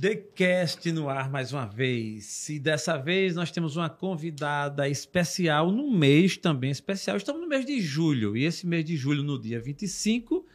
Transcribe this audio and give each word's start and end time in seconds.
TheCast 0.00 0.90
no 0.92 1.10
ar 1.10 1.30
mais 1.30 1.52
uma 1.52 1.66
vez. 1.66 2.48
E 2.48 2.58
dessa 2.58 2.96
vez 2.96 3.34
nós 3.34 3.50
temos 3.50 3.76
uma 3.76 3.90
convidada 3.90 4.88
especial 4.88 5.70
no 5.70 5.90
mês 5.90 6.38
também 6.38 6.70
especial. 6.70 7.18
Estamos 7.18 7.42
no 7.42 7.46
mês 7.46 7.66
de 7.66 7.78
julho. 7.82 8.34
E 8.34 8.46
esse 8.46 8.66
mês 8.66 8.82
de 8.82 8.96
julho, 8.96 9.22
no 9.22 9.38
dia 9.38 9.60
25, 9.60 10.46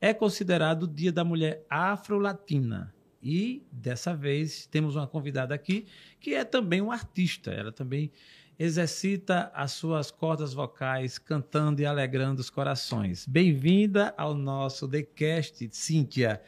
é 0.00 0.14
considerado 0.14 0.84
o 0.84 0.88
Dia 0.88 1.12
da 1.12 1.22
Mulher 1.22 1.66
Afro-Latina. 1.68 2.94
E 3.22 3.62
dessa 3.70 4.16
vez 4.16 4.66
temos 4.66 4.96
uma 4.96 5.06
convidada 5.06 5.54
aqui 5.54 5.84
que 6.18 6.32
é 6.32 6.42
também 6.42 6.80
um 6.80 6.90
artista. 6.90 7.50
Ela 7.50 7.72
também 7.72 8.10
exercita 8.58 9.52
as 9.54 9.72
suas 9.72 10.10
cordas 10.10 10.54
vocais 10.54 11.18
cantando 11.18 11.82
e 11.82 11.84
alegrando 11.84 12.40
os 12.40 12.48
corações. 12.48 13.26
Bem-vinda 13.26 14.14
ao 14.16 14.32
nosso 14.32 14.88
TheCast, 14.88 15.68
Cíntia. 15.72 16.40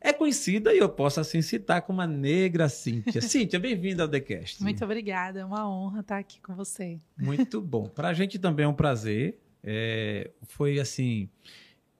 É 0.00 0.12
conhecida 0.12 0.72
e 0.72 0.78
eu 0.78 0.88
posso 0.88 1.18
assim 1.20 1.42
citar 1.42 1.82
como 1.82 2.00
a 2.00 2.06
negra 2.06 2.68
Cíntia. 2.68 3.20
Cíntia, 3.22 3.58
bem-vinda 3.58 4.04
ao 4.04 4.08
TheCast. 4.08 4.62
Muito 4.62 4.84
obrigada, 4.84 5.40
é 5.40 5.44
uma 5.44 5.68
honra 5.68 6.00
estar 6.00 6.18
aqui 6.18 6.40
com 6.40 6.54
você. 6.54 7.00
Muito 7.16 7.60
bom. 7.60 7.88
Para 7.90 8.08
a 8.08 8.14
gente 8.14 8.38
também 8.38 8.64
é 8.64 8.68
um 8.68 8.74
prazer. 8.74 9.38
É, 9.62 10.30
foi 10.42 10.78
assim, 10.78 11.28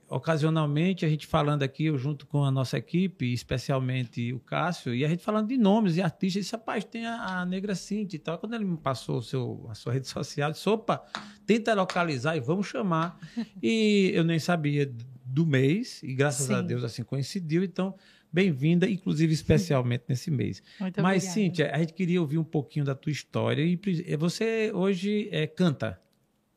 ocasionalmente 0.09 1.05
a 1.05 1.09
gente 1.09 1.27
falando 1.27 1.65
aqui, 1.65 1.87
eu 1.87 1.98
junto 1.98 2.25
com 2.25 2.45
a 2.45 2.53
nossa 2.53 2.79
equipe, 2.79 3.33
especialmente 3.33 4.33
o 4.33 4.39
Cássio, 4.39 4.95
e 4.95 5.05
a 5.05 5.09
gente 5.09 5.25
falando 5.25 5.48
de 5.48 5.59
nomes 5.59 5.97
e 5.97 6.03
artistas, 6.03 6.45
disse, 6.45 6.53
rapaz, 6.53 6.84
tem 6.84 7.05
a, 7.05 7.41
a 7.41 7.47
Negra 7.47 7.75
Cintia 7.75 8.17
e 8.17 8.20
tal. 8.20 8.39
Quando 8.39 8.55
ele 8.55 8.65
me 8.65 8.77
passou 8.77 9.20
seu, 9.20 9.67
a 9.69 9.75
sua 9.75 9.92
rede 9.92 10.06
social, 10.09 10.53
disse, 10.53 10.69
opa, 10.69 11.05
tenta 11.45 11.75
localizar 11.75 12.37
e 12.37 12.41
vamos 12.41 12.69
chamar. 12.69 13.19
e 13.61 14.12
eu 14.15 14.23
nem 14.23 14.39
sabia 14.39 14.91
do 15.38 15.47
mês, 15.47 16.02
e 16.02 16.15
graças 16.15 16.47
Sim. 16.47 16.55
a 16.55 16.60
Deus 16.60 16.83
assim 16.83 17.05
coincidiu, 17.05 17.62
então 17.62 17.94
bem-vinda, 18.33 18.91
inclusive 18.91 19.33
especialmente 19.33 20.03
nesse 20.11 20.33
mês. 20.33 20.61
Muito 20.80 21.00
Mas, 21.00 21.22
obrigada. 21.22 21.33
Cíntia, 21.33 21.70
a 21.72 21.78
gente 21.78 21.92
queria 21.92 22.20
ouvir 22.20 22.39
um 22.39 22.45
pouquinho 22.45 22.84
da 22.84 22.92
tua 22.92 23.12
história, 23.12 23.62
e 23.62 24.17
você 24.17 24.72
hoje 24.75 25.28
é, 25.30 25.47
canta, 25.47 26.00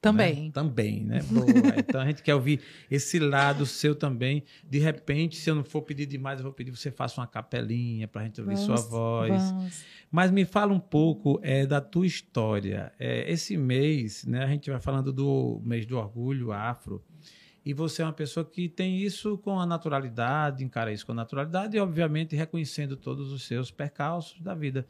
também. 0.01 0.45
Né? 0.45 0.51
Também, 0.51 1.01
né? 1.05 1.19
Boa. 1.29 1.45
então 1.77 2.01
a 2.01 2.05
gente 2.07 2.23
quer 2.23 2.33
ouvir 2.33 2.59
esse 2.89 3.19
lado 3.19 3.67
seu 3.67 3.93
também. 3.93 4.43
De 4.67 4.79
repente, 4.79 5.38
se 5.38 5.47
eu 5.47 5.53
não 5.53 5.63
for 5.63 5.83
pedir 5.83 6.07
demais, 6.07 6.39
eu 6.39 6.43
vou 6.43 6.51
pedir 6.51 6.71
que 6.71 6.79
você 6.79 6.89
faça 6.89 7.21
uma 7.21 7.27
capelinha 7.27 8.07
para 8.07 8.21
a 8.21 8.23
gente 8.23 8.41
ouvir 8.41 8.55
vamos, 8.55 8.66
sua 8.66 8.89
voz. 8.89 9.51
Vamos. 9.51 9.85
Mas 10.09 10.31
me 10.31 10.43
fala 10.43 10.73
um 10.73 10.79
pouco 10.79 11.39
é, 11.43 11.67
da 11.67 11.79
tua 11.79 12.07
história. 12.07 12.91
É, 12.97 13.31
esse 13.31 13.55
mês, 13.55 14.25
né? 14.25 14.43
A 14.43 14.47
gente 14.47 14.71
vai 14.71 14.81
falando 14.81 15.13
do 15.13 15.61
mês 15.63 15.85
do 15.85 15.99
orgulho 15.99 16.51
afro. 16.51 17.03
E 17.63 17.73
você 17.73 18.01
é 18.01 18.05
uma 18.05 18.13
pessoa 18.13 18.43
que 18.43 18.67
tem 18.67 18.97
isso 18.97 19.37
com 19.37 19.59
a 19.59 19.65
naturalidade, 19.65 20.63
encara 20.63 20.91
isso 20.91 21.05
com 21.05 21.11
a 21.11 21.15
naturalidade 21.15 21.77
e, 21.77 21.79
obviamente, 21.79 22.35
reconhecendo 22.35 22.97
todos 22.97 23.31
os 23.31 23.43
seus 23.45 23.69
percalços 23.69 24.41
da 24.41 24.55
vida. 24.55 24.87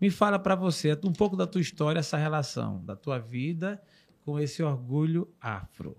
Me 0.00 0.08
fala 0.08 0.38
para 0.38 0.54
você 0.54 0.96
um 1.04 1.12
pouco 1.12 1.36
da 1.36 1.46
tua 1.46 1.60
história, 1.60 1.98
essa 1.98 2.16
relação 2.16 2.84
da 2.84 2.94
tua 2.94 3.18
vida 3.18 3.82
com 4.24 4.38
esse 4.38 4.62
orgulho 4.62 5.28
afro? 5.40 5.96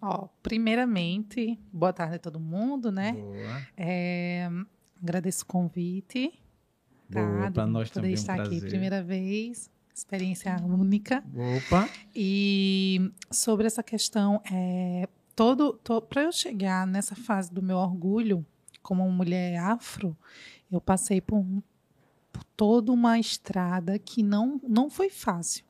Ó, 0.00 0.28
primeiramente, 0.42 1.58
boa 1.72 1.92
tarde 1.92 2.16
a 2.16 2.18
todo 2.18 2.40
mundo, 2.40 2.90
né? 2.90 3.12
Boa. 3.12 3.66
É, 3.76 4.50
agradeço 5.00 5.44
o 5.44 5.46
convite. 5.46 6.32
Boa, 7.08 7.44
tá? 7.44 7.50
para 7.52 7.66
nós 7.66 7.88
poder 7.88 8.00
também 8.00 8.14
estar 8.14 8.38
um 8.38 8.42
aqui 8.42 8.60
primeira 8.60 9.02
vez, 9.02 9.70
experiência 9.94 10.56
única. 10.62 11.22
Opa. 11.56 11.88
E 12.14 13.12
sobre 13.30 13.66
essa 13.66 13.82
questão, 13.82 14.42
é, 14.50 15.08
todo, 15.34 15.74
to, 15.84 16.00
para 16.02 16.22
eu 16.22 16.32
chegar 16.32 16.86
nessa 16.86 17.14
fase 17.14 17.52
do 17.52 17.62
meu 17.62 17.76
orgulho 17.76 18.44
como 18.82 19.08
mulher 19.10 19.58
afro, 19.58 20.16
eu 20.70 20.80
passei 20.80 21.20
por, 21.20 21.44
por 22.32 22.44
toda 22.56 22.90
uma 22.92 23.18
estrada 23.18 23.98
que 23.98 24.22
não, 24.22 24.60
não 24.66 24.90
foi 24.90 25.10
fácil 25.10 25.64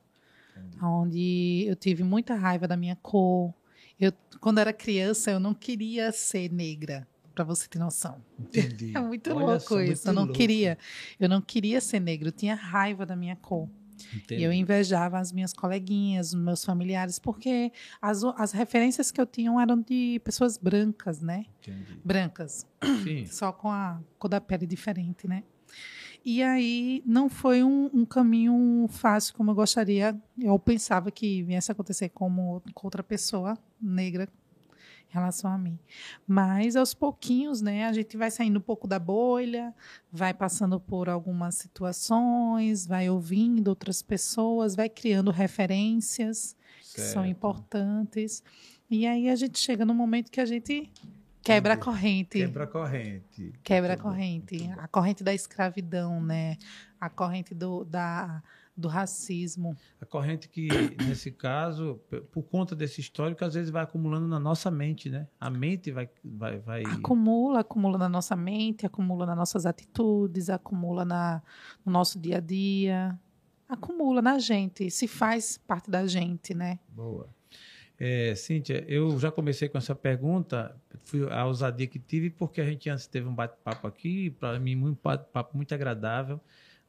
onde 0.83 1.65
eu 1.67 1.77
tive 1.77 2.03
muita 2.03 2.35
raiva 2.35 2.67
da 2.67 2.77
minha 2.77 2.97
cor. 2.97 3.53
Eu, 3.99 4.13
quando 4.41 4.59
era 4.59 4.73
criança, 4.73 5.31
eu 5.31 5.41
não 5.41 5.55
queria 5.55 6.11
ser 6.13 6.51
negra, 6.51 7.07
para 7.35 7.45
você 7.45 7.69
ter 7.69 7.79
noção. 7.79 8.23
Entendi. 8.39 8.93
É 8.97 9.01
muito 9.01 9.31
Olha 9.31 9.47
louco 9.47 9.61
só, 9.61 9.81
isso. 9.81 9.87
muito 9.87 10.07
eu 10.09 10.13
não 10.13 10.23
louco. 10.25 10.37
queria, 10.37 10.79
eu 11.21 11.29
não 11.29 11.41
queria 11.41 11.81
ser 11.81 12.01
negra. 12.01 12.29
Eu 12.29 12.33
tinha 12.33 12.55
raiva 12.55 13.07
da 13.07 13.15
minha 13.17 13.37
cor. 13.37 13.69
Entendi. 14.15 14.41
E 14.41 14.45
eu 14.45 14.53
invejava 14.53 15.19
as 15.19 15.33
minhas 15.33 15.53
coleguinhas, 15.53 16.29
os 16.29 16.35
meus 16.35 16.65
familiares, 16.65 17.19
porque 17.19 17.73
as, 18.01 18.23
as 18.37 18.53
referências 18.53 19.11
que 19.11 19.21
eu 19.21 19.27
tinha 19.27 19.51
eram 19.61 19.81
de 19.81 20.21
pessoas 20.25 20.57
brancas, 20.57 21.21
né? 21.21 21.47
Entendi. 21.61 22.01
Brancas, 22.05 22.67
Sim. 23.03 23.27
só 23.31 23.53
com 23.53 23.71
a 23.71 24.01
cor 24.19 24.29
da 24.29 24.41
pele 24.41 24.67
diferente, 24.67 25.27
né? 25.27 25.43
E 26.25 26.41
aí 26.41 27.03
não 27.05 27.29
foi 27.29 27.65
um, 27.65 27.91
um, 27.93 28.05
caminho 28.05 28.87
fácil 28.89 29.35
como 29.35 29.51
eu 29.51 29.55
gostaria. 29.57 30.17
Eu 30.39 30.57
pensava 30.57 31.11
que 31.11 31.43
viesse 31.43 31.73
acontecer 31.73 32.11
como 32.11 32.63
com 32.75 32.87
outra 32.87 33.03
pessoa 33.03 33.59
negra 33.81 34.29
em 35.13 35.15
relação 35.15 35.53
a 35.53 35.59
mim. 35.59 35.79
Mas 36.27 36.75
aos 36.75 36.95
pouquinhos, 36.95 37.61
né, 37.61 37.85
a 37.85 37.93
gente 37.93 38.17
vai 38.17 38.31
saindo 38.31 38.59
um 38.59 38.63
pouco 38.63 38.89
da 38.89 38.99
bolha, 38.99 39.75
vai 40.11 40.33
passando 40.33 40.81
por 40.81 41.09
algumas 41.09 41.57
situações, 41.57 42.87
vai 42.87 43.11
ouvindo 43.11 43.69
outras 43.69 44.01
pessoas, 44.01 44.75
vai 44.75 44.89
criando 44.89 45.31
referências 45.31 46.57
certo. 46.83 46.95
que 46.95 47.01
são 47.03 47.27
importantes. 47.27 48.43
E 48.91 49.07
aí 49.07 49.29
a 49.29 49.37
gente 49.37 49.59
chega 49.59 49.85
no 49.85 49.95
momento 49.95 50.31
que 50.31 50.41
a 50.41 50.47
gente 50.47 50.91
Quebra 51.43 51.75
a 51.75 51.77
corrente. 51.77 52.39
Quebra 52.39 52.65
a 52.65 52.67
corrente. 52.69 53.53
Quebra 53.65 53.95
a 53.95 53.97
corrente. 53.97 54.71
A 54.79 54.87
corrente 54.87 55.25
da 55.25 55.35
escravidão, 55.35 56.23
né? 56.23 56.57
A 57.01 57.11
corrente 57.11 57.53
do, 57.53 57.85
da, 57.85 58.41
do 58.77 58.89
racismo. 58.89 59.77
A 60.01 60.07
corrente 60.07 60.49
que, 60.49 60.69
nesse 61.07 61.31
caso, 61.31 62.01
por 62.31 62.43
conta 62.43 62.75
desse 62.75 63.01
histórico, 63.01 63.45
às 63.45 63.55
vezes 63.55 63.71
vai 63.71 63.83
acumulando 63.83 64.27
na 64.27 64.41
nossa 64.41 64.71
mente, 64.71 65.11
né? 65.11 65.29
A 65.41 65.51
mente 65.51 65.91
vai. 65.91 66.09
vai, 66.25 66.59
vai... 66.59 66.83
Acumula, 66.83 67.61
acumula 67.61 67.99
na 67.99 68.09
nossa 68.09 68.37
mente, 68.37 68.87
acumula 68.87 69.27
nas 69.27 69.37
nossas 69.37 69.67
atitudes, 69.67 70.49
acumula 70.49 71.05
na, 71.05 71.43
no 71.85 71.93
nosso 71.93 72.19
dia 72.19 72.39
a 72.39 72.41
dia. 72.41 73.19
Acumula 73.69 74.21
na 74.21 74.39
gente, 74.39 74.91
se 74.91 75.09
faz 75.09 75.57
parte 75.57 75.91
da 75.91 76.07
gente, 76.07 76.53
né? 76.55 76.79
Boa. 76.89 77.29
É, 77.99 78.35
Cíntia, 78.35 78.85
eu 78.89 79.19
já 79.19 79.31
comecei 79.31 79.69
com 79.69 79.79
essa 79.79 79.95
pergunta, 79.95 80.75
fui 81.05 81.25
a 81.31 81.47
ousadia 81.47 81.87
que 81.87 82.01
tive, 82.01 82.31
porque 82.31 82.61
a 82.61 82.65
gente 82.65 82.91
antes 82.91 83.07
teve 83.07 83.29
um 83.29 83.35
bate-papo 83.35 83.87
aqui, 83.87 84.31
para 84.31 84.59
mim, 84.59 84.77
um 84.77 84.97
bate-papo 85.01 85.57
muito 85.57 85.73
agradável, 85.73 86.41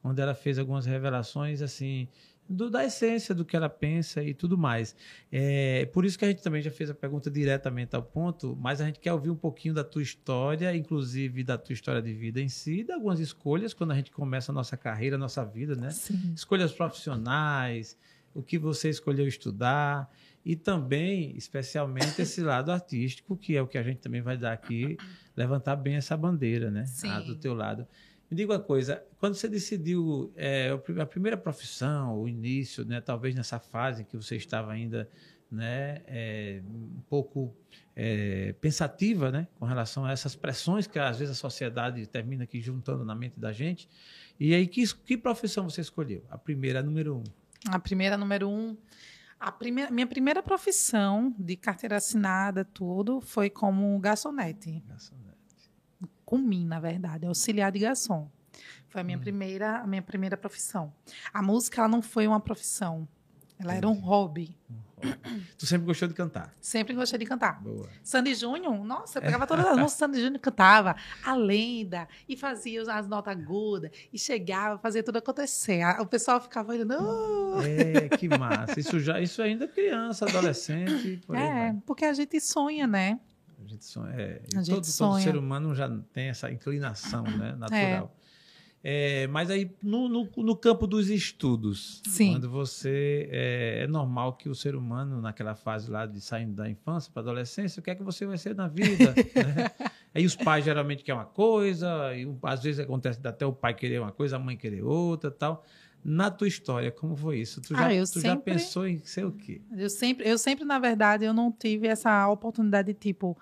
onde 0.04 0.20
ela 0.20 0.34
fez 0.34 0.58
algumas 0.58 0.84
revelações, 0.84 1.62
assim, 1.62 2.06
do, 2.48 2.68
da 2.68 2.84
essência 2.84 3.34
do 3.34 3.44
que 3.44 3.56
ela 3.56 3.70
pensa 3.70 4.22
e 4.22 4.34
tudo 4.34 4.58
mais. 4.58 4.94
É, 5.32 5.86
por 5.86 6.04
isso 6.04 6.18
que 6.18 6.24
a 6.26 6.28
gente 6.28 6.42
também 6.42 6.60
já 6.60 6.70
fez 6.70 6.90
a 6.90 6.94
pergunta 6.94 7.30
diretamente 7.30 7.96
ao 7.96 8.02
ponto, 8.02 8.54
mas 8.60 8.80
a 8.80 8.86
gente 8.86 9.00
quer 9.00 9.12
ouvir 9.14 9.30
um 9.30 9.36
pouquinho 9.36 9.72
da 9.72 9.82
tua 9.82 10.02
história, 10.02 10.76
inclusive 10.76 11.42
da 11.42 11.56
tua 11.56 11.72
história 11.72 12.02
de 12.02 12.12
vida 12.12 12.40
em 12.40 12.48
si, 12.48 12.84
de 12.84 12.92
algumas 12.92 13.18
escolhas, 13.18 13.72
quando 13.72 13.92
a 13.92 13.94
gente 13.94 14.10
começa 14.10 14.52
a 14.52 14.54
nossa 14.54 14.76
carreira, 14.76 15.16
a 15.16 15.18
nossa 15.18 15.44
vida, 15.44 15.74
né? 15.74 15.90
Sim. 15.90 16.34
Escolhas 16.36 16.72
profissionais, 16.72 17.96
o 18.34 18.42
que 18.42 18.58
você 18.58 18.90
escolheu 18.90 19.26
estudar 19.26 20.10
e 20.44 20.54
também, 20.54 21.34
especialmente, 21.36 22.20
esse 22.20 22.42
lado 22.42 22.70
artístico, 22.70 23.36
que 23.36 23.56
é 23.56 23.62
o 23.62 23.66
que 23.66 23.78
a 23.78 23.82
gente 23.82 24.00
também 24.00 24.20
vai 24.20 24.36
dar 24.36 24.52
aqui, 24.52 24.98
levantar 25.34 25.76
bem 25.76 25.94
essa 25.94 26.16
bandeira, 26.16 26.70
né? 26.70 26.84
Sim. 26.84 27.08
Ah, 27.08 27.20
do 27.20 27.34
teu 27.34 27.54
lado. 27.54 27.86
Me 28.30 28.36
diga 28.36 28.52
uma 28.52 28.60
coisa, 28.60 29.04
quando 29.18 29.34
você 29.34 29.48
decidiu 29.48 30.32
é, 30.36 30.70
a 31.00 31.06
primeira 31.06 31.36
profissão, 31.36 32.18
o 32.20 32.28
início, 32.28 32.84
né, 32.84 33.00
talvez 33.00 33.34
nessa 33.34 33.58
fase 33.58 34.02
em 34.02 34.04
que 34.04 34.16
você 34.16 34.36
estava 34.36 34.72
ainda 34.72 35.08
né, 35.50 36.02
é, 36.06 36.62
um 36.66 37.00
pouco 37.08 37.54
é, 37.94 38.54
pensativa 38.60 39.30
né, 39.30 39.46
com 39.58 39.64
relação 39.64 40.04
a 40.04 40.12
essas 40.12 40.34
pressões 40.34 40.86
que 40.86 40.98
às 40.98 41.18
vezes 41.18 41.36
a 41.36 41.38
sociedade 41.38 42.06
termina 42.06 42.44
aqui 42.44 42.60
juntando 42.60 43.04
na 43.04 43.14
mente 43.14 43.38
da 43.38 43.52
gente, 43.52 43.88
e 44.38 44.54
aí 44.54 44.66
que, 44.66 44.84
que 45.04 45.16
profissão 45.16 45.68
você 45.68 45.80
escolheu? 45.80 46.24
A 46.28 46.36
primeira, 46.36 46.80
a 46.80 46.82
número 46.82 47.16
um. 47.18 47.24
A 47.68 47.78
primeira, 47.78 48.16
número 48.16 48.48
um, 48.48 48.76
a 49.38 49.52
primeira, 49.52 49.90
minha 49.90 50.06
primeira 50.06 50.42
profissão 50.42 51.34
de 51.38 51.56
carteira 51.56 51.96
assinada, 51.96 52.64
tudo, 52.64 53.20
foi 53.20 53.48
como 53.48 53.98
garçonete. 53.98 54.82
Garçonete. 54.88 55.23
Com 56.24 56.38
mim, 56.38 56.66
na 56.66 56.80
verdade, 56.80 57.26
auxiliar 57.26 57.70
de 57.72 57.80
garçom. 57.80 58.30
Foi 58.88 59.00
a 59.00 59.04
minha, 59.04 59.18
hum. 59.18 59.20
primeira, 59.20 59.78
a 59.78 59.86
minha 59.86 60.02
primeira 60.02 60.36
profissão. 60.36 60.92
A 61.32 61.42
música 61.42 61.80
ela 61.80 61.88
não 61.88 62.00
foi 62.00 62.26
uma 62.26 62.38
profissão, 62.38 63.08
ela 63.58 63.72
Entendi. 63.72 63.78
era 63.78 63.88
um 63.88 64.00
hobby. 64.00 64.56
Um 64.70 64.74
hobby. 64.74 65.46
Tu 65.58 65.66
sempre 65.66 65.86
gostou 65.86 66.08
de 66.08 66.14
cantar? 66.14 66.54
Sempre 66.60 66.94
gostei 66.94 67.18
de 67.18 67.26
cantar. 67.26 67.60
Boa. 67.62 67.88
Sandy 68.02 68.34
Júnior, 68.34 68.84
nossa, 68.84 69.18
eu 69.18 69.22
pegava 69.22 69.46
todas 69.46 69.64
as 69.66 69.72
músicas, 69.72 69.92
Sandy 69.92 70.20
Júnior 70.20 70.40
cantava 70.40 70.96
a 71.24 71.34
lenda 71.34 72.08
e 72.28 72.36
fazia 72.36 72.82
as 72.82 73.06
notas 73.06 73.36
agudas 73.36 73.90
e 74.12 74.18
chegava, 74.18 74.78
fazia 74.78 75.02
tudo 75.02 75.18
acontecer. 75.18 75.84
O 76.00 76.06
pessoal 76.06 76.40
ficava 76.40 76.72
olhando. 76.72 76.94
Oh! 77.00 77.60
É, 77.62 78.08
que 78.16 78.28
massa. 78.28 78.78
Isso, 78.78 78.98
já, 78.98 79.20
isso 79.20 79.42
ainda 79.42 79.64
é 79.64 79.68
criança, 79.68 80.24
adolescente. 80.24 81.20
Por 81.26 81.36
é, 81.36 81.72
vai. 81.72 81.82
porque 81.86 82.04
a 82.04 82.12
gente 82.12 82.40
sonha, 82.40 82.86
né? 82.86 83.20
A 83.64 83.68
gente 83.68 83.84
sonha. 83.84 84.12
É, 84.14 84.42
A 84.54 84.62
gente 84.62 84.74
todo, 84.74 84.84
sonha. 84.84 85.12
todo 85.12 85.22
ser 85.22 85.36
humano 85.36 85.74
já 85.74 85.88
tem 86.12 86.28
essa 86.28 86.50
inclinação 86.50 87.24
né, 87.24 87.54
natural. 87.58 88.14
É, 88.86 89.26
mas 89.28 89.50
aí, 89.50 89.74
no, 89.82 90.10
no, 90.10 90.28
no, 90.36 90.54
campo 90.54 90.86
dos 90.86 91.08
estudos, 91.08 92.02
Sim. 92.06 92.32
quando 92.32 92.50
você. 92.50 93.26
É, 93.32 93.84
é, 93.84 93.86
normal 93.86 94.34
que 94.34 94.46
o 94.46 94.54
ser 94.54 94.76
humano, 94.76 95.22
naquela 95.22 95.54
fase 95.54 95.90
lá 95.90 96.04
de 96.04 96.20
saindo 96.20 96.52
da 96.52 96.68
infância 96.68 97.10
para 97.10 97.22
adolescência, 97.22 97.80
o 97.80 97.82
que 97.82 97.90
é 97.90 97.94
que 97.94 98.02
você 98.02 98.26
vai 98.26 98.36
ser 98.36 98.54
na 98.54 98.68
vida? 98.68 99.14
né? 99.14 99.70
Aí 100.14 100.26
os 100.26 100.36
pais 100.36 100.66
geralmente 100.66 101.02
querem 101.02 101.18
uma 101.18 101.24
coisa, 101.24 102.14
e 102.14 102.28
às 102.42 102.62
vezes 102.62 102.78
acontece 102.78 103.26
até 103.26 103.46
o 103.46 103.54
pai 103.54 103.72
querer 103.72 104.02
uma 104.02 104.12
coisa, 104.12 104.36
a 104.36 104.38
mãe 104.38 104.54
querer 104.54 104.82
outra 104.82 105.30
tal. 105.30 105.64
Na 106.04 106.30
tua 106.30 106.46
história, 106.46 106.92
como 106.92 107.16
foi 107.16 107.38
isso? 107.38 107.62
Tu 107.62 107.74
já, 107.74 107.86
ah, 107.86 107.88
tu 107.88 108.06
sempre, 108.06 108.28
já 108.28 108.36
pensou 108.36 108.86
em 108.86 108.98
ser 108.98 109.24
o 109.24 109.32
quê? 109.32 109.62
Eu 109.72 109.88
sempre, 109.88 110.28
eu 110.28 110.36
sempre, 110.36 110.64
na 110.64 110.78
verdade, 110.78 111.24
eu 111.24 111.32
não 111.32 111.50
tive 111.50 111.86
essa 111.86 112.28
oportunidade 112.28 112.92
de 112.92 112.98
tipo, 112.98 113.38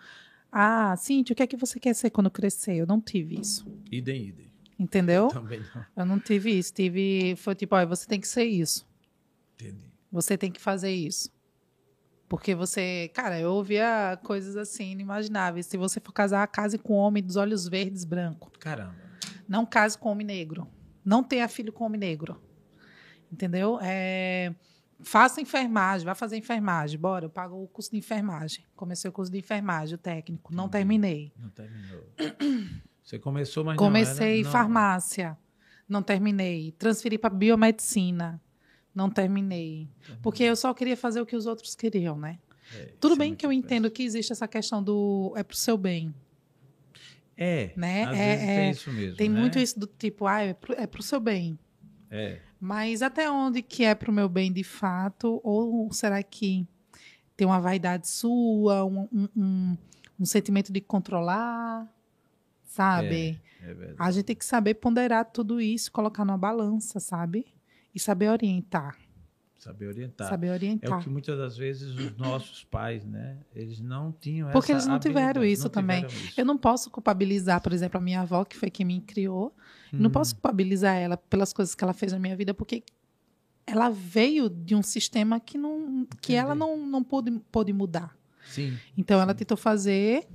ah, 0.51 0.95
Cintia, 0.97 1.33
o 1.33 1.37
que 1.37 1.43
é 1.43 1.47
que 1.47 1.57
você 1.57 1.81
quer 1.81 1.95
ser 1.95 2.11
quando 2.11 2.31
crescer? 2.31 2.77
Eu 2.77 2.87
não 2.87 3.01
tive 3.01 3.41
isso. 3.41 3.67
Idem, 3.91 4.29
idem. 4.29 4.53
Entendeu? 4.79 5.27
Também 5.33 5.61
não. 5.75 5.85
Eu 5.97 6.07
não 6.07 6.21
tive 6.21 6.57
isso. 6.57 6.73
Tive, 6.73 7.35
foi 7.37 7.55
tipo, 7.55 7.75
olha, 7.75 7.87
você 7.87 8.07
tem 8.07 8.21
que 8.21 8.29
ser 8.29 8.45
isso. 8.45 8.87
Entendi. 9.55 9.87
Você 10.11 10.39
tem 10.39 10.53
que 10.53 10.61
fazer 10.61 10.91
isso. 10.93 11.33
Porque 12.29 12.55
você, 12.55 13.11
cara, 13.13 13.41
eu 13.41 13.53
ouvia 13.53 14.19
coisas 14.23 14.57
assim 14.57 14.93
inimagináveis. 14.93 15.67
Se 15.67 15.77
você 15.77 16.01
for 16.01 16.13
casar, 16.13 16.47
case 16.47 16.79
com 16.79 16.95
um 16.95 16.99
homem 16.99 17.23
dos 17.23 17.37
olhos 17.37 17.67
verdes 17.67 18.05
branco. 18.05 18.51
Caramba. 18.59 18.95
Não 19.49 19.67
case 19.67 19.99
com 19.99 20.11
homem 20.11 20.27
negro. 20.27 20.67
Não 21.05 21.23
tenha 21.23 21.49
filho 21.49 21.73
com 21.73 21.85
homem 21.85 22.01
negro. 22.01 22.41
Entendeu? 23.33 23.79
É, 23.81 24.55
faça 25.01 25.41
enfermagem, 25.41 26.05
vá 26.05 26.15
fazer 26.15 26.37
enfermagem. 26.37 26.99
Bora, 27.01 27.25
eu 27.25 27.31
pago 27.31 27.63
o 27.63 27.67
curso 27.69 27.91
de 27.91 27.97
enfermagem. 27.97 28.65
Comecei 28.77 29.09
o 29.09 29.13
curso 29.13 29.33
de 29.33 29.39
enfermagem, 29.39 29.95
o 29.95 29.99
técnico. 29.99 30.55
Não 30.55 30.69
terminei. 30.69 31.33
Não 31.39 31.49
terminou. 31.49 32.05
Você 33.03 33.19
começou, 33.19 33.65
mas 33.65 33.77
Comecei 33.79 34.27
não 34.29 34.35
era, 34.35 34.45
não. 34.45 34.53
farmácia. 34.53 35.39
Não 35.89 36.03
terminei. 36.03 36.73
Transferi 36.79 37.19
para 37.19 37.31
biomedicina. 37.35 38.41
Não 38.95 39.09
terminei. 39.11 39.89
Porque 40.23 40.43
eu 40.45 40.55
só 40.55 40.73
queria 40.75 40.97
fazer 40.97 41.21
o 41.21 41.27
que 41.27 41.35
os 41.35 41.47
outros 41.47 41.75
queriam, 41.75 42.17
né? 42.19 42.39
É, 42.75 42.93
Tudo 43.01 43.15
é 43.15 43.19
bem 43.19 43.29
muito 43.29 43.41
que 43.41 43.47
eu 43.47 43.53
entendo 43.53 43.91
que 43.91 44.03
existe 44.03 44.31
essa 44.33 44.47
questão 44.47 44.83
do 44.83 45.33
é 45.37 45.43
pro 45.43 45.57
seu 45.57 45.77
bem. 45.79 46.15
É, 47.37 47.73
Né? 47.77 48.05
às 48.05 48.19
É- 48.19 48.37
vezes 48.37 48.49
é- 48.49 48.57
tem 48.61 48.71
isso 48.71 48.93
mesmo. 48.93 49.17
Tem 49.17 49.29
né? 49.29 49.41
muito 49.41 49.59
isso 49.59 49.79
do 49.81 49.87
tipo, 49.87 50.27
ah, 50.27 50.43
é 50.43 50.55
pro, 50.55 50.75
é 50.75 50.87
pro 50.87 51.03
seu 51.03 51.19
bem. 51.19 51.59
É. 52.11 52.39
Mas 52.65 53.03
até 53.03 53.29
onde 53.29 53.61
que 53.61 53.83
é 53.83 53.93
pro 53.93 54.13
meu 54.13 54.29
bem 54.29 54.53
de 54.53 54.63
fato? 54.63 55.41
Ou 55.43 55.93
será 55.93 56.23
que 56.23 56.65
tem 57.37 57.45
uma 57.45 57.59
vaidade 57.61 58.07
sua, 58.09 58.85
um, 58.85 59.09
um, 59.13 59.29
um- 59.37 59.77
um 60.21 60.25
sentimento 60.25 60.73
de 60.73 60.81
controlar? 60.81 61.93
Sabe? 62.65 63.41
É 63.61 63.75
verdade. 63.75 63.97
A 63.99 64.11
gente 64.13 64.25
tem 64.27 64.37
que 64.37 64.45
saber 64.45 64.75
ponderar 64.75 65.25
tudo 65.25 65.61
isso, 65.61 65.91
colocar 65.91 66.25
numa 66.25 66.39
balança, 66.39 67.01
sabe? 67.01 67.47
E 67.93 67.99
saber 67.99 68.29
orientar. 68.31 68.97
Saber 69.63 69.87
orientar. 69.87 70.29
Saber 70.29 70.49
É 70.49 70.53
orientar. 70.53 70.99
o 70.99 71.03
que 71.05 71.09
muitas 71.09 71.39
das 71.39 71.57
vezes 71.57 71.95
os 71.97 72.17
nossos 72.17 72.65
pais, 72.65 73.05
né? 73.05 73.39
Eles 73.55 73.79
não 73.79 74.11
tinham 74.11 74.49
essa 74.49 74.59
Porque 74.59 74.73
eles 74.73 74.89
não 74.89 74.99
tiveram 74.99 75.45
isso 75.45 75.63
não 75.65 75.71
também. 75.71 76.03
tiveram 76.03 76.25
isso. 76.25 76.41
Eu 76.41 76.45
não 76.45 76.59
posso 76.59 76.91
culpabilizar, 76.91 77.61
por 77.63 77.73
exemplo, 77.73 77.97
a 77.97 78.01
minha 78.01 78.23
avó, 78.23 78.45
que 78.45 78.57
foi 78.57 78.69
quem 78.71 78.85
me 78.85 79.01
criou. 79.01 79.55
Não 79.93 80.09
Hum, 80.09 80.13
posso 80.13 80.35
culpabilizar 80.35 80.97
ela 80.97 81.17
pelas 81.17 81.53
coisas 81.53 81.77
que 81.77 81.85
ela 81.85 81.93
fez 81.93 82.11
na 82.11 82.19
minha 82.19 82.35
vida, 82.37 82.53
porque 82.53 82.83
ela 83.65 83.89
veio 83.89 84.51
de 84.51 84.75
um 84.75 84.83
sistema 84.83 85.39
que, 85.39 85.57
não, 85.57 86.09
que 86.21 86.35
ela 86.35 86.57
não, 86.57 86.85
não 86.85 87.05
pôde, 87.05 87.31
pôde 87.53 87.73
mudar. 87.73 88.17
Sim. 88.49 88.77
Então, 88.99 89.21
ela 89.21 89.31
Sim. 89.31 89.39
tentou 89.39 89.57
fazer, 89.57 90.27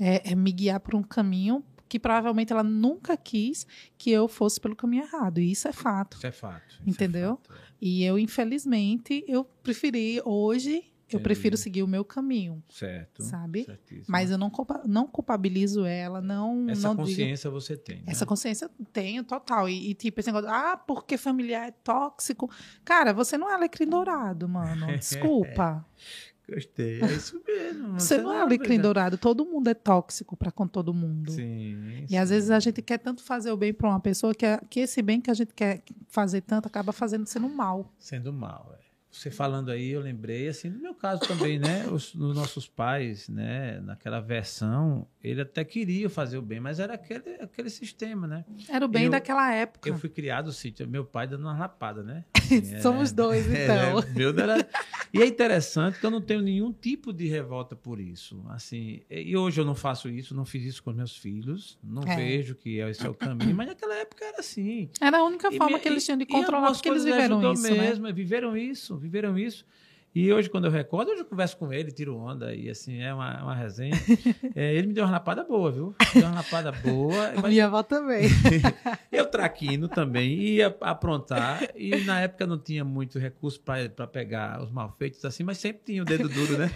é, 0.00 0.32
é 0.32 0.34
me 0.34 0.50
guiar 0.52 0.80
por 0.80 0.94
um 0.94 1.02
caminho 1.02 1.62
que 1.88 1.98
provavelmente 1.98 2.52
ela 2.52 2.62
nunca 2.62 3.16
quis 3.16 3.66
que 3.96 4.10
eu 4.10 4.28
fosse 4.28 4.60
pelo 4.60 4.76
caminho 4.76 5.04
errado. 5.04 5.38
E 5.40 5.50
isso 5.50 5.66
é 5.68 5.72
fato. 5.72 6.16
Isso 6.18 6.26
é 6.26 6.32
fato. 6.32 6.62
isso 6.74 6.82
é 6.86 6.90
Entendeu? 6.90 7.36
fato, 7.36 7.52
é. 7.54 7.68
E 7.80 8.04
eu, 8.04 8.18
infelizmente, 8.18 9.24
eu 9.28 9.44
preferi, 9.62 10.20
hoje, 10.24 10.84
eu 11.10 11.20
prefiro 11.20 11.56
seguir 11.56 11.82
o 11.82 11.86
meu 11.88 12.04
caminho, 12.04 12.62
Certo. 12.68 13.22
sabe? 13.22 13.64
certíssimo. 13.64 14.04
Mas 14.08 14.30
eu 14.30 14.36
não, 14.36 14.50
culpa- 14.50 14.82
não 14.86 15.06
culpabilizo 15.06 15.86
ela, 15.86 16.20
não, 16.20 16.68
Essa 16.68 16.82
não 16.88 16.94
digo 16.96 17.06
consciência 17.06 17.48
você 17.50 17.78
tem. 17.78 17.96
né? 17.98 18.02
Essa 18.08 18.26
consciência 18.26 18.66
eu 18.66 18.86
tenho 18.92 19.24
total. 19.24 19.68
E, 19.70 19.90
e, 19.90 19.94
tipo, 19.94 20.20
esse 20.20 20.30
negócio, 20.30 20.50
ah, 20.54 20.76
porque 20.76 21.16
familiar 21.16 21.66
é 21.68 21.70
tóxico. 21.70 22.50
Cara, 22.84 23.14
você 23.14 23.38
não 23.38 23.50
é 23.50 23.54
alecrim 23.54 23.86
dourado, 23.86 24.46
mano. 24.46 24.86
Desculpa. 24.98 25.82
Gostei. 26.50 27.02
É 27.02 27.06
isso 27.12 27.40
mesmo. 27.46 27.92
você 28.00 28.18
não 28.18 28.32
é 28.32 28.40
alecrim 28.40 28.80
dourado. 28.80 29.16
dourado. 29.16 29.18
Todo 29.18 29.44
mundo 29.44 29.68
é 29.68 29.74
tóxico 29.74 30.36
pra 30.36 30.50
com 30.50 30.66
todo 30.66 30.94
mundo. 30.94 31.30
Sim. 31.32 32.06
E 32.08 32.16
às 32.16 32.30
vezes 32.30 32.50
a 32.50 32.58
gente 32.58 32.80
quer 32.80 32.98
tanto 32.98 33.22
fazer 33.22 33.50
o 33.52 33.56
bem 33.56 33.72
pra 33.74 33.88
uma 33.88 34.00
pessoa 34.00 34.34
que, 34.34 34.46
a- 34.46 34.58
que 34.70 34.80
esse 34.80 35.02
bem 35.02 35.20
que 35.20 35.30
a 35.30 35.34
gente 35.34 35.52
quer 35.54 35.82
fazer 36.08 36.40
tanto 36.40 36.66
acaba 36.66 36.92
fazendo 36.92 37.26
sendo 37.26 37.48
mal. 37.48 37.92
Sendo 37.98 38.32
mal, 38.32 38.72
é. 38.82 38.88
Você 39.10 39.30
falando 39.30 39.70
aí, 39.70 39.88
eu 39.90 40.00
lembrei, 40.02 40.48
assim, 40.48 40.70
do 40.70 40.78
meu 40.78 40.94
caso 40.94 41.22
também, 41.22 41.58
né? 41.58 41.86
Os, 41.88 42.14
os 42.14 42.36
nossos 42.36 42.68
pais, 42.68 43.26
né? 43.28 43.80
Naquela 43.80 44.20
versão, 44.20 45.06
ele 45.22 45.40
até 45.40 45.64
queria 45.64 46.08
fazer 46.08 46.38
o 46.38 46.42
bem, 46.42 46.60
mas 46.60 46.78
era 46.78 46.94
aquele, 46.94 47.34
aquele 47.40 47.68
sistema, 47.70 48.26
né? 48.26 48.44
Era 48.68 48.84
o 48.84 48.88
bem 48.88 49.04
Eu- 49.04 49.10
daquela 49.10 49.52
época. 49.52 49.88
Eu 49.88 49.98
fui 49.98 50.08
criado, 50.08 50.50
assim, 50.50 50.72
meu 50.88 51.04
pai 51.04 51.26
dando 51.26 51.42
uma 51.42 51.58
lapada, 51.58 52.02
né? 52.02 52.24
Assim, 52.48 52.80
Somos 52.80 53.10
é- 53.12 53.14
dois, 53.14 53.46
então. 53.46 54.00
É, 54.00 54.06
meu 54.14 54.30
era... 54.38 54.68
E 55.12 55.20
é 55.22 55.26
interessante 55.26 55.98
que 55.98 56.04
eu 56.06 56.10
não 56.10 56.20
tenho 56.20 56.40
nenhum 56.42 56.72
tipo 56.72 57.12
de 57.12 57.26
revolta 57.26 57.74
por 57.74 57.98
isso. 58.00 58.42
Assim, 58.50 59.00
e 59.10 59.36
hoje 59.36 59.60
eu 59.60 59.64
não 59.64 59.74
faço 59.74 60.08
isso, 60.08 60.34
não 60.34 60.44
fiz 60.44 60.64
isso 60.64 60.82
com 60.82 60.92
meus 60.92 61.16
filhos, 61.16 61.78
não 61.82 62.02
É. 62.04 62.16
vejo 62.16 62.54
que 62.54 62.78
esse 62.78 63.04
é 63.06 63.08
o 63.08 63.14
caminho, 63.14 63.54
mas 63.56 63.66
naquela 63.68 63.94
época 63.94 64.24
era 64.24 64.40
assim. 64.40 64.88
Era 65.00 65.18
a 65.18 65.24
única 65.24 65.48
E 65.52 65.56
forma 65.56 65.76
me- 65.76 65.82
que 65.82 65.88
eles 65.88 66.04
tinham 66.04 66.18
de 66.18 66.26
controlar, 66.26 66.72
porque 66.72 66.88
eles 66.88 67.04
viveram 67.04 67.52
isso, 67.52 67.62
né? 67.62 67.70
mesmo, 67.88 68.12
Viveram 68.14 68.56
isso, 68.56 68.96
viveram 68.96 69.38
isso. 69.38 69.64
E 70.14 70.32
hoje, 70.32 70.48
quando 70.48 70.64
eu 70.64 70.70
recordo, 70.70 71.10
hoje 71.10 71.20
eu 71.20 71.24
converso 71.24 71.56
com 71.56 71.72
ele, 71.72 71.92
tiro 71.92 72.16
onda, 72.16 72.54
e 72.54 72.68
assim, 72.68 73.00
é 73.00 73.12
uma, 73.12 73.42
uma 73.42 73.54
resenha. 73.54 73.96
É, 74.54 74.74
ele 74.74 74.88
me 74.88 74.92
deu 74.94 75.04
uma 75.04 75.12
lapada 75.12 75.44
boa, 75.44 75.70
viu? 75.70 75.94
Me 76.00 76.20
deu 76.20 76.28
uma 76.28 76.36
lapada 76.36 76.72
boa. 76.72 77.28
A 77.36 77.40
mas 77.42 77.50
minha 77.50 77.66
avó 77.66 77.82
também. 77.82 78.28
eu 79.12 79.26
traquino 79.26 79.88
também, 79.88 80.32
ia 80.38 80.74
aprontar, 80.80 81.68
e 81.76 81.96
na 82.04 82.20
época 82.20 82.46
não 82.46 82.58
tinha 82.58 82.84
muito 82.84 83.18
recurso 83.18 83.60
para 83.60 84.06
pegar 84.06 84.60
os 84.62 84.70
malfeitos 84.70 85.24
assim, 85.24 85.44
mas 85.44 85.58
sempre 85.58 85.82
tinha 85.84 86.02
o 86.02 86.04
dedo 86.04 86.28
duro, 86.28 86.58
né? 86.58 86.70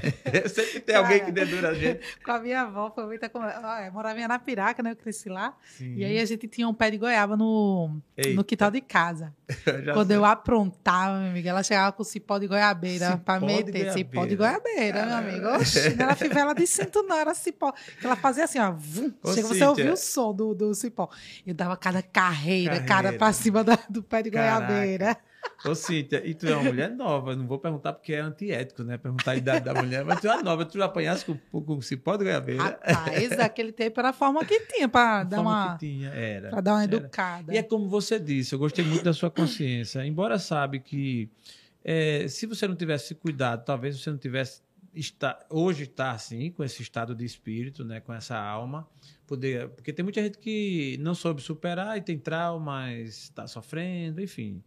sempre 0.49 0.81
tem 0.81 0.94
alguém 0.94 1.25
que 1.25 1.32
dedura 1.32 1.70
a 1.70 1.75
gente. 1.75 2.00
com 2.23 2.31
a 2.31 2.38
minha 2.38 2.62
avó 2.62 2.91
foi 2.91 3.06
muita 3.06 3.29
conversa. 3.29 3.60
Ah, 3.62 3.86
eu 3.86 3.93
morava 3.93 4.19
em 4.19 4.24
Anapiraca, 4.24 4.82
né? 4.82 4.93
Eu 4.93 4.96
cresci 4.96 5.29
lá. 5.29 5.56
Sim. 5.65 5.94
E 5.96 6.05
aí 6.05 6.19
a 6.19 6.24
gente 6.24 6.46
tinha 6.46 6.69
um 6.69 6.74
pé 6.74 6.91
de 6.91 6.98
goiaba 6.98 7.36
no, 7.36 7.96
Eita. 8.17 8.34
no 8.34 8.44
quintal 8.44 8.70
de 8.70 8.81
casa. 8.81 9.34
Quando 9.93 10.08
sei. 10.08 10.17
eu 10.17 10.24
aprontava, 10.24 11.19
minha 11.19 11.31
amiga, 11.31 11.51
ela 11.51 11.62
chegava 11.62 11.93
com 11.93 12.05
cipó 12.05 12.39
de 12.39 12.46
goiabeira 12.46 13.12
Cipó 13.12 13.21
pra 13.22 13.38
de 13.38 13.46
meter. 13.46 13.93
Cipó 13.93 14.26
de 14.26 14.36
goiabeira, 14.36 15.06
meu 15.06 15.14
amigo. 15.17 15.41
Caramba. 15.43 15.58
Oxi, 15.62 15.96
não 15.96 16.05
era 16.06 16.14
fivela 16.17 16.55
de 16.55 16.67
cinto, 16.67 17.02
não, 17.02 17.17
era 17.17 17.34
cipó. 17.34 17.72
Ela 18.02 18.17
fazia 18.17 18.44
assim, 18.44 18.58
ó. 18.58 18.72
Vum, 18.72 19.12
Ô, 19.22 19.32
chega 19.32 19.48
você 19.48 19.64
ouvir 19.64 19.91
o 19.91 19.96
som 19.96 20.34
do, 20.34 20.55
do 20.55 20.74
cipó. 20.74 21.08
Eu 21.46 21.55
dava 21.55 21.76
cada 21.76 22.02
carreira, 22.02 22.74
cara, 22.81 22.84
Carreira. 22.86 23.19
pra 23.19 23.32
cima 23.32 23.64
da- 23.64 23.79
do 23.88 24.02
pé 24.02 24.22
de 24.22 24.31
Caraca. 24.31 24.67
goiabeira. 24.67 25.17
Ô, 25.64 25.74
Cíntia, 25.74 26.22
e 26.24 26.34
tu 26.34 26.46
é 26.46 26.55
uma 26.55 26.62
mulher 26.62 26.88
nova, 26.91 27.34
não 27.34 27.48
vou 27.48 27.58
perguntar 27.58 27.93
porque 27.94 28.12
é 28.12 28.20
antiético, 28.20 28.84
né? 28.84 28.96
Perguntar 28.96 29.32
a 29.32 29.36
idade 29.36 29.64
da 29.64 29.74
mulher, 29.74 30.05
mas 30.05 30.20
tu 30.20 30.29
é 30.29 30.41
nova, 30.41 30.64
tu 30.64 30.81
apanhasse 30.81 31.24
com, 31.24 31.60
com 31.60 31.81
cipó 31.81 32.17
de 32.17 32.22
goiabeira? 32.24 32.62
Rapaz, 32.62 33.32
aquele 33.41 33.72
tempo 33.72 33.98
era 33.98 34.10
a 34.10 34.12
forma 34.12 34.44
que 34.44 34.60
tinha 34.67 34.88
pra 34.88 35.19
A 35.20 35.24
dar 35.24 35.36
forma 35.38 35.50
uma, 35.50 35.72
que 35.76 35.86
tinha, 35.86 36.10
era. 36.10 36.48
pra 36.50 36.60
dar 36.60 36.74
uma 36.74 36.84
Era. 36.84 36.94
educada. 36.94 37.52
E 37.52 37.58
é 37.58 37.62
como 37.62 37.88
você 37.88 38.20
disse, 38.20 38.55
eu 38.55 38.58
gostei 38.60 38.84
muito 38.84 39.02
da 39.02 39.12
sua 39.12 39.31
consciência. 39.32 40.06
Embora 40.06 40.38
sabe 40.38 40.79
que 40.79 41.29
é, 41.84 42.27
se 42.29 42.46
você 42.46 42.67
não 42.67 42.77
tivesse 42.77 43.08
se 43.08 43.15
cuidado, 43.15 43.65
talvez 43.65 44.01
você 44.01 44.10
não 44.10 44.19
tivesse 44.19 44.62
está, 44.94 45.44
hoje 45.48 45.84
está 45.84 46.12
assim, 46.12 46.51
com 46.51 46.62
esse 46.62 46.82
estado 46.82 47.15
de 47.15 47.24
espírito, 47.24 47.84
né, 47.84 48.01
com 48.01 48.12
essa 48.12 48.39
alma, 48.39 48.89
poder, 49.27 49.69
porque 49.70 49.93
tem 49.93 50.03
muita 50.03 50.22
gente 50.22 50.39
que 50.39 50.98
não 51.01 51.15
soube 51.15 51.41
superar 51.41 51.96
e 51.96 52.03
tem 52.03 52.19
traumas, 52.19 53.08
está 53.08 53.46
sofrendo, 53.46 54.20
enfim. 54.20 54.62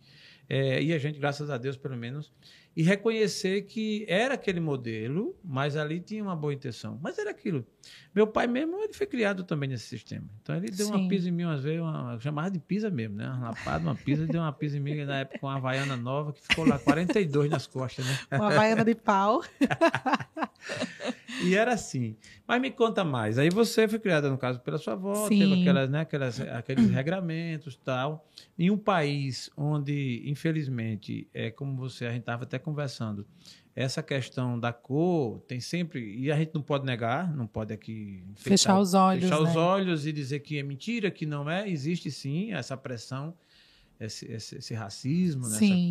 É, 0.47 0.81
e 0.81 0.93
a 0.93 0.97
gente, 0.97 1.19
graças 1.19 1.49
a 1.49 1.57
Deus, 1.57 1.77
pelo 1.77 1.97
menos, 1.97 2.31
e 2.75 2.83
reconhecer 2.83 3.61
que 3.61 4.05
era 4.07 4.33
aquele 4.33 4.59
modelo, 4.59 5.33
mas 5.43 5.77
ali 5.77 5.99
tinha 5.99 6.21
uma 6.21 6.35
boa 6.35 6.53
intenção. 6.53 6.99
Mas 7.01 7.17
era 7.17 7.31
aquilo. 7.31 7.65
Meu 8.13 8.27
pai 8.27 8.47
mesmo, 8.47 8.77
ele 8.83 8.93
foi 8.93 9.07
criado 9.07 9.45
também 9.45 9.69
nesse 9.69 9.85
sistema. 9.85 10.27
Então 10.41 10.55
ele 10.55 10.69
deu 10.69 10.87
uma 10.87 10.97
Sim. 10.97 11.07
pisa 11.07 11.29
em 11.29 11.31
mim 11.31 11.45
umas 11.45 11.63
vezes, 11.63 11.79
uma, 11.79 12.19
chamava 12.19 12.51
de 12.51 12.59
pisa 12.59 12.89
mesmo, 12.89 13.15
né? 13.15 13.29
Uma 13.29 13.49
lapada, 13.49 13.83
uma 13.83 13.95
pisa, 13.95 14.27
deu 14.27 14.41
uma 14.41 14.51
pisa 14.51 14.77
em 14.77 14.81
mim 14.81 15.05
na 15.05 15.19
época 15.19 15.39
com 15.39 15.47
uma 15.47 15.55
Havaiana 15.55 15.95
nova, 15.95 16.33
que 16.33 16.41
ficou 16.41 16.67
lá 16.67 16.77
42 16.77 17.49
nas 17.49 17.65
costas, 17.65 18.05
né? 18.05 18.17
Uma 18.33 18.49
baiana 18.49 18.83
de 18.83 18.95
pau. 18.95 19.41
E 21.43 21.55
era 21.55 21.73
assim. 21.73 22.15
Mas 22.47 22.61
me 22.61 22.71
conta 22.71 23.03
mais. 23.03 23.37
Aí 23.37 23.49
você 23.49 23.87
foi 23.87 23.99
criada, 23.99 24.29
no 24.29 24.37
caso, 24.37 24.59
pela 24.59 24.77
sua 24.77 24.93
avó, 24.93 25.27
Sim. 25.27 25.39
teve 25.39 25.61
aquelas, 25.61 25.89
né, 25.89 26.01
aquelas, 26.01 26.39
aqueles 26.39 26.89
regramentos 26.89 27.75
tal. 27.75 28.27
Em 28.57 28.69
um 28.69 28.77
país 28.77 29.49
onde, 29.57 30.23
infelizmente, 30.25 31.27
é 31.33 31.51
como 31.51 31.75
você, 31.75 32.05
a 32.05 32.11
gente 32.11 32.21
estava 32.21 32.43
até 32.43 32.57
conversando, 32.57 33.25
essa 33.75 34.01
questão 34.01 34.57
da 34.57 34.71
cor 34.71 35.41
tem 35.41 35.59
sempre 35.59 36.15
e 36.17 36.31
a 36.31 36.37
gente 36.37 36.51
não 36.53 36.61
pode 36.61 36.85
negar, 36.85 37.35
não 37.35 37.45
pode 37.45 37.73
aqui 37.73 38.23
fechar 38.35 38.79
os 38.79 38.93
olhos, 38.93 39.23
fechar 39.23 39.41
né? 39.41 39.49
os 39.49 39.55
olhos 39.57 40.07
e 40.07 40.13
dizer 40.13 40.39
que 40.39 40.57
é 40.57 40.63
mentira, 40.63 41.11
que 41.11 41.25
não 41.25 41.49
é. 41.49 41.69
Existe 41.69 42.09
sim 42.09 42.53
essa 42.53 42.77
pressão, 42.77 43.33
esse, 43.99 44.31
esse, 44.31 44.57
esse 44.57 44.73
racismo, 44.73 45.43
né, 45.43 45.55
essa 45.55 45.59
Sim. 45.59 45.89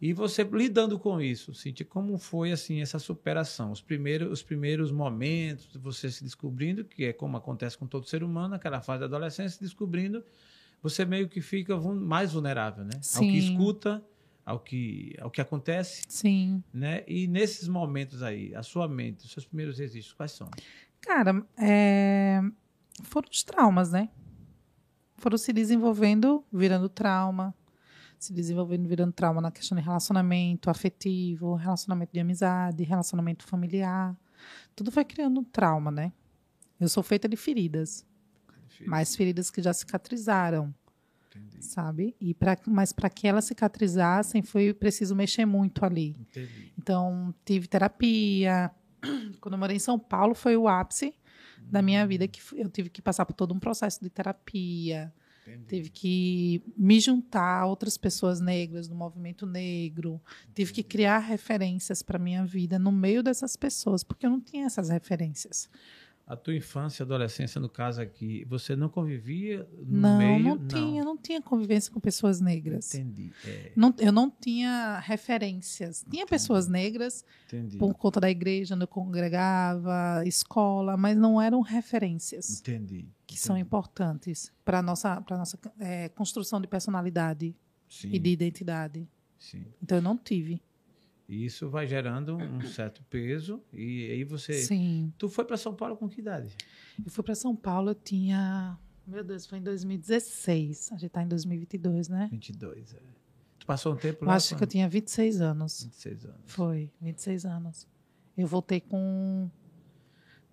E 0.00 0.12
você 0.12 0.44
lidando 0.44 0.98
com 0.98 1.20
isso, 1.20 1.54
Cintia, 1.54 1.86
como 1.86 2.18
foi 2.18 2.52
assim 2.52 2.82
essa 2.82 2.98
superação? 2.98 3.72
Os 3.72 3.80
primeiros, 3.80 4.30
os 4.30 4.42
primeiros 4.42 4.92
momentos, 4.92 5.74
você 5.76 6.10
se 6.10 6.22
descobrindo, 6.22 6.84
que 6.84 7.06
é 7.06 7.12
como 7.14 7.36
acontece 7.36 7.78
com 7.78 7.86
todo 7.86 8.06
ser 8.06 8.22
humano, 8.22 8.54
aquela 8.54 8.82
fase 8.82 9.00
da 9.00 9.06
adolescência, 9.06 9.58
descobrindo, 9.60 10.22
você 10.82 11.06
meio 11.06 11.28
que 11.28 11.40
fica 11.40 11.76
mais 11.80 12.32
vulnerável, 12.34 12.84
né? 12.84 12.92
Ao 13.14 13.22
que 13.22 13.30
Sim. 13.30 13.38
escuta, 13.38 14.04
ao 14.44 14.60
que, 14.60 15.16
ao 15.18 15.30
que 15.30 15.40
acontece, 15.40 16.02
Sim. 16.08 16.62
né? 16.72 17.02
E 17.08 17.26
nesses 17.26 17.66
momentos 17.66 18.22
aí, 18.22 18.54
a 18.54 18.62
sua 18.62 18.86
mente, 18.86 19.24
os 19.24 19.32
seus 19.32 19.46
primeiros 19.46 19.78
registros, 19.78 20.12
quais 20.12 20.32
são? 20.32 20.50
Cara, 21.00 21.42
é, 21.56 22.42
foram 23.02 23.28
os 23.30 23.42
traumas, 23.42 23.92
né? 23.92 24.10
Foram 25.14 25.38
se 25.38 25.52
desenvolvendo, 25.54 26.44
virando 26.52 26.88
trauma, 26.90 27.54
se 28.26 28.32
desenvolvendo, 28.32 28.88
virando 28.88 29.12
trauma 29.12 29.40
na 29.40 29.50
questão 29.50 29.76
de 29.76 29.82
relacionamento 29.82 30.68
afetivo, 30.68 31.54
relacionamento 31.54 32.12
de 32.12 32.20
amizade, 32.20 32.82
relacionamento 32.82 33.44
familiar. 33.44 34.16
Tudo 34.74 34.90
vai 34.90 35.04
criando 35.04 35.40
um 35.40 35.44
trauma, 35.44 35.90
né? 35.90 36.12
Eu 36.78 36.88
sou 36.88 37.02
feita 37.02 37.28
de 37.28 37.36
feridas, 37.36 38.04
mas 38.86 39.16
feridas 39.16 39.50
que 39.50 39.62
já 39.62 39.72
cicatrizaram, 39.72 40.74
Entendi. 41.34 41.64
sabe? 41.64 42.14
E 42.20 42.34
pra, 42.34 42.58
mas 42.66 42.92
para 42.92 43.08
que 43.08 43.26
elas 43.26 43.44
cicatrizassem, 43.44 44.42
foi 44.42 44.74
preciso 44.74 45.16
mexer 45.16 45.46
muito 45.46 45.84
ali. 45.84 46.16
Entendi. 46.20 46.72
Então, 46.76 47.34
tive 47.44 47.66
terapia. 47.66 48.70
Quando 49.40 49.54
eu 49.54 49.58
morei 49.58 49.76
em 49.76 49.80
São 49.80 49.98
Paulo, 49.98 50.34
foi 50.34 50.56
o 50.56 50.68
ápice 50.68 51.14
da 51.62 51.80
minha 51.80 52.06
vida, 52.06 52.28
que 52.28 52.40
eu 52.54 52.68
tive 52.68 52.90
que 52.90 53.00
passar 53.00 53.24
por 53.24 53.32
todo 53.32 53.54
um 53.54 53.58
processo 53.58 54.00
de 54.02 54.10
terapia. 54.10 55.12
Entendi. 55.46 55.66
Tive 55.66 55.90
que 55.90 56.62
me 56.76 56.98
juntar 57.00 57.60
a 57.60 57.66
outras 57.66 57.96
pessoas 57.96 58.40
negras 58.40 58.88
do 58.88 58.94
movimento 58.94 59.46
negro. 59.46 60.20
Tive 60.54 60.72
que 60.72 60.82
criar 60.82 61.18
referências 61.18 62.02
para 62.02 62.18
minha 62.18 62.44
vida 62.44 62.78
no 62.78 62.90
meio 62.92 63.22
dessas 63.22 63.56
pessoas, 63.56 64.02
porque 64.02 64.26
eu 64.26 64.30
não 64.30 64.40
tinha 64.40 64.66
essas 64.66 64.88
referências. 64.88 65.68
A 66.28 66.34
tua 66.34 66.56
infância 66.56 67.02
e 67.02 67.04
adolescência, 67.04 67.60
no 67.60 67.68
caso 67.68 68.00
aqui, 68.02 68.44
você 68.48 68.74
não 68.74 68.88
convivia 68.88 69.64
no 69.86 70.00
não, 70.00 70.18
meio? 70.18 70.42
não 70.42 70.58
tinha, 70.66 71.04
não 71.04 71.16
tinha 71.16 71.40
convivência 71.40 71.92
com 71.92 72.00
pessoas 72.00 72.40
negras. 72.40 72.92
Entendi. 72.96 73.30
É, 73.44 73.70
Não- 73.76 73.94
eu 74.00 74.10
não 74.10 74.28
tinha 74.28 74.98
referências. 74.98 76.04
Tinha 76.10 76.26
pessoas 76.26 76.66
negras, 76.66 77.24
entendi. 77.46 77.78
por 77.78 77.94
conta 77.94 78.18
da 78.18 78.28
igreja 78.28 78.74
onde 78.74 78.82
eu 78.82 78.88
congregava, 78.88 80.24
escola, 80.26 80.96
mas 80.96 81.16
não 81.16 81.40
eram 81.40 81.60
referências 81.60 82.58
Entendi. 82.58 83.08
Que 83.36 83.42
são 83.46 83.56
importantes 83.58 84.52
para 84.64 84.78
a 84.78 84.82
nossa, 84.82 85.20
pra 85.20 85.36
nossa 85.36 85.58
é, 85.78 86.08
construção 86.08 86.60
de 86.60 86.66
personalidade 86.66 87.54
Sim, 87.88 88.10
e 88.12 88.18
de 88.18 88.30
identidade. 88.30 89.08
sim. 89.38 89.64
Então 89.82 89.98
eu 89.98 90.02
não 90.02 90.16
tive. 90.16 90.62
E 91.28 91.44
isso 91.44 91.68
vai 91.68 91.86
gerando 91.86 92.36
um 92.36 92.60
certo 92.62 93.02
peso. 93.10 93.60
E 93.72 94.10
aí 94.12 94.24
você. 94.24 94.54
Sim. 94.54 95.12
Tu 95.18 95.28
foi 95.28 95.44
para 95.44 95.56
São 95.56 95.74
Paulo 95.74 95.96
com 95.96 96.08
que 96.08 96.20
idade? 96.20 96.56
Eu 97.04 97.10
fui 97.10 97.22
para 97.24 97.34
São 97.34 97.54
Paulo, 97.54 97.90
eu 97.90 97.94
tinha. 97.96 98.78
Meu 99.06 99.22
Deus, 99.24 99.44
foi 99.44 99.58
em 99.58 99.62
2016. 99.62 100.92
A 100.92 100.96
gente 100.96 101.10
tá 101.10 101.22
em 101.22 101.28
2022, 101.28 102.08
né? 102.08 102.28
22. 102.30 102.94
É. 102.94 102.98
Tu 103.58 103.66
passou 103.66 103.92
um 103.92 103.96
tempo 103.96 104.24
Eu 104.24 104.28
lá? 104.28 104.34
acho 104.36 104.56
que 104.56 104.62
eu 104.62 104.66
tinha 104.68 104.88
26 104.88 105.40
anos. 105.40 105.82
26 105.84 106.24
anos. 106.26 106.40
Foi, 106.46 106.90
26 107.00 107.44
anos. 107.44 107.88
Eu 108.38 108.46
voltei 108.46 108.80
com. 108.80 109.50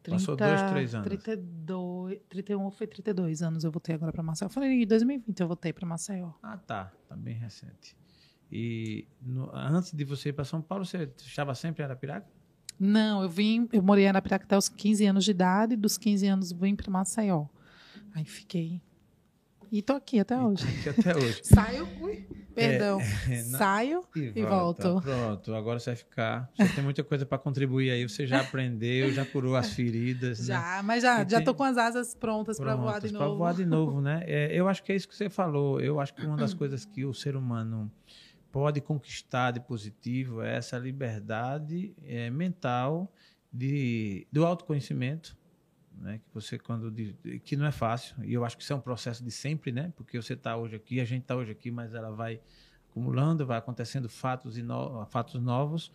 30, 0.04 0.20
Passou 0.20 0.36
dois, 0.36 0.62
três 0.64 0.94
anos. 0.94 1.08
32, 1.08 2.20
31 2.30 2.62
ou 2.64 2.72
foi 2.72 2.86
32 2.88 3.42
anos 3.42 3.64
eu 3.64 3.72
voltei 3.72 3.96
agora 3.96 4.12
para 4.12 4.22
Maceió. 4.22 4.50
Foi 4.50 4.66
em 4.68 4.86
2020 4.86 5.40
eu 5.40 5.48
voltei 5.48 5.72
para 5.74 5.86
Maceió. 5.88 6.32
Ah, 6.44 6.58
tá. 6.58 6.92
Tá 7.08 7.16
bem 7.16 7.34
recente. 7.36 7.96
E 8.52 9.08
no- 9.22 9.50
antes 9.56 9.92
de 9.94 10.04
você 10.04 10.30
ir 10.30 10.34
para 10.34 10.44
São 10.44 10.62
Paulo, 10.62 10.86
você 10.86 11.10
estava 11.18 11.56
sempre 11.56 11.82
em 11.82 11.86
Arapiraca? 11.86 12.28
Não, 12.80 13.24
eu 13.24 13.30
vim, 13.30 13.68
eu 13.72 13.82
morei 13.82 14.04
em 14.06 14.08
Arapiraca 14.10 14.46
até 14.46 14.58
os 14.58 14.68
15 14.68 15.06
anos 15.06 15.24
de 15.26 15.32
idade, 15.32 15.76
dos 15.76 15.98
15 15.98 16.28
anos 16.28 16.52
vim 16.52 16.76
para 16.76 16.92
Maceió. 16.92 17.46
Aí 18.14 18.26
fiquei. 18.26 18.82
E 19.72 19.82
tô 19.82 19.94
aqui 19.94 20.20
até 20.20 20.40
hoje. 20.40 20.66
Que 20.84 20.90
até 20.90 21.16
hoje. 21.18 21.42
Saio, 21.46 21.88
ui, 22.02 22.28
perdão. 22.54 23.00
é, 23.30 23.44
na- 23.50 23.58
Saio 23.58 24.04
e 24.16 24.42
volto. 24.44 25.02
Pronto, 25.02 25.54
agora 25.56 25.80
você 25.80 25.92
vai 25.92 25.96
ficar. 25.96 26.50
Você 26.56 26.68
tem 26.76 26.84
muita 26.84 27.04
coisa 27.04 27.26
para 27.26 27.38
contribuir 27.38 27.92
aí. 27.92 28.08
Você 28.08 28.26
já 28.28 28.42
aprendeu, 28.42 29.12
já 29.12 29.26
curou 29.26 29.56
as 29.56 29.74
feridas. 29.74 30.40
né? 30.40 30.46
Já, 30.56 30.82
mas 30.84 31.02
já, 31.04 31.24
E 31.24 31.30
já 31.30 31.38
tem- 31.38 31.46
tô 31.46 31.54
com 31.56 31.64
as 31.64 31.78
asas 31.78 32.14
prontas 32.16 32.58
para 32.60 32.76
voar 32.76 33.00
de 33.02 33.12
novo. 33.12 33.38
voar 33.38 33.54
de 33.54 33.66
novo, 33.66 34.02
né? 34.02 34.24
É, 34.26 34.50
eu 34.54 34.68
acho 34.68 34.84
que 34.84 34.92
é 34.92 34.96
isso 34.96 35.08
que 35.08 35.16
você 35.16 35.30
falou. 35.30 35.80
Eu 35.82 36.00
acho 36.00 36.14
que 36.14 36.26
uma 36.26 36.38
das 36.38 36.54
coisas 36.56 36.86
que 36.86 37.06
o 37.06 37.14
ser 37.14 37.36
humano 37.36 37.92
pode 38.52 38.80
conquistar 38.82 39.52
de 39.52 39.60
positivo 39.60 40.42
é 40.42 40.56
essa 40.58 40.78
liberdade 40.78 41.94
é, 42.06 42.30
mental 42.30 43.12
de, 43.52 44.28
do 44.32 44.46
autoconhecimento, 44.46 45.36
né? 46.00 46.20
Que 46.20 46.34
você 46.34 46.58
quando 46.58 46.90
diz- 46.92 47.14
que 47.44 47.56
não 47.56 47.66
é 47.66 47.72
fácil 47.72 48.16
e 48.24 48.34
eu 48.34 48.44
acho 48.46 48.58
que 48.58 48.64
isso 48.64 48.74
é 48.74 48.76
um 48.76 48.82
processo 48.82 49.24
de 49.24 49.32
sempre, 49.32 49.72
né? 49.72 49.92
Porque 49.96 50.22
você 50.22 50.34
está 50.34 50.56
hoje 50.58 50.76
aqui, 50.76 51.00
a 51.00 51.06
gente 51.06 51.22
está 51.24 51.36
hoje 51.36 51.52
aqui, 51.52 51.72
mas 51.72 51.94
ela 51.94 52.12
vai 52.12 52.40
acumulando, 52.90 53.44
vai 53.46 53.58
acontecendo 53.58 54.08
fatos 54.08 54.56
e 54.58 54.62
no- 54.62 55.04
fatos 55.08 55.42
novos 55.42 55.92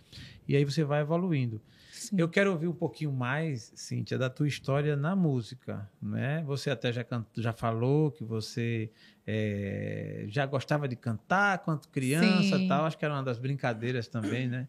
e 0.49 0.57
aí 0.57 0.65
você 0.65 0.83
vai 0.83 1.01
evoluindo. 1.03 1.61
Sim. 1.93 2.17
Eu 2.19 2.29
quero 2.29 2.51
ouvir 2.53 2.67
um 2.69 2.75
pouquinho 2.75 3.13
mais, 3.13 3.73
Cíntia, 3.77 4.19
da 4.19 4.29
tua 4.31 4.47
história 4.49 4.97
na 4.97 5.15
música, 5.17 5.89
né? 6.03 6.43
Você 6.47 6.71
até 6.71 6.93
já, 6.93 7.03
can- 7.05 7.25
já 7.37 7.53
falou 7.53 8.11
que 8.11 8.25
você 8.25 8.91
eh, 9.27 10.25
já 10.29 10.45
gostava 10.47 10.89
de 10.89 10.97
cantar 10.97 11.59
quando 11.59 11.87
criança 11.89 12.59
Sim. 12.59 12.67
tal. 12.67 12.85
Acho 12.87 12.97
que 12.99 13.05
era 13.05 13.15
uma 13.15 13.23
das 13.23 13.39
brincadeiras 13.39 14.09
também, 14.09 14.49
né? 14.49 14.67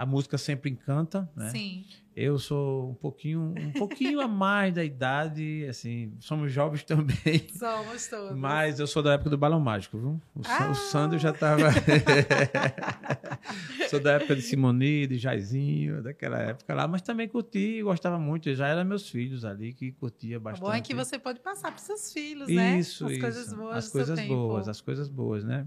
A 0.00 0.06
música 0.06 0.38
sempre 0.38 0.70
encanta, 0.70 1.28
né? 1.36 1.50
Sim. 1.50 1.84
Eu 2.16 2.38
sou 2.38 2.90
um 2.90 2.94
pouquinho, 2.94 3.54
um 3.56 3.72
pouquinho 3.72 4.20
a 4.20 4.26
mais 4.26 4.74
da 4.74 4.82
idade, 4.82 5.64
assim, 5.68 6.12
somos 6.18 6.52
jovens 6.52 6.82
também. 6.88 7.46
Somos 7.56 8.08
todos. 8.08 8.36
Mas 8.36 8.80
eu 8.80 8.86
sou 8.86 9.02
da 9.02 9.12
época 9.12 9.30
do 9.30 9.38
Balão 9.38 9.60
Mágico, 9.60 9.98
viu? 9.98 10.20
O, 10.34 10.40
Ah! 10.44 10.70
o 10.70 10.74
Sandro 10.74 11.18
já 11.18 11.30
estava. 11.30 11.68
sou 13.88 14.00
da 14.00 14.12
época 14.12 14.34
de 14.36 14.42
Simoni, 14.42 15.06
de 15.06 15.18
Jairzinho, 15.18 16.02
daquela 16.02 16.38
época 16.38 16.74
lá, 16.74 16.86
mas 16.88 17.02
também 17.02 17.28
curti 17.28 17.78
e 17.78 17.82
gostava 17.82 18.18
muito. 18.18 18.52
Já 18.54 18.68
eram 18.68 18.84
meus 18.84 19.08
filhos 19.08 19.44
ali 19.44 19.72
que 19.72 19.92
curtia 19.92 20.38
O 20.38 20.40
bastante. 20.40 20.66
bom 20.66 20.72
é 20.72 20.80
que 20.80 20.94
você 20.94 21.18
pode 21.18 21.40
passar 21.40 21.70
para 21.70 21.78
seus 21.78 22.12
filhos, 22.12 22.48
né? 22.48 22.78
Isso, 22.78 23.04
as 23.06 23.12
isso. 23.12 23.20
coisas 23.20 23.52
boas 23.52 23.76
as 23.76 23.88
coisas 23.90 24.20
boas, 24.26 24.68
as 24.68 24.80
coisas 24.80 25.08
boas, 25.08 25.44
né? 25.44 25.66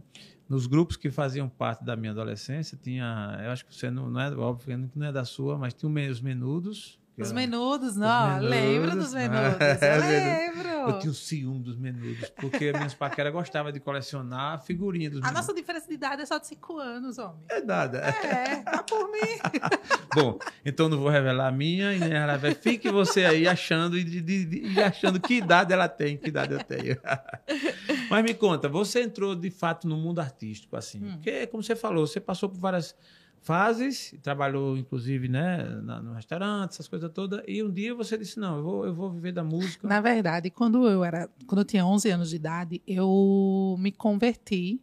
Nos 0.49 0.67
grupos 0.67 0.95
que 0.97 1.09
faziam 1.09 1.47
parte 1.49 1.83
da 1.83 1.95
minha 1.95 2.11
adolescência, 2.11 2.77
tinha. 2.81 3.39
Eu 3.43 3.51
acho 3.51 3.65
que 3.65 3.73
você 3.73 3.89
não, 3.89 4.09
não 4.09 4.19
é, 4.19 4.31
óbvio 4.35 4.89
que 4.91 4.99
não 4.99 5.07
é 5.07 5.11
da 5.11 5.25
sua, 5.25 5.57
mas 5.57 5.73
tinha 5.73 5.89
os 6.11 6.21
menudos. 6.21 6.99
Os 7.15 7.27
era- 7.27 7.35
menudos, 7.35 7.95
não. 7.95 8.27
menudos. 8.39 8.49
Lembro 8.49 8.91
dos 8.97 9.13
menudos. 9.13 9.57
É, 9.81 9.97
Eu 9.97 10.01
menudo. 10.01 10.57
lembro. 10.57 10.73
Eu 10.89 10.99
tinha 10.99 11.11
o 11.11 11.13
ciúme 11.13 11.59
dos 11.63 11.77
menudos, 11.77 12.29
porque 12.31 12.73
minhas 12.73 12.93
paqueras 12.95 13.31
gostavam 13.31 13.71
de 13.71 13.79
colecionar 13.79 14.61
figurinha 14.63 15.09
dos 15.11 15.19
A 15.19 15.27
menudos. 15.27 15.41
nossa 15.47 15.53
diferença 15.53 15.87
de 15.87 15.93
idade 15.93 16.23
é 16.23 16.25
só 16.25 16.37
de 16.39 16.47
5 16.47 16.77
anos, 16.79 17.17
homem. 17.19 17.37
É 17.49 17.61
nada. 17.61 17.99
É, 17.99 18.55
tá 18.63 18.81
por 18.83 19.09
mim. 19.11 19.19
Bom, 20.13 20.39
então 20.65 20.89
não 20.89 20.97
vou 20.97 21.07
revelar 21.09 21.47
a 21.47 21.51
minha 21.51 21.93
e 21.93 21.99
nem 21.99 22.13
ela 22.13 22.35
vai. 22.35 22.53
Fique 22.55 22.91
você 22.91 23.23
aí 23.25 23.47
achando 23.47 23.97
e, 23.97 24.03
de- 24.03 24.19
de- 24.19 24.45
de- 24.45 24.73
e 24.73 24.81
achando 24.81 25.19
que 25.21 25.35
idade 25.35 25.71
ela 25.71 25.87
tem, 25.87 26.17
que 26.17 26.27
idade 26.29 26.53
eu 26.53 26.63
tenho. 26.63 26.97
Mas 28.09 28.23
me 28.23 28.33
conta, 28.33 28.67
você 28.69 29.03
entrou 29.03 29.35
de 29.35 29.49
fato 29.49 29.87
no 29.87 29.97
mundo 29.97 30.19
artístico, 30.19 30.75
assim. 30.75 31.03
Hum. 31.03 31.11
Porque, 31.13 31.47
como 31.47 31.61
você 31.63 31.75
falou, 31.75 32.05
você 32.07 32.19
passou 32.19 32.49
por 32.49 32.57
várias 32.59 32.95
fases, 33.41 34.15
trabalhou 34.23 34.77
inclusive 34.77 35.27
né, 35.27 35.63
na- 35.83 36.01
no 36.01 36.13
restaurante, 36.13 36.71
essas 36.71 36.87
coisas 36.87 37.11
todas, 37.13 37.43
e 37.47 37.61
um 37.61 37.69
dia 37.71 37.93
você 37.93 38.17
disse: 38.17 38.39
Não, 38.39 38.57
eu 38.57 38.63
vou, 38.63 38.85
eu 38.85 38.93
vou 38.93 39.11
viver 39.11 39.31
da 39.33 39.43
música. 39.43 39.87
Na 39.87 39.99
verdade, 40.01 40.49
quando 40.49 40.87
eu 40.87 41.03
era, 41.03 41.29
quando 41.45 41.59
eu 41.59 41.65
tinha 41.65 41.85
11 41.85 42.09
anos 42.09 42.29
de 42.29 42.37
idade, 42.37 42.81
eu 42.87 43.75
me 43.79 43.91
converti 43.91 44.81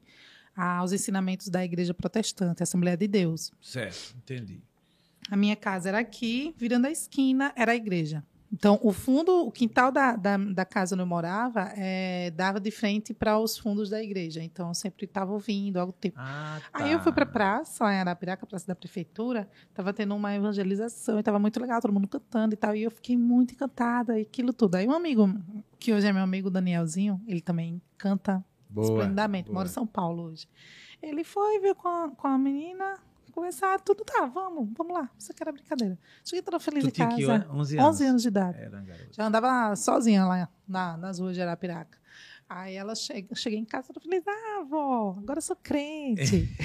aos 0.54 0.92
ensinamentos 0.92 1.48
da 1.48 1.64
Igreja 1.64 1.94
Protestante, 1.94 2.62
Assembleia 2.62 2.96
de 2.96 3.08
Deus. 3.08 3.50
Certo, 3.62 4.14
entendi. 4.16 4.60
A 5.30 5.36
minha 5.36 5.56
casa 5.56 5.88
era 5.88 5.98
aqui, 5.98 6.54
virando 6.58 6.86
a 6.86 6.90
esquina 6.90 7.52
era 7.56 7.72
a 7.72 7.76
igreja. 7.76 8.22
Então, 8.52 8.80
o 8.82 8.92
fundo, 8.92 9.46
o 9.46 9.52
quintal 9.52 9.92
da, 9.92 10.16
da, 10.16 10.36
da 10.36 10.64
casa 10.64 10.96
onde 10.96 11.02
eu 11.02 11.06
morava, 11.06 11.72
eh, 11.76 12.32
dava 12.34 12.58
de 12.58 12.70
frente 12.72 13.14
para 13.14 13.38
os 13.38 13.56
fundos 13.56 13.88
da 13.88 14.02
igreja. 14.02 14.42
Então, 14.42 14.68
eu 14.68 14.74
sempre 14.74 15.04
estava 15.04 15.32
ouvindo 15.32 15.78
algo 15.78 15.94
tipo. 16.00 16.18
Ah, 16.18 16.60
tá. 16.72 16.84
Aí 16.84 16.92
eu 16.92 16.98
fui 17.00 17.12
para 17.12 17.22
a 17.22 17.28
praça, 17.28 17.84
lá 17.84 17.94
em 17.94 18.00
Arapiraca, 18.00 18.44
praça 18.44 18.66
da 18.66 18.74
prefeitura, 18.74 19.48
estava 19.68 19.92
tendo 19.92 20.16
uma 20.16 20.34
evangelização 20.34 21.16
e 21.16 21.20
estava 21.20 21.38
muito 21.38 21.60
legal, 21.60 21.80
todo 21.80 21.92
mundo 21.92 22.08
cantando 22.08 22.54
e 22.54 22.56
tal. 22.56 22.74
E 22.74 22.82
eu 22.82 22.90
fiquei 22.90 23.16
muito 23.16 23.54
encantada 23.54 24.18
e 24.18 24.22
aquilo 24.22 24.52
tudo. 24.52 24.74
Aí 24.74 24.86
um 24.88 24.92
amigo, 24.92 25.32
que 25.78 25.92
hoje 25.92 26.08
é 26.08 26.12
meu 26.12 26.22
amigo 26.22 26.50
Danielzinho, 26.50 27.20
ele 27.28 27.40
também 27.40 27.80
canta 27.96 28.44
Boa, 28.68 28.84
esplendidamente, 28.84 29.46
boa. 29.46 29.54
mora 29.54 29.68
em 29.68 29.72
São 29.72 29.86
Paulo 29.86 30.24
hoje. 30.24 30.48
Ele 31.00 31.22
foi, 31.24 31.60
viu 31.60 31.74
com 31.74 31.88
a, 31.88 32.10
com 32.10 32.26
a 32.26 32.36
menina, 32.36 32.98
conversar, 33.30 33.80
tudo 33.80 34.04
tá, 34.04 34.26
vamos, 34.26 34.68
vamos 34.76 34.94
lá. 34.94 35.10
Isso 35.18 35.30
aqui 35.32 35.42
era 35.42 35.52
brincadeira. 35.52 35.98
Cheguei 36.24 36.42
toda 36.42 36.58
feliz 36.60 36.82
Tu 36.84 36.88
em 36.88 36.90
tinha 36.90 37.08
que 37.08 37.26
casa. 37.26 37.46
11 37.50 37.78
anos. 37.78 37.88
11 37.94 38.06
anos 38.06 38.22
de 38.22 38.28
idade. 38.28 38.58
Era. 38.58 38.84
Já 39.12 39.26
andava 39.26 39.74
sozinha 39.76 40.24
lá 40.24 40.48
na- 40.66 40.96
nas 40.96 41.18
ruas 41.18 41.34
de 41.34 41.42
Arapiraca. 41.42 41.98
Aí 42.48 42.74
ela 42.74 42.94
che 42.96 43.26
cheguei 43.36 43.58
em 43.58 43.64
casa 43.64 43.88
toda 43.92 44.00
feliz. 44.00 44.24
Ah, 44.26 44.60
avó, 44.62 45.16
agora 45.18 45.38
eu 45.38 45.42
sou 45.42 45.56
crente. 45.56 46.48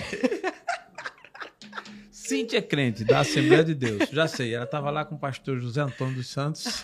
Cíntia 2.12 2.57
é 2.57 2.62
crente, 2.62 3.03
da 3.03 3.19
Assembleia 3.19 3.63
de 3.63 3.75
Deus. 3.75 4.10
Já 4.10 4.27
sei, 4.27 4.55
ela 4.55 4.65
estava 4.65 4.89
lá 4.89 5.05
com 5.05 5.13
o 5.13 5.19
pastor 5.19 5.60
José 5.60 5.79
Antônio 5.81 6.15
dos 6.15 6.27
Santos. 6.27 6.81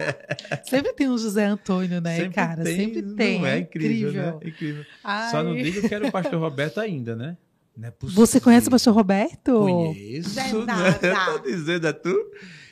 Sempre 0.64 0.94
tem 0.94 1.06
um 1.10 1.18
José 1.18 1.44
Antônio, 1.44 2.00
né, 2.00 2.16
Sempre 2.16 2.34
cara? 2.34 2.64
tem, 2.64 2.76
Sempre 2.76 3.02
não 3.02 3.14
tem. 3.14 3.44
É 3.44 3.50
é 3.50 3.58
incrível, 3.58 4.08
incrível. 4.08 4.22
né? 4.40 4.48
Incrível. 4.48 4.84
Só 5.30 5.42
não 5.42 5.54
digo 5.54 5.86
que 5.86 5.94
era 5.94 6.06
o 6.06 6.10
pastor 6.10 6.40
Roberto 6.40 6.80
ainda, 6.80 7.14
né? 7.14 7.36
Não 7.76 7.88
é 7.88 7.90
possível. 7.90 8.26
Você 8.26 8.40
conhece 8.40 8.68
o 8.68 8.70
pastor 8.70 8.94
Roberto? 8.94 9.58
Conheço. 9.60 10.34
Não 10.66 10.84
é 10.86 10.90
né? 11.02 11.12
nada. 11.12 11.38
Tô 11.38 11.48
dizendo 11.48 11.86
a 11.88 11.92
tu. 11.92 12.14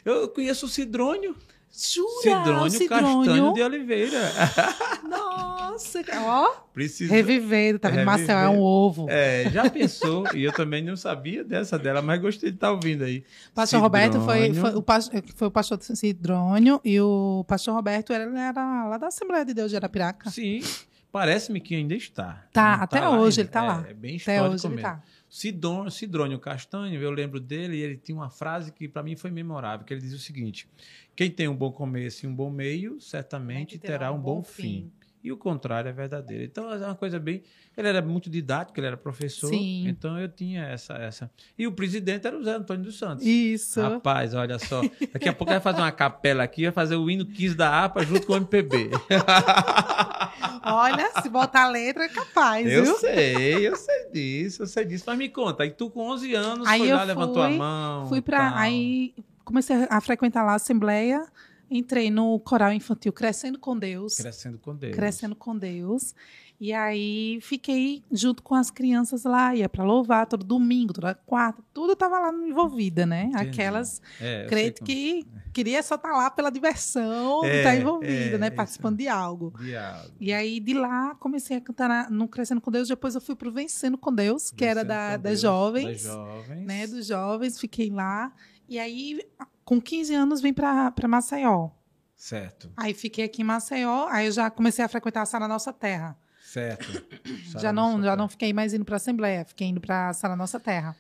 Eu 0.05 0.28
conheço 0.28 0.67
o 0.67 0.69
Cidrônio. 0.69 1.35
Jura? 1.71 2.09
Cidrônio, 2.23 2.71
Cidrônio? 2.71 3.17
Castanho 3.19 3.52
de 3.55 3.62
Oliveira. 3.62 4.19
Nossa, 5.09 6.00
ó. 6.25 6.49
Precisa. 6.73 7.12
Revivendo, 7.12 7.78
tá 7.78 7.88
vendo? 7.88 8.05
Marcel 8.05 8.38
é 8.38 8.49
um 8.49 8.59
ovo. 8.61 9.07
É, 9.09 9.49
já 9.50 9.69
pensou? 9.71 10.25
E 10.35 10.43
eu 10.45 10.52
também 10.52 10.83
não 10.83 10.97
sabia 10.97 11.45
dessa 11.45 11.78
dela, 11.78 12.02
mas 12.02 12.21
gostei 12.21 12.50
de 12.50 12.57
estar 12.57 12.73
ouvindo 12.73 13.05
aí. 13.05 13.23
pastor 13.55 13.81
Roberto 13.81 14.21
foi, 14.23 14.47
Cidrônio. 14.47 14.61
foi, 14.61 14.75
o, 14.76 14.83
pas- 14.83 15.11
foi 15.37 15.49
o 15.49 15.50
pastor 15.50 15.78
Cidrônio 15.83 16.81
e 16.85 17.00
o 17.00 17.45
pastor 17.47 17.75
Roberto 17.75 18.12
ele 18.12 18.37
era 18.38 18.87
lá 18.88 18.99
da 18.99 19.09
Assembleia 19.09 19.45
de 19.45 19.55
Deus 19.55 19.71
de 19.71 19.76
Arapiraca. 19.76 20.31
Sim, 20.31 20.61
parece-me 21.18 21.60
que 21.60 21.75
ainda 21.75 21.96
está. 21.96 22.46
Tá, 22.52 22.75
até 22.75 23.08
hoje 23.08 23.40
ainda. 23.40 23.40
ele 23.40 23.48
tá 23.48 23.62
lá. 23.64 23.84
É, 23.87 23.90
é 23.90 23.94
bem 23.94 24.16
Até 24.16 24.40
hoje 24.40 24.66
ele 24.66 24.76
mesmo. 24.76 24.88
tá. 24.88 25.02
Cidrônio, 25.28 25.90
Cidrônio 25.90 26.38
Castanho, 26.38 27.02
eu 27.02 27.10
lembro 27.10 27.40
dele 27.40 27.76
e 27.76 27.80
ele 27.80 27.96
tinha 27.96 28.16
uma 28.16 28.30
frase 28.30 28.70
que 28.72 28.88
para 28.88 29.02
mim 29.02 29.16
foi 29.16 29.30
memorável, 29.30 29.84
que 29.84 29.92
ele 29.92 30.00
dizia 30.00 30.16
o 30.16 30.20
seguinte: 30.20 30.68
quem 31.16 31.28
tem 31.28 31.48
um 31.48 31.56
bom 31.56 31.72
começo 31.72 32.25
e 32.25 32.28
um 32.28 32.34
bom 32.34 32.50
meio, 32.50 33.00
certamente 33.00 33.78
terá 33.78 34.12
um 34.12 34.18
bom 34.20 34.42
fim. 34.44 34.92
E 35.22 35.32
o 35.32 35.37
contrário 35.37 35.88
é 35.88 35.92
verdadeiro. 35.92 36.44
Então 36.44 36.72
é 36.72 36.76
uma 36.78 36.94
coisa 36.94 37.18
bem. 37.18 37.42
Ele 37.76 37.88
era 37.88 38.00
muito 38.00 38.30
didático, 38.30 38.78
ele 38.78 38.87
era 38.87 38.96
professor. 38.96 39.48
Sim. 39.48 39.88
Então 39.88 40.18
eu 40.18 40.28
tinha 40.28 40.64
essa, 40.66 40.94
essa. 40.94 41.30
E 41.58 41.66
o 41.66 41.72
presidente 41.72 42.26
era 42.26 42.37
o 42.38 42.42
Zé 42.44 42.52
Antônio 42.52 42.84
dos 42.84 42.96
Santos. 42.98 43.26
Isso. 43.26 43.80
Rapaz, 43.80 44.32
olha 44.34 44.58
só. 44.58 44.80
Daqui 45.12 45.28
a 45.28 45.32
pouco 45.32 45.52
vai 45.52 45.60
fazer 45.60 45.80
uma 45.80 45.90
capela 45.92 46.44
aqui, 46.44 46.62
vai 46.64 46.72
fazer 46.72 46.96
o 46.96 47.10
hino 47.10 47.26
15 47.26 47.54
da 47.56 47.84
APA 47.84 48.04
junto 48.04 48.26
com 48.26 48.34
o 48.34 48.37
MPB. 48.37 48.90
Olha, 50.64 51.10
se 51.22 51.28
botar 51.28 51.64
a 51.64 51.68
letra 51.68 52.04
é 52.04 52.08
capaz, 52.08 52.66
Eu 52.66 52.84
viu? 52.84 52.94
sei, 52.96 53.66
eu 53.68 53.76
sei 53.76 54.10
disso, 54.12 54.62
eu 54.62 54.66
sei 54.66 54.84
disso. 54.84 55.04
Mas 55.06 55.18
me 55.18 55.28
conta, 55.28 55.62
aí 55.62 55.70
tu 55.70 55.88
com 55.90 56.08
11 56.10 56.34
anos 56.34 56.66
Aí 56.68 56.80
foi 56.80 56.90
eu 56.92 56.96
lá, 56.96 57.04
levantou 57.04 57.42
a 57.42 57.48
fui- 57.48 57.56
mão. 57.56 58.06
Fui 58.08 58.20
pra. 58.20 58.50
tal. 58.50 58.58
Aí 58.58 59.14
comecei 59.44 59.76
a 59.88 60.00
frequentar 60.00 60.44
lá 60.44 60.52
a 60.52 60.56
Assembleia, 60.56 61.25
entrei 61.70 62.10
no 62.10 62.38
coral 62.40 62.72
infantil 62.72 63.12
Crescendo 63.12 63.58
com 63.58 63.76
Deus. 63.78 64.16
Crescendo 64.16 64.58
com 64.58 64.75
Deus. 64.75 64.94
Crescendo 64.94 65.34
com 65.37 65.56
Deus. 65.56 66.14
E 66.60 66.72
aí 66.72 67.38
fiquei 67.40 68.02
junto 68.10 68.42
com 68.42 68.52
as 68.52 68.68
crianças 68.68 69.22
lá, 69.22 69.54
ia 69.54 69.68
pra 69.68 69.84
louvar 69.84 70.26
todo 70.26 70.44
domingo, 70.44 70.92
toda 70.92 71.14
quarta, 71.14 71.62
tudo 71.72 71.94
tava 71.94 72.18
lá 72.18 72.32
envolvida, 72.32 73.06
né? 73.06 73.26
Entendi. 73.26 73.48
Aquelas 73.50 74.02
É, 74.20 74.44
crente 74.48 74.82
que 74.82 75.25
queria 75.52 75.80
só 75.84 75.94
estar 75.94 76.10
lá 76.10 76.28
pela 76.28 76.50
diversão 76.50 77.42
de 77.42 77.46
É, 77.46 77.58
estar 77.58 77.76
envolvida, 77.76 78.34
é, 78.34 78.38
né? 78.38 78.46
isso. 78.48 78.56
Participando 78.56 78.96
de 78.96 79.06
algo. 79.06 79.52
como- 79.52 79.62
Diabo. 79.62 80.10
E 80.18 80.32
aí, 80.32 80.58
de 80.58 80.75
lá, 80.75 81.14
comecei 81.20 81.58
a 81.58 81.60
cantar 81.60 82.10
no 82.10 82.26
Crescendo 82.26 82.60
com 82.60 82.72
Deus. 82.72 82.88
Depois 82.88 83.14
eu 83.14 83.20
fui 83.20 83.37
pro 83.37 83.52
Vencendo 83.52 83.96
com 83.96 84.12
Deus, 84.12 84.50
que 84.50 84.64
era 84.64 84.80
Crescendo 84.84 84.88
da, 84.88 85.10
das 85.16 85.22
Deus, 85.22 85.40
jovens, 85.40 86.02
Das 86.02 86.12
jovens. 86.12 86.66
né? 86.66 86.87
Dos 86.88 87.06
jovens. 87.06 87.60
Fiquei 87.60 87.88
lá. 87.88 88.32
E 88.68 88.80
aí, 88.80 89.20
com 89.68 89.80
15 89.80 90.14
anos, 90.14 90.40
vim 90.40 90.52
pra 90.54 90.92
Maceió. 91.06 91.68
Certo, 92.16 92.70
Aí 92.76 92.94
fiquei 92.94 93.25
aqui 93.25 93.42
em 93.42 93.44
Maceió. 93.44 94.06
Aí 94.08 94.26
eu 94.26 94.32
já 94.32 94.50
comecei 94.50 94.83
a 94.85 94.88
frequentar 94.88 95.22
a 95.22 95.26
Sala 95.26 95.46
Nossa 95.46 95.72
Terra. 95.72 96.16
certo. 96.42 96.87
já 97.61 97.72
não, 97.72 98.02
já 98.02 98.16
não 98.16 98.28
fiquei 98.28 98.52
mais 98.52 98.72
indo 98.74 98.85
pra 98.85 98.96
Assembleia. 98.96 99.44
Fiquei 99.44 99.68
indo 99.68 99.81
pra 99.81 100.12
Sala 100.14 100.35
Nossa 100.35 100.59
Terra. 100.59 100.96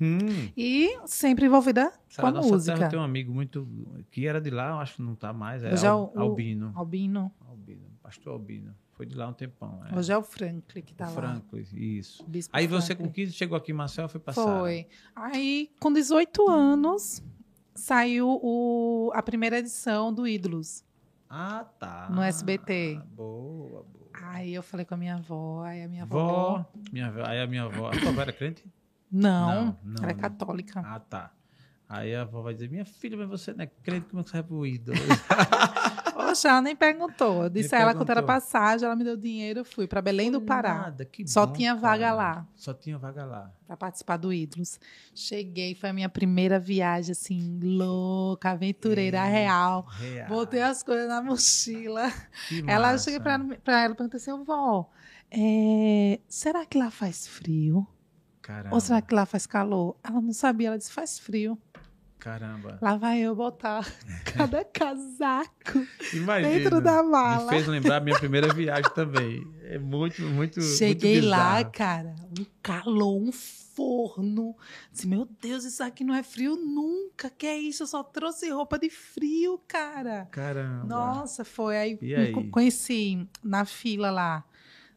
Hum, 0.00 0.18
E 0.56 0.96
sempre 1.06 1.46
envolvida 1.46 1.92
Sara, 2.08 2.20
com 2.22 2.26
a 2.26 2.30
nossa 2.32 2.48
música. 2.48 2.76
terra 2.76 2.90
tem 2.90 2.98
um 2.98 3.02
amigo 3.02 3.32
muito. 3.32 3.66
que 4.10 4.26
era 4.26 4.40
de 4.40 4.50
lá, 4.50 4.70
eu 4.70 4.78
acho 4.78 4.96
que 4.96 5.02
não 5.02 5.14
tá 5.14 5.32
mais. 5.32 5.62
É 5.62 5.72
Hoje 5.72 5.84
é 5.86 5.88
Al- 5.88 6.12
o- 6.14 6.18
o- 6.18 6.20
Albino. 6.22 6.72
Albino. 6.74 7.32
Albino. 7.48 7.86
Pastor 8.02 8.32
Albino. 8.32 8.74
Foi 8.92 9.06
de 9.06 9.14
lá 9.16 9.28
um 9.28 9.32
tempão. 9.32 9.80
É. 9.90 9.96
Hoje 9.96 10.12
é 10.12 10.16
o 10.18 10.22
Franklin 10.22 10.82
que 10.82 10.94
tá 10.94 11.04
o 11.06 11.08
lá. 11.08 11.14
Franco, 11.14 11.58
isso. 11.58 12.24
Bispo 12.26 12.56
Aí 12.56 12.66
você 12.66 12.88
Franklin. 12.88 13.06
com 13.06 13.12
15 13.12 13.32
chegou 13.32 13.56
aqui 13.58 13.72
em 13.72 13.74
Marcel 13.74 14.08
foi 14.08 14.20
passar. 14.20 14.42
Foi. 14.60 14.86
Aí, 15.14 15.70
com 15.80 15.92
18 15.92 16.48
anos, 16.48 17.22
saiu 17.74 18.38
o, 18.42 19.10
a 19.14 19.22
primeira 19.22 19.58
edição 19.58 20.12
do 20.12 20.26
Ídolos. 20.26 20.84
Ah, 21.28 21.64
tá. 21.78 22.08
No 22.10 22.22
SBT. 22.22 23.00
Boa, 23.14 23.82
boa. 23.82 24.10
Aí 24.12 24.54
eu 24.54 24.62
falei 24.62 24.86
com 24.86 24.94
a 24.94 24.96
minha 24.96 25.16
avó, 25.16 25.62
aí 25.64 25.82
a 25.82 25.88
minha 25.88 26.04
avó. 26.04 26.18
Vó, 26.18 26.72
minha, 26.92 27.12
aí 27.26 27.40
a 27.40 27.46
minha 27.46 27.64
avó. 27.64 27.88
A 27.88 27.98
tua 27.98 28.10
avó 28.10 28.20
era 28.22 28.32
crente? 28.32 28.64
Não, 29.10 29.66
Não, 29.66 29.78
não, 29.84 30.02
ela 30.02 30.10
é 30.12 30.14
católica. 30.14 30.80
Ah, 30.84 30.98
tá. 31.00 31.32
Aí 31.88 32.14
a 32.14 32.22
avó 32.22 32.42
vai 32.42 32.54
dizer: 32.54 32.68
Minha 32.70 32.84
filha, 32.84 33.16
mas 33.16 33.28
você 33.28 33.52
não 33.52 33.64
é 33.64 33.66
crente, 33.66 34.06
como 34.08 34.20
é 34.20 34.24
que 34.24 34.30
você 34.30 34.36
vai 34.36 34.42
pro 34.42 34.66
ídolo? 34.66 34.98
Poxa, 36.14 36.48
ela 36.48 36.62
nem 36.62 36.74
perguntou. 36.76 37.48
Disse 37.50 37.72
Nem 37.72 37.78
a 37.80 37.82
ela 37.82 37.94
quanto 37.94 38.10
era 38.10 38.22
passagem, 38.22 38.86
ela 38.86 38.94
me 38.96 39.02
deu 39.04 39.16
dinheiro, 39.16 39.60
eu 39.60 39.64
fui 39.64 39.86
para 39.86 40.00
Belém 40.00 40.30
do 40.30 40.40
Pará. 40.40 40.74
Nada, 40.74 41.04
que 41.04 41.26
Só 41.28 41.44
bom, 41.46 41.52
tinha 41.52 41.74
vaga 41.74 42.04
cara. 42.04 42.14
lá. 42.14 42.46
Só 42.54 42.72
tinha 42.72 42.96
vaga 42.98 43.24
lá. 43.24 43.52
para 43.66 43.76
participar 43.76 44.16
do 44.16 44.32
Ídolos. 44.32 44.78
Cheguei, 45.14 45.74
foi 45.74 45.90
a 45.90 45.92
minha 45.92 46.08
primeira 46.08 46.58
viagem, 46.58 47.12
assim, 47.12 47.58
louca, 47.62 48.50
aventureira 48.50 49.18
É. 49.18 49.30
real. 49.30 49.86
Real. 49.98 50.28
Botei 50.28 50.62
as 50.62 50.82
coisas 50.82 51.08
na 51.08 51.20
mochila. 51.22 52.10
Que 52.48 52.64
Ela 52.66 52.92
massa. 52.92 53.04
cheguei 53.04 53.20
pra, 53.20 53.38
pra 53.62 53.82
ela 53.82 53.94
e 53.94 53.96
perguntei 53.96 54.18
assim, 54.20 54.44
vó, 54.44 54.88
é, 55.30 56.20
será 56.28 56.64
que 56.64 56.78
lá 56.78 56.90
faz 56.90 57.26
frio? 57.26 57.86
Caramba. 58.42 58.74
Ou 58.74 58.80
será 58.80 59.00
que 59.00 59.14
lá 59.14 59.24
faz 59.26 59.46
calor? 59.46 59.96
Ela 60.04 60.20
não 60.20 60.32
sabia, 60.32 60.68
ela 60.68 60.78
disse, 60.78 60.92
faz 60.92 61.18
frio. 61.18 61.58
Caramba. 62.24 62.78
Lá 62.80 62.96
vai 62.96 63.20
eu 63.20 63.36
botar 63.36 63.86
cada 64.34 64.64
casaco 64.64 65.86
Imagina. 66.14 66.48
dentro 66.58 66.80
da 66.80 67.02
Me 67.02 67.10
mala. 67.10 67.48
fez 67.50 67.66
lembrar 67.66 67.98
a 67.98 68.00
minha 68.00 68.18
primeira 68.18 68.52
viagem 68.52 68.90
também. 68.94 69.46
É 69.64 69.78
muito, 69.78 70.22
muito. 70.22 70.60
Cheguei 70.62 71.16
muito 71.20 71.28
lá, 71.28 71.62
cara, 71.64 72.14
um 72.40 72.46
calor, 72.62 73.20
um 73.22 73.30
forno. 73.30 74.56
Disse, 74.90 75.06
meu 75.06 75.28
Deus, 75.42 75.64
isso 75.64 75.82
aqui 75.82 76.02
não 76.02 76.14
é 76.14 76.22
frio 76.22 76.56
nunca. 76.56 77.28
Que 77.28 77.46
é 77.46 77.58
isso? 77.58 77.82
Eu 77.82 77.86
só 77.86 78.02
trouxe 78.02 78.48
roupa 78.50 78.78
de 78.78 78.88
frio, 78.88 79.60
cara. 79.68 80.26
Caramba. 80.30 80.86
Nossa, 80.86 81.44
foi. 81.44 81.76
Aí, 81.76 81.98
aí? 82.14 82.32
co- 82.32 82.44
conheci 82.50 83.28
na 83.42 83.64
fila 83.66 84.10
lá. 84.10 84.44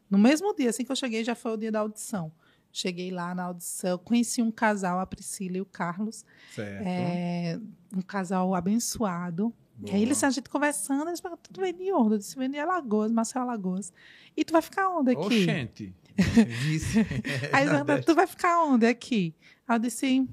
No 0.10 0.18
mesmo 0.18 0.56
dia, 0.56 0.70
assim 0.70 0.86
que 0.86 0.92
eu 0.92 0.96
cheguei, 0.96 1.24
já 1.26 1.36
foi 1.36 1.52
o 1.54 1.58
dia 1.58 1.72
da 1.74 1.80
audição. 1.80 2.32
Cheguei 2.72 3.10
lá 3.12 3.34
na 3.34 3.44
audição, 3.46 3.98
conheci 3.98 4.42
um 4.42 4.52
casal, 4.52 5.00
a 5.00 5.06
Priscila 5.06 5.58
e 5.58 5.62
o 5.62 5.66
Carlos. 5.66 6.24
É, 6.58 7.60
um 7.96 8.02
casal 8.02 8.54
abençoado. 8.54 9.54
E 9.86 9.92
aí 9.92 10.02
eles, 10.02 10.20
Boa. 10.20 10.28
a 10.28 10.32
gente 10.32 10.50
conversando, 10.50 11.08
eles 11.08 11.22
perguntam, 11.22 11.52
tu 11.54 11.62
vem 11.62 11.74
de 11.74 11.92
onde? 11.94 12.16
Eu 12.16 12.18
disse, 12.18 12.36
vem 12.38 12.50
de 12.50 12.58
Alagoas, 12.60 13.12
Marcelo 13.12 13.46
Alagoas. 13.46 13.94
E 14.36 14.44
tu 14.44 14.52
vai 14.54 14.62
ficar 14.62 14.90
onde 14.90 15.12
aqui? 15.12 15.22
Oxente. 15.22 15.96
Aí 16.18 16.42
eles 16.42 16.92
perguntaram, 16.94 17.78
Nordeste. 17.78 18.06
tu 18.08 18.16
vai 18.16 18.26
ficar 18.28 18.64
onde 18.64 18.86
aqui? 18.88 19.36
Aí 19.68 19.76
eu 19.76 19.80
disse, 19.80 20.28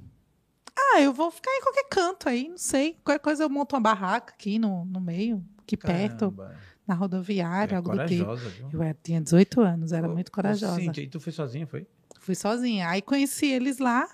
ah, 0.76 1.00
eu 1.02 1.12
vou 1.12 1.30
ficar 1.30 1.50
em 1.50 1.60
qualquer 1.60 1.84
canto 1.90 2.28
aí, 2.28 2.48
não 2.48 2.56
sei. 2.56 2.96
Qualquer 3.04 3.20
coisa 3.22 3.42
eu 3.44 3.50
monto 3.50 3.74
uma 3.76 3.80
barraca 3.82 4.32
aqui 4.32 4.58
no, 4.58 4.84
no 4.86 5.00
meio, 5.00 5.44
aqui 5.58 5.76
perto, 5.76 6.32
Caramba. 6.32 6.56
na 6.86 6.94
rodoviária, 6.94 7.74
É 7.74 7.76
algo 7.76 7.90
do 7.94 8.06
tipo. 8.06 8.34
viu? 8.34 8.68
Eu 8.72 8.82
era- 8.82 8.96
tinha 9.02 9.20
18 9.20 9.60
anos, 9.60 9.92
era 9.92 10.08
Ô, 10.08 10.12
muito 10.14 10.32
corajosa. 10.32 10.76
Cíntia, 10.80 11.02
e 11.02 11.06
tu 11.06 11.20
foi 11.20 11.32
sozinha, 11.32 11.66
foi? 11.66 11.86
Fui 12.24 12.34
sozinha. 12.34 12.88
Aí 12.88 13.02
conheci 13.02 13.46
eles 13.46 13.78
lá, 13.78 14.08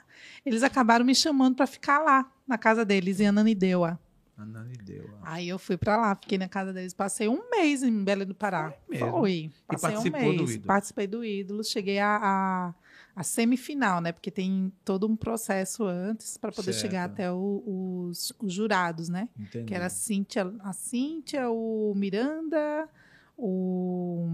eles 0.44 0.62
acabaram 0.64 1.04
me 1.04 1.14
chamando 1.14 1.54
para 1.54 1.66
ficar 1.66 2.00
lá, 2.00 2.30
na 2.46 2.58
casa 2.58 2.84
deles, 2.84 3.20
em 3.20 3.26
Ananindeua. 3.28 3.98
A 4.36 4.44
Nani 4.44 4.72
deu. 4.78 5.04
ó. 5.16 5.18
Aí 5.22 5.48
eu 5.50 5.58
fui 5.58 5.76
pra 5.76 5.96
lá, 5.98 6.16
fiquei 6.16 6.38
na 6.38 6.48
casa 6.48 6.72
deles, 6.72 6.94
passei 6.94 7.28
um 7.28 7.50
mês 7.50 7.82
em 7.82 8.02
Belém 8.02 8.26
do 8.26 8.34
Pará. 8.34 8.72
Foi 8.86 8.96
mesmo? 8.96 9.10
Foi. 9.10 9.50
Passei 9.68 9.96
um 9.98 10.02
do 10.02 10.10
mês. 10.12 10.32
Ídolos? 10.34 10.56
Participei 10.58 11.06
do 11.06 11.22
Ídolos, 11.24 11.68
cheguei 11.68 11.98
a, 11.98 12.16
a, 12.20 12.74
a 13.14 13.22
semifinal, 13.22 14.00
né? 14.00 14.12
Porque 14.12 14.30
tem 14.30 14.72
todo 14.82 15.06
um 15.06 15.14
processo 15.14 15.84
antes 15.84 16.38
para 16.38 16.50
poder 16.50 16.72
Certo. 16.72 16.80
chegar 16.82 17.04
até 17.04 17.30
o- 17.30 17.62
os, 18.08 18.32
os 18.42 18.52
jurados, 18.52 19.10
né? 19.10 19.28
Entendi. 19.38 19.66
Que 19.66 19.74
era 19.74 19.86
a 19.86 19.90
Cíntia, 19.90 20.50
a 20.60 20.72
Cíntia, 20.72 21.50
o 21.50 21.92
Miranda, 21.94 22.88
o. 23.36 24.26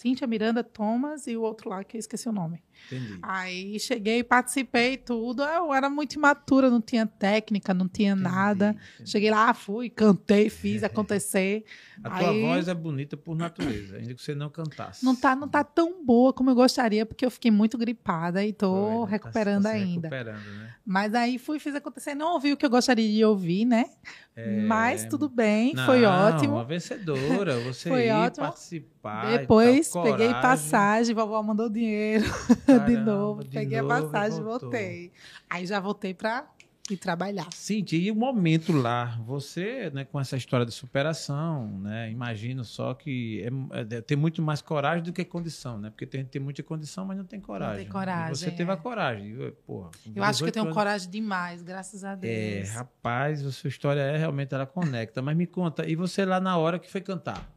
Cíntia 0.00 0.26
Miranda 0.26 0.64
Thomas 0.64 1.26
e 1.26 1.36
o 1.36 1.42
outro 1.42 1.68
lá 1.68 1.84
que 1.84 1.98
eu 1.98 1.98
esqueci 1.98 2.26
o 2.26 2.32
nome. 2.32 2.62
Entendi. 2.86 3.18
Aí 3.22 3.78
cheguei, 3.78 4.22
participei 4.24 4.96
tudo. 4.96 5.42
Eu 5.42 5.72
era 5.72 5.88
muito 5.90 6.14
imatura, 6.14 6.68
não 6.70 6.80
tinha 6.80 7.06
técnica, 7.06 7.72
não 7.74 7.86
tinha 7.88 8.12
Entendi, 8.12 8.22
nada. 8.24 8.76
entendi. 8.94 9.10
Cheguei 9.10 9.30
lá, 9.30 9.52
fui, 9.54 9.88
cantei, 9.90 10.48
fiz 10.50 10.82
acontecer. 10.84 11.64
A 12.02 12.18
tua 12.18 12.30
Aí- 12.30 12.40
voz 12.42 12.66
é 12.68 12.74
bonita 12.74 13.16
por 13.16 13.36
natureza, 13.36 13.96
ainda 13.96 14.14
que 14.14 14.22
você 14.22 14.34
não 14.34 14.48
cantasse. 14.48 15.04
Não 15.04 15.14
tá, 15.14 15.36
não 15.36 15.46
tá 15.48 15.62
tão 15.62 16.04
boa 16.04 16.32
como 16.32 16.50
eu 16.50 16.54
gostaria, 16.54 17.04
porque 17.04 17.24
eu 17.26 17.30
fiquei 17.30 17.50
muito 17.50 17.76
gripada 17.76 18.44
e 18.44 18.52
tô 18.52 18.70
Foi, 18.72 18.90
né? 18.94 19.00
Tá- 19.04 19.10
recuperando 19.10 19.62
tá 19.64 19.70
se 19.70 19.76
ainda. 19.76 20.08
Recuperando, 20.08 20.44
né? 20.58 20.74
Mas 20.86 21.14
aí 21.14 21.38
fui, 21.38 21.58
fiz 21.58 21.74
acontecer. 21.74 22.14
Não 22.14 22.32
ouvi 22.34 22.52
o 22.52 22.56
que 22.56 22.64
eu 22.64 22.70
gostaria 22.70 23.06
de 23.08 23.24
ouvir, 23.24 23.64
né? 23.64 23.84
É, 24.34 24.60
Mas 24.62 25.04
tudo 25.04 25.28
bem, 25.28 25.74
foi 25.84 26.00
Não, 26.02 26.10
ótimo. 26.10 26.54
Uma 26.54 26.64
vencedora, 26.64 27.58
você 27.60 27.88
Foi 27.90 28.08
ótimo. 28.10 28.46
participar. 28.46 29.38
Depois 29.38 29.90
tal, 29.90 30.02
peguei 30.04 30.32
passagem, 30.32 31.14
vovó 31.14 31.42
mandou 31.42 31.68
dinheiro 31.68 32.24
de 32.78 32.92
Caramba, 32.94 33.12
novo. 33.12 33.44
de 33.44 33.50
peguei 33.50 33.80
novo 33.80 33.92
a 33.92 34.02
passagem, 34.02 34.42
voltei. 34.42 35.12
Aí 35.48 35.66
já 35.66 35.80
voltei 35.80 36.14
pra 36.14 36.46
ir 36.90 36.96
trabalhar. 36.96 37.46
Cintia, 37.52 38.00
e 38.00 38.10
o 38.10 38.16
momento 38.16 38.72
lá, 38.72 39.16
você, 39.24 39.90
né, 39.94 40.04
com 40.04 40.18
essa 40.18 40.36
história 40.36 40.66
de 40.66 40.72
superação, 40.72 41.68
né, 41.78 42.10
imagino 42.10 42.64
só 42.64 42.94
que 42.94 43.44
é, 43.70 43.96
é, 43.96 44.00
tem 44.00 44.16
muito 44.16 44.42
mais 44.42 44.60
coragem 44.60 45.04
do 45.04 45.12
que 45.12 45.24
condição, 45.24 45.78
né? 45.78 45.90
Porque 45.90 46.04
tem, 46.04 46.24
tem 46.24 46.42
muita 46.42 46.64
condição, 46.64 47.04
mas 47.04 47.16
não 47.16 47.24
tem 47.24 47.40
coragem. 47.40 47.84
tem 47.84 47.88
coragem, 47.92 48.32
E 48.32 48.36
você 48.36 48.50
teve 48.50 48.70
é. 48.70 48.74
a 48.74 48.76
coragem. 48.76 49.28
e, 49.40 49.50
Porra, 49.64 49.90
Eu 50.16 50.24
acho 50.24 50.38
que 50.42 50.44
18 50.44 50.46
eu 50.48 50.52
tenho 50.52 50.64
anos- 50.64 50.74
coragem 50.74 51.10
demais, 51.10 51.62
graças 51.62 52.02
a 52.02 52.12
É, 52.12 52.16
Deus. 52.16 52.70
rapaz, 52.70 53.46
a 53.46 53.52
sua 53.52 53.68
história 53.68 54.00
é 54.00 54.16
realmente 54.16 54.52
ela 54.52 54.66
conecta. 54.66 55.22
Mas 55.22 55.36
me 55.36 55.46
conta, 55.46 55.88
e 55.88 55.94
você 55.94 56.24
lá 56.24 56.40
na 56.40 56.56
hora 56.56 56.76
que 56.80 56.90
foi 56.90 57.00
cantar? 57.00 57.48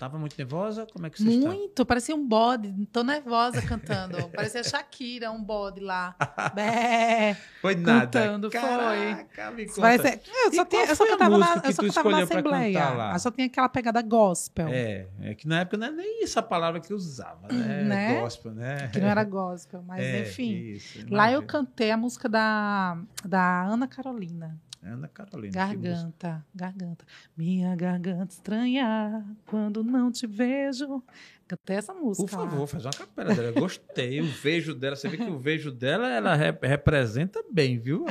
Tava 0.00 0.18
muito 0.18 0.34
nervosa? 0.38 0.86
Como 0.90 1.06
é 1.06 1.10
que 1.10 1.22
você 1.22 1.28
está? 1.28 1.50
Muito, 1.50 1.84
parecia 1.84 2.16
um 2.16 2.26
bode, 2.26 2.72
tô 2.90 3.04
nervosa 3.04 3.60
cantando. 3.60 4.16
parecia 4.34 4.64
Shakira, 4.64 5.30
um 5.30 5.44
bode 5.44 5.78
lá. 5.80 6.16
Bé. 6.54 7.36
Foi 7.60 7.74
nada. 7.74 8.06
Cantando, 8.06 8.50
foi. 8.50 8.60
Caraca, 8.60 9.50
me 9.50 9.66
conta. 9.66 9.80
Parecia- 9.82 10.20
Eu 10.26 10.52
só, 10.52 10.64
qual 10.64 10.66
tinha, 10.66 10.82
eu 10.84 10.96
só 10.96 11.04
foi 11.04 11.08
a 11.08 11.10
cantava 11.18 11.36
na, 11.36 11.46
eu 11.66 11.72
só 11.74 11.82
cantava 11.82 12.10
na 12.12 12.22
Assembleia. 12.22 12.88
lá? 12.94 13.12
Eu 13.12 13.18
só 13.18 13.30
tinha 13.30 13.46
aquela 13.46 13.68
pegada 13.68 14.00
gospel, 14.00 14.68
É, 14.68 15.06
é 15.20 15.34
que 15.34 15.46
na 15.46 15.60
época 15.60 15.76
não 15.76 15.88
era 15.88 15.94
nem 15.96 16.24
essa 16.24 16.42
palavra 16.42 16.80
que 16.80 16.90
eu 16.90 16.96
usava, 16.96 17.48
né? 17.52 17.82
Né? 17.84 18.20
Gospel, 18.22 18.52
né? 18.52 18.88
que 18.88 18.98
não 19.00 19.06
era 19.08 19.22
gospel, 19.22 19.82
mas 19.86 20.00
É, 20.02 20.22
enfim. 20.22 20.50
isso, 20.72 21.04
Lá 21.10 21.30
eu 21.30 21.42
cantei 21.42 21.90
a 21.90 21.96
música 21.98 22.26
da, 22.26 22.96
da 23.22 23.64
Ana 23.64 23.86
Carolina. 23.86 24.58
Ana 24.82 25.08
Carolina. 25.08 25.52
Garganta, 25.52 26.44
garganta. 26.54 27.04
Minha 27.36 27.76
garganta 27.76 28.32
estranha 28.32 29.24
quando 29.46 29.84
não 29.84 30.10
te 30.10 30.26
vejo. 30.26 31.02
Cantei 31.50 31.76
essa 31.76 31.92
música. 31.92 32.28
Por 32.28 32.30
favor, 32.30 32.64
faz 32.68 32.84
uma 32.84 32.92
capela 32.92 33.34
dela. 33.34 33.48
Eu 33.48 33.54
gostei. 33.54 34.20
O 34.20 34.24
vejo 34.26 34.72
dela, 34.72 34.94
você 34.94 35.08
vê 35.08 35.16
que 35.16 35.24
o 35.24 35.36
vejo 35.36 35.72
dela, 35.72 36.08
ela 36.08 36.36
rep- 36.36 36.64
representa 36.64 37.42
bem, 37.52 37.76
viu? 37.76 38.06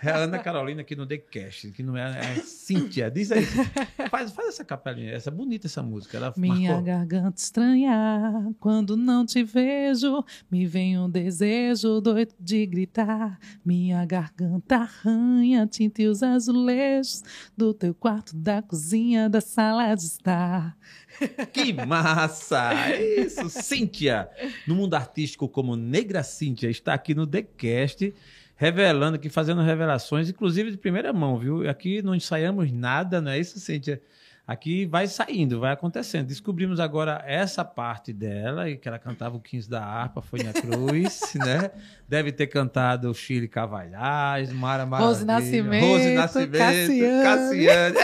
É 0.00 0.10
a 0.10 0.16
Ana 0.18 0.38
Carolina 0.38 0.82
aqui 0.82 0.94
no 0.94 1.04
The 1.04 1.18
Cast, 1.18 1.72
que 1.72 1.82
não 1.82 1.96
é, 1.96 2.20
é 2.20 2.34
Cíntia. 2.42 3.10
Diz 3.10 3.32
aí. 3.32 3.44
Faz, 4.08 4.30
faz 4.30 4.48
essa 4.50 4.64
capelinha. 4.64 5.10
Essa 5.10 5.28
bonita 5.28 5.66
essa 5.66 5.82
música. 5.82 6.16
Ela 6.18 6.32
Minha 6.36 6.74
marcou. 6.74 6.84
garganta 6.84 7.40
estranha, 7.40 8.54
quando 8.60 8.96
não 8.96 9.26
te 9.26 9.42
vejo, 9.42 10.24
me 10.48 10.64
vem 10.64 10.96
um 10.98 11.10
desejo 11.10 12.00
doido 12.00 12.32
de 12.38 12.64
gritar. 12.66 13.40
Minha 13.64 14.04
garganta 14.04 14.76
arranha, 14.76 15.66
tinta 15.66 16.00
e 16.00 16.06
os 16.06 16.22
azulejos 16.22 17.24
do 17.56 17.74
teu 17.74 17.92
quarto, 17.92 18.36
da 18.36 18.62
cozinha, 18.62 19.28
da 19.28 19.40
sala 19.40 19.92
de 19.96 20.02
estar. 20.04 20.76
Que 21.52 21.72
massa! 21.72 22.72
Isso, 22.96 23.48
Cíntia. 23.48 24.28
No 24.66 24.74
mundo 24.74 24.94
artístico, 24.94 25.48
como 25.48 25.76
Negra 25.76 26.22
Cíntia, 26.22 26.68
está 26.68 26.94
aqui 26.94 27.14
no 27.14 27.26
The 27.26 27.42
Cast, 27.42 28.14
revelando 28.56 29.16
aqui, 29.16 29.28
fazendo 29.28 29.62
revelações, 29.62 30.28
inclusive 30.28 30.70
de 30.70 30.76
primeira 30.76 31.12
mão, 31.12 31.38
viu? 31.38 31.68
Aqui 31.68 32.02
não 32.02 32.14
ensaiamos 32.14 32.70
nada, 32.72 33.20
não 33.20 33.30
é 33.30 33.38
isso, 33.38 33.58
Cíntia? 33.58 34.00
Aqui 34.44 34.86
vai 34.86 35.06
saindo, 35.06 35.60
vai 35.60 35.72
acontecendo. 35.72 36.26
Descobrimos 36.26 36.80
agora 36.80 37.22
essa 37.26 37.64
parte 37.64 38.12
dela, 38.12 38.68
e 38.68 38.76
que 38.76 38.88
ela 38.88 38.98
cantava 38.98 39.36
o 39.36 39.40
15 39.40 39.70
da 39.70 39.84
harpa, 39.84 40.20
foi 40.20 40.42
na 40.42 40.52
Cruz, 40.52 41.20
né? 41.38 41.70
Deve 42.08 42.32
ter 42.32 42.48
cantado 42.48 43.08
o 43.08 43.14
Chile 43.14 43.46
Cavalhais, 43.46 44.52
Mara 44.52 44.84
Maravilha, 44.84 45.08
Rose 45.08 45.24
Nascimento, 45.24 45.86
Rose 45.86 46.14
Nascimento, 46.14 46.58
Cassiane. 46.58 47.22
Cassiane. 47.22 47.96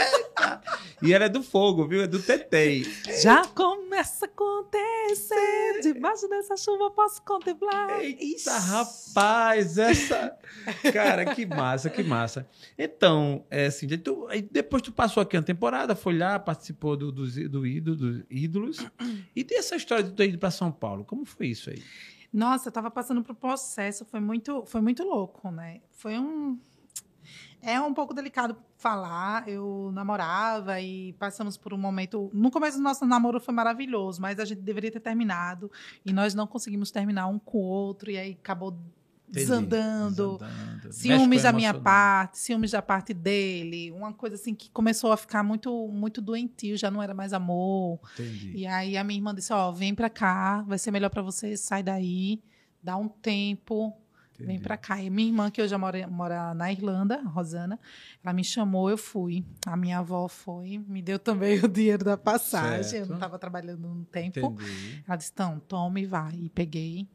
E 1.01 1.13
ela 1.13 1.25
é 1.25 1.29
do 1.29 1.41
fogo, 1.41 1.87
viu? 1.87 2.01
É 2.01 2.07
do 2.07 2.21
Tetei. 2.21 2.83
Já 3.21 3.45
começa 3.47 4.25
a 4.25 4.29
acontecer, 4.29 5.79
debaixo 5.81 6.27
dessa 6.27 6.55
chuva 6.57 6.91
posso 6.91 7.21
contemplar. 7.23 8.01
Eita, 8.01 8.57
rapaz, 8.57 9.77
essa. 9.77 10.37
Cara, 10.91 11.33
que 11.33 11.45
massa, 11.45 11.89
que 11.89 12.03
massa. 12.03 12.47
Então, 12.77 13.45
é 13.49 13.67
assim, 13.67 13.87
tu- 13.97 14.27
depois 14.51 14.81
tu 14.81 14.91
passou 14.91 15.21
aqui 15.21 15.37
uma 15.37 15.43
temporada, 15.43 15.95
foi 15.95 16.17
lá, 16.17 16.37
participou 16.39 16.95
do, 16.97 17.11
dos 17.11 17.35
do 17.35 17.65
ídolo, 17.65 17.95
dos 17.95 18.23
ídolos. 18.29 18.77
E 19.35 19.43
dessa 19.43 19.75
história 19.75 20.03
de 20.03 20.11
tu 20.11 20.15
ter 20.15 20.29
ido 20.29 20.37
para 20.37 20.51
São 20.51 20.71
Paulo, 20.71 21.03
como 21.05 21.25
foi 21.25 21.47
isso 21.47 21.69
aí? 21.69 21.81
Nossa, 22.31 22.67
eu 22.67 22.71
tava 22.71 22.91
passando 22.91 23.23
por 23.23 23.33
processo, 23.35 24.05
foi 24.05 24.19
muito, 24.19 24.63
foi 24.65 24.81
muito 24.81 25.03
louco, 25.03 25.49
né? 25.49 25.81
Foi 25.91 26.17
um. 26.19 26.59
É 27.61 27.79
um 27.79 27.93
pouco 27.93 28.13
delicado 28.13 28.55
falar. 28.77 29.47
Eu 29.47 29.91
namorava 29.93 30.79
e 30.79 31.13
passamos 31.13 31.57
por 31.57 31.73
um 31.73 31.77
momento. 31.77 32.29
No 32.33 32.49
começo 32.49 32.77
do 32.77 32.83
nosso 32.83 33.05
namoro 33.05 33.39
foi 33.39 33.53
maravilhoso, 33.53 34.21
mas 34.21 34.39
a 34.39 34.45
gente 34.45 34.61
deveria 34.61 34.91
ter 34.91 34.99
terminado 34.99 35.71
e 36.05 36.13
nós 36.13 36.33
não 36.33 36.47
conseguimos 36.47 36.91
terminar 36.91 37.27
um 37.27 37.37
com 37.37 37.57
o 37.57 37.61
outro, 37.61 38.09
e 38.09 38.17
aí 38.17 38.31
acabou 38.31 38.71
Entendi. 39.29 39.45
desandando. 39.45 40.37
Desandando. 40.37 40.93
Ciúmes 40.93 41.43
da 41.43 41.51
minha 41.51 41.73
parte, 41.73 42.39
ciúmes 42.39 42.71
da 42.71 42.81
parte 42.81 43.13
dele, 43.13 43.91
uma 43.91 44.11
coisa 44.11 44.35
assim 44.35 44.55
que 44.55 44.71
começou 44.71 45.11
a 45.11 45.17
ficar 45.17 45.43
muito 45.43 45.87
muito 45.89 46.21
doentio, 46.21 46.75
já 46.75 46.89
não 46.89 47.01
era 47.01 47.13
mais 47.13 47.31
amor. 47.33 47.99
Entendi. 48.13 48.53
E 48.55 48.67
aí 48.67 48.97
a 48.97 49.03
minha 49.03 49.19
irmã 49.19 49.33
disse: 49.35 49.53
Ó, 49.53 49.71
vem 49.71 49.93
pra 49.93 50.09
cá, 50.09 50.63
vai 50.63 50.79
ser 50.79 50.91
melhor 50.91 51.09
pra 51.09 51.21
você, 51.21 51.55
sai 51.55 51.83
daí, 51.83 52.41
dá 52.81 52.97
um 52.97 53.07
tempo, 53.07 53.93
vem 54.45 54.55
entendi. 54.55 54.63
pra 54.63 54.77
cá. 54.77 55.01
E 55.01 55.09
minha 55.09 55.27
irmã, 55.29 55.49
que 55.51 55.61
hoje 55.61 55.75
mora, 55.77 56.07
mora 56.07 56.53
na 56.53 56.71
Irlanda, 56.71 57.15
a 57.15 57.27
Rosana, 57.29 57.79
ela 58.23 58.33
me 58.33 58.43
chamou, 58.43 58.89
eu 58.89 58.97
fui. 58.97 59.45
A 59.65 59.75
minha 59.77 59.99
avó 59.99 60.27
foi, 60.27 60.77
me 60.87 61.01
deu 61.01 61.19
também 61.19 61.59
o 61.63 61.67
dinheiro 61.67 62.03
da 62.03 62.17
passagem, 62.17 62.77
eu 62.77 62.83
Certo. 62.83 63.07
não 63.09 63.15
estava 63.15 63.37
trabalhando 63.39 63.87
um 63.87 64.03
tempo. 64.03 64.39
Entendi. 64.39 65.03
Ela 65.07 65.15
disse: 65.17 65.31
então, 65.33 65.59
toma 65.67 65.99
e 65.99 66.05
vai. 66.05 66.35
E 66.35 66.49
peguei, 66.49 67.07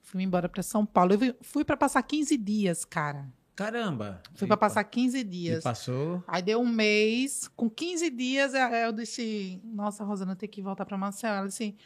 fui 0.00 0.22
embora 0.22 0.48
pra 0.48 0.62
São 0.62 0.84
Paulo. 0.86 1.14
Eu 1.14 1.36
fui- 1.42 1.64
pra 1.64 1.76
passar 1.76 2.02
15 2.02 2.36
dias, 2.36 2.84
cara. 2.84 3.28
Caramba. 3.54 4.22
Fui 4.34 4.48
pra 4.48 4.56
E 4.56 4.58
passar 4.60 4.82
pa- 4.82 4.90
15 4.90 5.18
E 5.18 5.24
dias. 5.24 5.62
passou. 5.62 6.24
Aí 6.26 6.40
deu 6.40 6.58
um 6.60 6.66
mês, 6.68 7.48
com 7.54 7.68
15 7.68 8.08
dias, 8.08 8.54
eu- 8.54 8.60
eu 8.60 8.92
disse, 8.92 9.60
nossa, 9.62 10.02
Rosana, 10.04 10.34
tem 10.34 10.48
que 10.48 10.62
voltar 10.62 10.86
para 10.86 10.96
Marcel. 10.96 11.30
Ela 11.34 11.46
disse, 11.46 11.76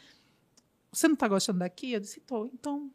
você 0.91 1.09
não 1.09 1.15
tá 1.15 1.27
gostando 1.27 1.59
daqui? 1.59 1.91
Eu 1.91 1.99
disse, 1.99 2.21
tô. 2.21 2.45
Então, 2.47 2.89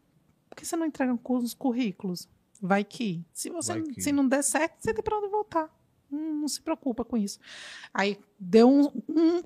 por 0.53 0.57
que 0.57 0.67
você 0.67 0.77
não 0.77 0.85
entrega 0.85 1.19
os 1.25 1.55
currículos? 1.55 2.29
Vai 2.61 2.85
que. 2.85 3.25
Se 3.33 3.49
você 3.49 3.81
que. 3.83 4.03
se 4.03 4.13
não 4.13 4.29
der 4.29 4.43
certo, 4.45 4.75
você 4.79 4.93
tem 4.93 5.03
para 5.03 5.17
onde 5.17 5.29
voltar. 5.29 5.69
Hum, 6.13 6.43
não 6.43 6.49
se 6.49 6.61
preocupa 6.61 7.05
com 7.05 7.17
isso. 7.17 7.39
Aí 7.93 8.19
deu 8.39 8.69
um, 8.71 8.83
um 9.09 9.43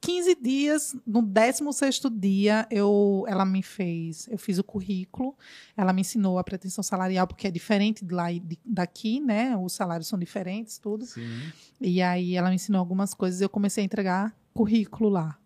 15 0.00 0.34
dias, 0.36 0.96
no 1.06 1.22
16º 1.22 2.08
dia, 2.18 2.66
eu, 2.70 3.24
ela 3.28 3.44
me 3.44 3.62
fez, 3.62 4.26
eu 4.28 4.38
fiz 4.38 4.58
o 4.58 4.64
currículo, 4.64 5.36
ela 5.76 5.92
me 5.92 6.00
ensinou 6.00 6.38
a 6.38 6.42
pretensão 6.42 6.82
salarial, 6.82 7.26
porque 7.26 7.46
é 7.46 7.50
diferente 7.50 8.02
de 8.02 8.14
lá 8.14 8.32
e 8.32 8.40
de- 8.40 8.58
daqui, 8.64 9.20
né? 9.20 9.54
Os 9.58 9.74
salários 9.74 10.08
são 10.08 10.18
diferentes, 10.18 10.78
tudo. 10.78 11.04
Sim. 11.04 11.52
E 11.78 12.00
aí 12.00 12.34
ela 12.34 12.48
me 12.48 12.54
ensinou 12.54 12.78
algumas 12.78 13.12
coisas 13.12 13.42
e 13.42 13.44
eu 13.44 13.48
comecei 13.50 13.82
a 13.82 13.84
entregar 13.84 14.34
currículo 14.54 15.10
lá. 15.10 15.38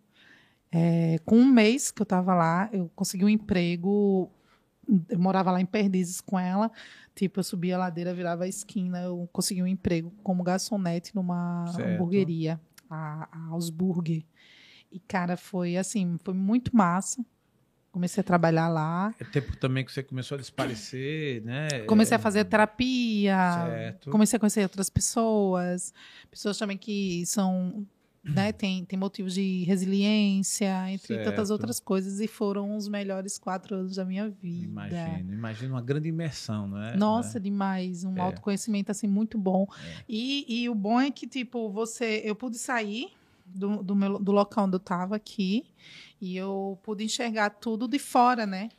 É, 0.71 1.19
com 1.25 1.35
um 1.37 1.45
mês 1.45 1.91
que 1.91 2.01
eu 2.01 2.05
estava 2.05 2.33
lá, 2.33 2.69
eu 2.71 2.89
consegui 2.95 3.25
um 3.25 3.29
emprego. 3.29 4.31
Eu 5.09 5.19
morava 5.19 5.51
lá 5.51 5.59
em 5.61 5.65
Perdizes 5.65 6.21
com 6.21 6.37
ela. 6.39 6.71
Tipo, 7.15 7.39
eu 7.39 7.43
subia 7.43 7.75
a 7.75 7.79
ladeira, 7.79 8.13
virava 8.13 8.43
a 8.43 8.47
esquina. 8.47 9.01
Eu 9.01 9.27
consegui 9.31 9.63
um 9.63 9.67
emprego 9.67 10.11
como 10.23 10.43
garçonete 10.43 11.15
numa 11.15 11.65
Certo. 11.73 11.87
hamburgueria, 11.89 12.59
a, 12.89 13.27
a 13.31 13.47
Ausburger. 13.51 14.23
E, 14.91 14.99
cara, 14.99 15.35
foi 15.37 15.77
assim, 15.77 16.17
foi 16.23 16.33
muito 16.33 16.75
massa. 16.75 17.25
Comecei 17.91 18.19
a 18.19 18.23
trabalhar 18.25 18.67
lá. 18.67 19.15
É 19.17 19.23
tempo 19.23 19.55
também 19.55 19.85
que 19.85 19.91
você 19.91 20.03
começou 20.03 20.35
a 20.35 20.39
desaparecer, 20.39 21.41
né? 21.45 21.67
Comecei 21.87 22.13
É, 22.15 22.17
a 22.17 22.19
fazer 22.19 22.43
terapia. 22.43 23.37
Certo. 23.67 24.09
Comecei 24.09 24.35
a 24.35 24.39
conhecer 24.39 24.63
outras 24.63 24.89
pessoas, 24.89 25.93
pessoas 26.29 26.57
também 26.57 26.77
que 26.77 27.25
são, 27.25 27.87
né, 28.25 28.51
tem, 28.51 28.83
tem 28.85 28.97
motivos 28.97 29.33
de 29.33 29.63
resiliência, 29.65 30.89
entre 30.91 31.15
Certo. 31.15 31.23
tantas 31.25 31.49
outras 31.51 31.79
coisas, 31.79 32.19
e 32.19 32.27
foram 32.27 32.75
os 32.75 32.87
melhores 32.87 33.37
quatro 33.37 33.75
anos 33.75 33.95
da 33.95 34.03
minha 34.05 34.29
vida. 34.29 34.65
Imagino, 34.65 35.33
imagino 35.33 35.73
uma 35.75 35.81
grande 35.81 36.09
imersão, 36.09 36.67
não 36.67 36.81
é? 36.81 36.97
Nossa, 36.97 37.39
Né? 37.39 37.43
demais, 37.43 38.03
um 38.03 38.15
É. 38.17 38.21
autoconhecimento 38.21 38.91
assim 38.91 39.07
muito 39.07 39.37
bom. 39.37 39.67
E, 40.09 40.45
e 40.63 40.69
o 40.69 40.75
bom 40.75 40.99
é 40.99 41.11
que 41.11 41.27
tipo 41.27 41.69
você, 41.71 42.21
eu 42.25 42.35
pude 42.35 42.57
sair 42.57 43.09
do, 43.45 43.83
do, 43.83 43.95
meu, 43.95 44.17
do 44.19 44.31
local 44.31 44.65
onde 44.65 44.75
eu 44.75 44.79
estava 44.79 45.15
aqui 45.15 45.65
e 46.19 46.35
eu 46.35 46.79
pude 46.81 47.03
enxergar 47.03 47.51
tudo 47.51 47.87
de 47.87 47.99
fora, 47.99 48.45
né? 48.45 48.69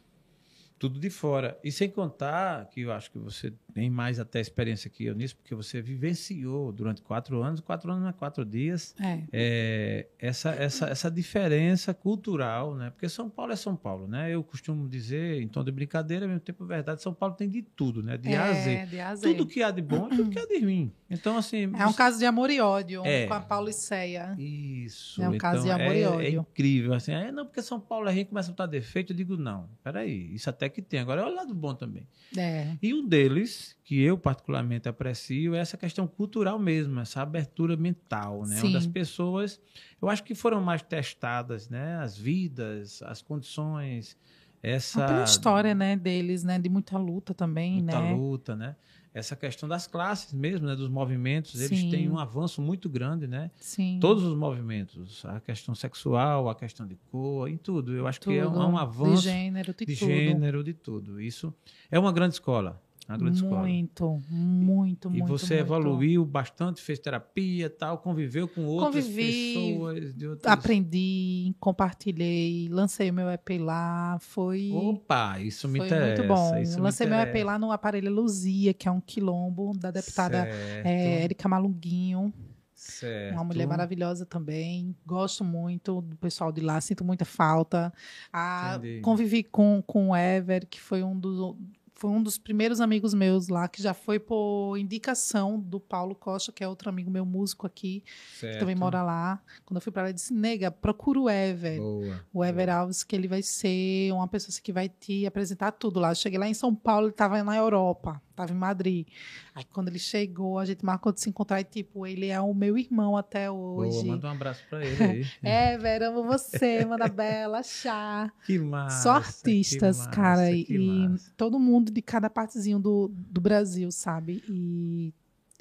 Tudo 0.78 0.98
de 1.00 1.08
fora. 1.10 1.58
E 1.64 1.72
sem 1.72 1.88
contar 1.88 2.66
que 2.70 2.82
eu 2.82 2.92
acho 2.92 3.10
que 3.10 3.18
você 3.18 3.52
tem 3.72 3.88
mais 3.90 4.18
até 4.20 4.40
experiência 4.40 4.88
que 4.90 5.04
eu 5.04 5.14
nisso, 5.14 5.36
porque 5.36 5.54
você 5.54 5.80
vivenciou 5.82 6.72
durante 6.72 7.02
quatro 7.02 7.42
anos, 7.42 7.60
quatro 7.60 7.90
anos 7.90 8.02
não 8.02 8.08
é 8.10 8.12
quatro 8.12 8.44
dias, 8.44 8.94
É. 9.00 9.22
é, 9.32 10.06
essa, 10.18 10.50
essa, 10.50 10.86
essa 10.88 11.10
diferença 11.10 11.92
cultural, 11.94 12.74
né? 12.74 12.90
Porque 12.90 13.08
São 13.08 13.28
Paulo 13.28 13.52
é 13.52 13.56
São 13.56 13.76
Paulo, 13.76 14.06
né? 14.06 14.32
Eu 14.34 14.42
costumo 14.42 14.88
dizer, 14.88 15.40
em 15.42 15.48
tom 15.48 15.62
de 15.64 15.70
brincadeira, 15.72 16.24
ao 16.24 16.28
mesmo 16.28 16.40
tempo 16.40 16.64
é 16.64 16.66
verdade, 16.66 17.02
São 17.02 17.12
Paulo 17.14 17.34
tem 17.34 17.48
de 17.48 17.62
tudo, 17.62 18.02
né? 18.02 18.16
De 18.16 18.34
A 18.34 18.44
a 18.44 18.52
Z. 18.54 18.70
É, 18.74 18.86
de 18.86 19.00
A 19.00 19.14
Z. 19.14 19.26
Tudo 19.28 19.46
que 19.46 19.62
há 19.62 19.70
de 19.70 19.82
bom 19.82 20.08
e 20.12 20.16
tudo 20.16 20.30
que 20.30 20.38
há 20.38 20.46
de 20.46 20.58
ruim. 20.58 20.92
Então, 21.08 21.36
assim... 21.38 21.70
É 21.78 21.86
um 21.86 21.92
caso 21.92 22.18
de 22.18 22.24
amor 22.26 22.50
e 22.50 22.60
ódio 22.60 23.02
É. 23.04 23.26
com 23.26 23.34
a 23.34 23.40
Pauliceia. 23.40 24.34
Isso. 24.38 25.22
É 25.22 25.28
um 25.28 25.38
caso 25.38 25.62
de 25.64 25.70
amor 25.70 25.92
é, 25.94 25.98
e 25.98 26.02
É 26.02 26.08
ódio. 26.08 26.40
incrível. 26.50 26.94
Assim, 26.94 27.12
é, 27.12 27.30
não, 27.30 27.44
porque 27.46 27.62
São 27.62 27.78
Paulo 27.80 28.08
é 28.08 28.12
rico, 28.12 28.30
começa 28.30 28.48
a 28.50 28.52
botar 28.52 28.66
defeito. 28.66 29.12
Eu 29.12 29.16
digo, 29.16 29.36
não, 29.36 29.68
peraí, 29.84 30.34
isso 30.34 30.48
até 30.50 30.65
que 30.68 30.82
tem. 30.82 31.00
Agora, 31.00 31.22
olha 31.22 31.32
o 31.32 31.36
lado 31.36 31.54
bom 31.54 31.74
também. 31.74 32.06
É. 32.36 32.76
E 32.82 32.92
um 32.92 33.06
deles, 33.06 33.76
que 33.84 34.02
eu 34.02 34.18
particularmente 34.18 34.88
aprecio, 34.88 35.54
é 35.54 35.58
essa 35.58 35.76
questão 35.76 36.06
cultural 36.06 36.58
mesmo, 36.58 37.00
essa 37.00 37.22
abertura 37.22 37.76
mental, 37.76 38.44
né? 38.46 38.56
Sim. 38.56 38.68
Onde 38.68 38.76
as 38.76 38.86
pessoas, 38.86 39.60
eu 40.00 40.08
acho 40.08 40.22
que 40.24 40.34
foram 40.34 40.60
mais 40.60 40.82
testadas, 40.82 41.68
né? 41.68 41.96
As 41.96 42.16
vidas, 42.16 43.02
as 43.02 43.22
condições, 43.22 44.16
essa... 44.62 45.06
Pela 45.06 45.24
história, 45.24 45.74
né, 45.74 45.96
deles, 45.96 46.42
né, 46.42 46.58
de 46.58 46.68
muita 46.68 46.98
luta 46.98 47.32
também, 47.32 47.74
muita 47.82 48.00
né? 48.00 48.14
luta, 48.14 48.56
né? 48.56 48.76
Essa 49.16 49.34
questão 49.34 49.66
das 49.66 49.86
classes 49.86 50.30
mesmo, 50.34 50.66
né? 50.66 50.76
Dos 50.76 50.90
movimentos, 50.90 51.58
eles 51.58 51.80
Sim. 51.80 51.90
têm 51.90 52.10
um 52.10 52.18
avanço 52.18 52.60
muito 52.60 52.86
grande, 52.86 53.26
né? 53.26 53.50
Sim. 53.56 53.96
Todos 53.98 54.22
os 54.22 54.36
movimentos, 54.36 55.24
a 55.24 55.40
questão 55.40 55.74
sexual, 55.74 56.50
a 56.50 56.54
questão 56.54 56.86
de 56.86 56.96
cor, 57.10 57.48
em 57.48 57.56
tudo. 57.56 57.94
Eu 57.94 58.06
acho 58.06 58.20
que 58.20 58.36
é 58.36 58.46
um, 58.46 58.50
Tudo. 58.50 58.62
é 58.62 58.66
um 58.66 58.72
de 58.74 58.78
avanço 58.78 59.22
gênero, 59.22 59.74
de, 59.74 59.86
de 59.86 59.96
tudo. 59.96 60.08
gênero, 60.08 60.62
de 60.62 60.74
tudo. 60.74 61.18
Isso 61.18 61.54
é 61.90 61.98
uma 61.98 62.12
grande 62.12 62.34
escola. 62.34 62.78
Uma 63.08 63.18
grande 63.18 63.36
escola. 63.36 63.60
Muito, 63.62 64.22
muito, 64.28 65.08
E 65.08 65.18
muito. 65.18 65.26
você 65.26 65.54
muito. 65.54 65.66
evoluiu 65.66 66.24
bastante, 66.24 66.82
fez 66.82 66.98
terapia 66.98 67.70
tal, 67.70 67.98
conviveu 67.98 68.48
com 68.48 68.64
outras 68.64 69.04
Convivi, 69.06 69.54
pessoas. 69.54 70.14
De 70.14 70.26
outras... 70.26 70.52
Aprendi, 70.52 71.54
compartilhei, 71.60 72.68
lancei 72.68 73.10
o 73.10 73.14
meu 73.14 73.30
EP 73.30 73.48
lá, 73.60 74.18
foi, 74.20 74.70
Opa, 74.72 75.38
isso 75.38 75.68
me 75.68 75.78
foi 75.78 75.86
interessa. 75.86 76.22
muito 76.22 76.34
bom. 76.34 76.82
Lancei 76.82 77.06
meu 77.06 77.18
EP 77.18 77.44
lá 77.44 77.58
no 77.58 77.70
aparelho 77.70 78.12
Luzia, 78.12 78.74
que 78.74 78.88
é 78.88 78.90
um 78.90 79.00
quilombo 79.00 79.72
da 79.78 79.92
deputada 79.92 80.48
é, 80.48 81.22
Érica 81.22 81.48
Malunguinho, 81.48 82.32
certo. 82.74 83.34
uma 83.34 83.44
mulher 83.44 83.66
maravilhosa 83.68 84.26
também. 84.26 84.96
Gosto 85.06 85.44
muito 85.44 86.00
do 86.00 86.16
pessoal 86.16 86.50
de 86.50 86.60
lá, 86.60 86.80
sinto 86.80 87.04
muita 87.04 87.24
falta. 87.24 87.92
Ah, 88.32 88.80
convivi 89.02 89.44
com, 89.44 89.82
com 89.86 90.10
o 90.10 90.16
Ever, 90.16 90.66
que 90.66 90.80
foi 90.80 91.02
um 91.02 91.16
dos 91.18 91.56
foi 91.96 92.10
um 92.10 92.22
dos 92.22 92.36
primeiros 92.36 92.78
amigos 92.80 93.14
meus 93.14 93.48
lá, 93.48 93.66
que 93.68 93.82
já 93.82 93.94
foi 93.94 94.18
por 94.18 94.76
indicação 94.76 95.58
do 95.58 95.80
Paulo 95.80 96.14
Costa, 96.14 96.52
que 96.52 96.62
é 96.62 96.68
outro 96.68 96.90
amigo 96.90 97.10
meu 97.10 97.24
músico 97.24 97.66
aqui, 97.66 98.04
que 98.04 98.38
Certo. 98.38 98.58
também 98.60 98.76
mora 98.76 99.02
lá. 99.02 99.42
Quando 99.64 99.78
eu 99.78 99.80
fui 99.80 99.90
para 99.90 100.02
lá, 100.02 100.08
ele 100.08 100.14
disse: 100.14 100.32
Nega, 100.34 100.70
procura 100.70 101.18
o 101.20 101.30
Ever. 101.30 101.78
Boa. 101.78 102.24
O 102.34 102.44
Ever 102.44 102.68
Alves, 102.68 103.02
que 103.02 103.16
ele 103.16 103.26
vai 103.26 103.42
ser 103.42 104.12
uma 104.12 104.28
pessoa 104.28 104.54
que 104.62 104.72
vai 104.72 104.90
te 104.90 105.24
apresentar 105.26 105.72
tudo 105.72 105.98
lá. 105.98 106.10
Eu 106.10 106.14
cheguei 106.14 106.38
lá 106.38 106.46
em 106.46 106.54
São 106.54 106.74
Paulo, 106.74 107.06
ele 107.06 107.12
estava 107.12 107.42
na 107.42 107.56
Europa, 107.56 108.20
estava 108.36 108.52
em 108.52 108.56
Madrid. 108.56 109.06
Aí 109.54 109.64
quando 109.64 109.88
ele 109.88 109.98
chegou, 109.98 110.58
a 110.58 110.64
gente 110.64 110.84
marcou 110.84 111.12
de 111.12 111.20
se 111.20 111.28
encontrar 111.28 111.60
e, 111.60 111.64
tipo, 111.64 112.06
ele 112.06 112.28
é 112.28 112.40
o 112.40 112.54
meu 112.54 112.76
irmão 112.78 113.16
até 113.16 113.48
Boa, 113.48 113.86
hoje. 113.86 114.06
manda 114.06 114.28
um 114.28 114.30
abraço 114.30 114.62
pra 114.68 114.84
ele 114.84 115.02
aí. 115.02 115.26
Ever, 115.74 116.02
amo 116.02 116.24
você, 116.24 116.84
manda 116.84 117.08
bela, 117.08 117.62
chá. 117.62 118.30
Que 118.44 118.58
massa. 118.58 119.02
Só 119.02 119.10
artistas, 119.12 119.98
massa, 119.98 120.10
cara. 120.10 120.50
E, 120.50 120.66
e 120.68 121.08
massa. 121.08 121.32
todo 121.36 121.58
mundo 121.58 121.90
de 121.90 122.02
cada 122.02 122.28
partezinho 122.28 122.78
do, 122.78 123.10
do 123.12 123.40
Brasil, 123.40 123.90
sabe? 123.90 124.42
E 124.48 125.12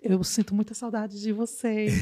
eu 0.04 0.24
sinto 0.24 0.54
muita 0.54 0.74
saudade 0.74 1.20
de 1.20 1.32
vocês. 1.32 1.94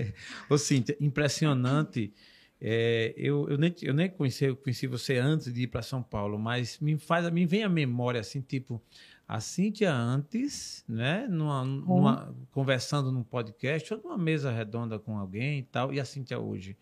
Ô, 0.50 0.58
Cíntia, 0.58 0.96
impressionante. 1.00 2.12
É, 2.60 3.12
eu, 3.16 3.48
eu 3.48 3.58
nem, 3.58 3.74
eu 3.82 3.92
nem 3.92 4.08
conheci, 4.08 4.44
eu 4.46 4.56
conheci 4.56 4.86
você 4.86 5.18
antes 5.18 5.52
de 5.52 5.62
ir 5.62 5.66
para 5.66 5.82
São 5.82 6.02
Paulo, 6.02 6.38
mas 6.38 6.78
me 6.80 6.96
faz, 6.96 7.30
me 7.30 7.44
vem 7.44 7.62
a 7.62 7.68
memória 7.68 8.20
assim, 8.20 8.40
tipo, 8.40 8.82
a 9.34 9.40
Cíntia 9.40 9.92
antes, 9.92 10.84
né, 10.88 11.26
numa, 11.28 11.64
numa- 11.64 12.34
conversando 12.52 13.10
num 13.10 13.22
podcast 13.24 13.92
ou 13.92 14.00
numa 14.02 14.16
mesa 14.16 14.50
redonda 14.52 14.98
com 14.98 15.18
alguém 15.18 15.58
e 15.58 15.62
tal, 15.64 15.92
e 15.92 15.98
a 15.98 16.04
Cíntia 16.04 16.38
hoje. 16.38 16.76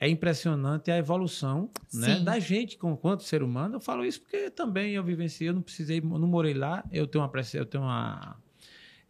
É 0.00 0.08
impressionante 0.08 0.90
a 0.90 0.98
evolução 0.98 1.70
né, 1.94 2.18
da 2.24 2.38
gente 2.40 2.76
com 2.76 2.96
quanto 2.96 3.22
ser 3.22 3.40
humano. 3.40 3.76
Eu 3.76 3.80
falo 3.80 4.04
isso 4.04 4.20
porque 4.20 4.50
também 4.50 4.94
eu 4.94 5.04
vivenciei, 5.04 5.48
eu 5.48 5.54
não 5.54 5.62
precisei, 5.62 5.98
eu 6.00 6.18
não 6.18 6.26
morei 6.26 6.54
lá, 6.54 6.82
eu 6.90 7.06
tenho 7.06 7.22
uma, 7.24 7.30
eu 7.54 7.64
tenho 7.66 7.84
uma, 7.84 8.36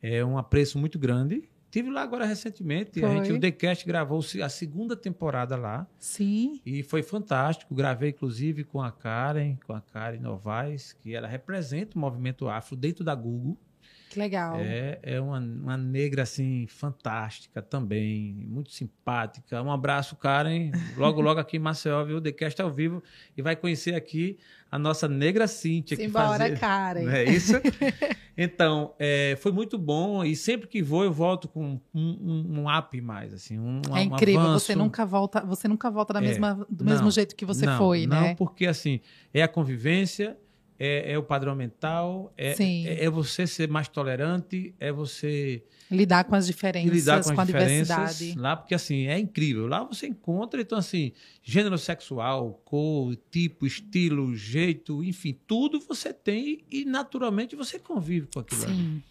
é, 0.03 0.23
um 0.23 0.37
apreço 0.37 0.79
muito 0.79 0.99
grande. 0.99 1.49
Tive 1.73 1.89
lá 1.89 2.03
agora 2.03 2.27
recentemente, 2.27 3.03
a 3.03 3.09
Foi. 3.09 3.17
gente, 3.17 3.33
o 3.33 3.41
TheCast 3.41 3.87
gravou 3.87 4.21
a 4.43 4.49
segunda 4.51 4.95
temporada 4.95 5.57
lá 5.57 5.87
Sim. 5.99 6.61
e 6.67 6.83
foi 6.83 7.03
fantástico. 7.03 7.75
Gravei 7.75 8.11
inclusive 8.11 8.63
com 8.63 8.83
a 8.83 8.93
Karen, 8.93 9.57
com 9.67 9.73
a 9.73 9.81
Karen 9.81 10.21
Novaes, 10.21 10.93
que 10.93 11.15
ela 11.15 11.27
representa 11.27 11.97
o 11.97 11.99
movimento 11.99 12.47
afro 12.47 12.77
dentro 12.77 13.03
da 13.03 13.15
Google. 13.15 13.57
Que 14.13 14.19
legal. 14.19 14.57
É, 14.61 14.99
é 15.03 15.21
uma, 15.21 15.39
uma 15.39 15.77
negra 15.77 16.23
assim 16.23 16.67
fantástica 16.69 17.63
também, 17.63 18.35
muito 18.47 18.71
simpática. 18.71 19.63
Um 19.63 19.73
abraço, 19.73 20.17
Karen. 20.17 20.71
Logo, 20.99 21.21
logo 21.23 21.41
aqui 21.41 21.57
em 21.57 21.61
Maceió, 21.61 22.05
viu? 22.05 22.19
O 22.19 22.21
TheCast 22.21 22.61
ao 22.61 22.71
vivo 22.71 23.03
e 23.37 23.41
vai 23.41 23.57
conhecer 23.57 23.95
aqui 23.95 24.37
a 24.71 24.79
nossa 24.79 25.09
negra 25.09 25.47
Cíntia. 25.47 25.97
Simbora, 25.97 26.39
fazia- 26.45 26.57
Karen. 26.57 27.03
não 27.05 27.13
é 27.13 27.25
isso? 27.25 27.53
Então, 28.35 28.95
é, 28.99 29.37
foi 29.41 29.53
muito 29.53 29.77
bom 29.77 30.25
e 30.25 30.35
sempre 30.35 30.67
que 30.67 30.83
vou 30.83 31.05
eu 31.05 31.13
volto 31.13 31.49
com 31.49 31.79
um, 31.95 32.01
um, 32.01 32.61
um 32.61 32.79
up 32.79 32.99
mais, 33.03 33.35
assim, 33.35 33.59
um, 33.59 33.83
É 33.95 34.03
incrível, 34.05 34.55
você 34.55 34.75
nunca 34.75 35.05
volta, 35.05 35.43
você 35.45 35.69
nunca 35.69 35.91
volta 35.91 36.15
da 36.15 36.19
É. 36.21 36.23
mesma, 36.23 36.67
do 36.71 36.83
Não, 36.83 36.93
mesmo 36.93 37.11
jeito 37.11 37.37
que 37.37 37.45
você 37.45 37.67
não, 37.67 37.77
foi, 37.77 38.07
não, 38.07 38.21
né? 38.23 38.35
porque 38.37 38.65
assim, 38.67 39.01
é 39.35 39.43
a 39.43 39.49
convivência, 39.49 40.35
é, 40.85 41.13
é 41.13 41.17
o 41.19 41.23
padrão 41.23 41.55
mental, 41.55 42.33
é, 42.37 42.57
é, 42.61 43.05
é 43.05 43.09
você 43.09 43.47
ser 43.47 43.69
mais 43.69 43.87
tolerante, 43.87 44.75
é 44.81 44.91
você 44.91 45.63
Lidar 45.89 46.25
com 46.25 46.35
as 46.35 46.47
diferenças, 46.47 46.93
lidar 46.93 47.23
com, 47.23 47.35
com, 47.35 47.41
a 47.41 47.45
diversidade. 47.45 48.35
lá, 48.37 48.57
porque 48.57 48.75
assim, 48.75 49.07
é 49.07 49.17
incrível. 49.17 49.69
Lá 49.69 49.85
você 49.85 50.09
encontra, 50.09 50.61
então 50.61 50.77
assim, 50.77 51.13
gênero 51.41 51.79
sexual, 51.79 52.61
cor, 52.65 53.15
tipo, 53.31 53.65
estilo, 53.65 54.35
jeito, 54.35 55.05
enfim, 55.05 55.39
tudo 55.47 55.79
você 55.79 56.13
tem 56.13 56.65
e 56.69 56.85
naturalmente 56.85 57.55
você 57.55 57.79
convive 57.79 58.27
com 58.33 58.41
aquilo. 58.41 58.63
Sim, 58.63 59.03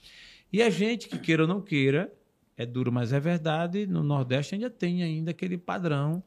E 0.51 0.61
a 0.61 0.69
gente, 0.69 1.07
que 1.07 1.19
queira 1.19 1.43
ou 1.43 1.47
não 1.47 1.61
queira, 1.61 2.11
é 2.57 2.65
duro, 2.65 2.91
mas 2.91 3.13
é 3.13 3.19
verdade, 3.19 3.87
no 3.87 4.03
Nordeste 4.03 4.55
ainda 4.55 4.69
tem 4.69 5.03
ainda 5.03 5.31
aquele 5.31 5.57
padrão. 5.57 6.21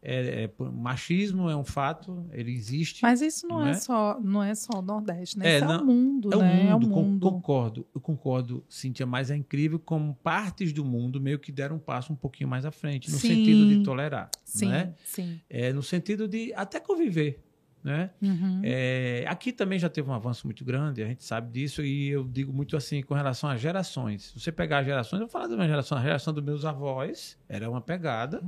É, 0.00 0.44
é, 0.44 0.50
machismo 0.72 1.50
é 1.50 1.56
um 1.56 1.64
fato, 1.64 2.24
ele 2.32 2.52
existe. 2.52 3.02
mas 3.02 3.20
isso 3.20 3.48
não, 3.48 3.58
Não 3.60 3.66
é? 3.66 3.70
é? 3.70 3.74
só, 3.74 4.20
não 4.20 4.42
é 4.42 4.54
só 4.54 4.78
o 4.78 4.82
Nordeste, 4.82 5.38
né? 5.38 5.48
É, 5.48 5.56
isso 5.56 5.64
é 5.64 5.68
não- 5.68 5.82
o 5.82 5.86
mundo, 5.86 6.32
é 6.32 6.36
o 6.36 6.40
né? 6.40 6.54
mundo, 6.54 6.70
é 6.70 6.74
o 6.76 6.80
mundo. 7.02 7.20
concordo. 7.30 7.86
Eu 7.94 8.00
concordo, 8.00 8.64
Cíntia, 8.68 9.04
mas 9.04 9.30
é 9.30 9.36
incrível 9.36 9.78
como 9.78 10.14
partes 10.22 10.72
do 10.72 10.84
mundo 10.84 11.20
meio 11.20 11.38
que 11.38 11.50
deram 11.50 11.76
um 11.76 11.80
passo 11.80 12.12
um 12.12 12.16
pouquinho 12.16 12.48
mais 12.48 12.64
à 12.64 12.70
frente, 12.70 13.10
no 13.10 13.18
Sim. 13.18 13.28
sentido 13.28 13.66
de 13.66 13.82
tolerar. 13.82 14.30
Sim, 14.44 14.68
Né? 14.68 14.94
sim. 15.04 15.40
É, 15.50 15.72
no 15.72 15.82
sentido 15.82 16.28
de 16.28 16.52
até 16.54 16.78
conviver. 16.78 17.42
Né? 17.82 18.10
Uhum. 18.20 18.60
É, 18.64 19.24
aqui 19.28 19.52
também 19.52 19.78
já 19.78 19.88
teve 19.88 20.10
um 20.10 20.12
avanço 20.12 20.46
muito 20.46 20.64
grande, 20.64 21.02
a 21.02 21.06
gente 21.06 21.22
sabe 21.24 21.50
disso, 21.52 21.82
e 21.82 22.08
eu 22.08 22.24
digo 22.24 22.52
muito 22.52 22.76
assim 22.76 23.02
com 23.02 23.14
relação 23.14 23.48
às 23.48 23.60
gerações. 23.60 24.24
Se 24.34 24.40
você 24.40 24.50
pegar 24.52 24.80
as 24.80 24.86
gerações, 24.86 25.20
eu 25.20 25.26
vou 25.26 25.32
falar 25.32 25.46
da 25.46 25.54
minha 25.56 25.68
geração, 25.68 25.96
a 25.96 26.02
geração 26.02 26.34
dos 26.34 26.42
meus 26.44 26.64
avós 26.64 27.38
era 27.48 27.70
uma 27.70 27.80
pegada. 27.80 28.42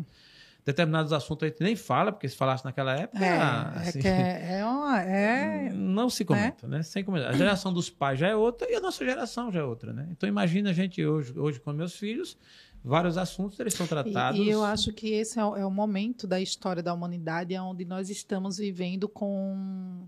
Determinados 0.64 1.12
assuntos 1.12 1.44
a 1.44 1.48
gente 1.48 1.62
nem 1.62 1.74
fala, 1.74 2.12
porque 2.12 2.28
se 2.28 2.36
falasse 2.36 2.64
naquela 2.64 2.94
época, 2.94 3.24
É, 3.24 3.38
assim, 3.38 3.98
é, 3.98 4.02
que 4.02 4.08
é, 4.08 4.58
é, 4.60 4.66
uma, 4.66 5.00
é 5.00 5.72
não 5.72 6.10
se 6.10 6.24
comenta, 6.24 6.68
né? 6.68 6.82
Sem 6.82 7.02
comentar. 7.02 7.30
A 7.30 7.36
geração 7.36 7.72
dos 7.72 7.88
pais 7.88 8.18
já 8.18 8.28
é 8.28 8.36
outra 8.36 8.70
e 8.70 8.74
a 8.74 8.80
nossa 8.80 9.04
geração 9.04 9.50
já 9.50 9.60
é 9.60 9.64
outra, 9.64 9.92
né? 9.92 10.08
Então 10.10 10.28
imagina 10.28 10.70
a 10.70 10.72
gente 10.72 11.04
hoje, 11.04 11.38
hoje 11.38 11.58
com 11.60 11.72
meus 11.72 11.96
filhos, 11.96 12.36
vários 12.84 13.16
assuntos 13.16 13.58
eles 13.58 13.74
são 13.74 13.86
E- 13.86 13.88
tratados. 13.88 14.40
E, 14.40 14.48
eu 14.48 14.62
acho 14.64 14.92
que 14.92 15.08
esse 15.12 15.38
é 15.38 15.44
o, 15.44 15.56
é 15.56 15.64
o 15.64 15.70
momento 15.70 16.26
da 16.26 16.40
história 16.40 16.82
da 16.82 16.92
humanidade 16.92 17.56
onde 17.58 17.84
nós 17.84 18.10
estamos 18.10 18.58
vivendo 18.58 19.08
com 19.08 20.06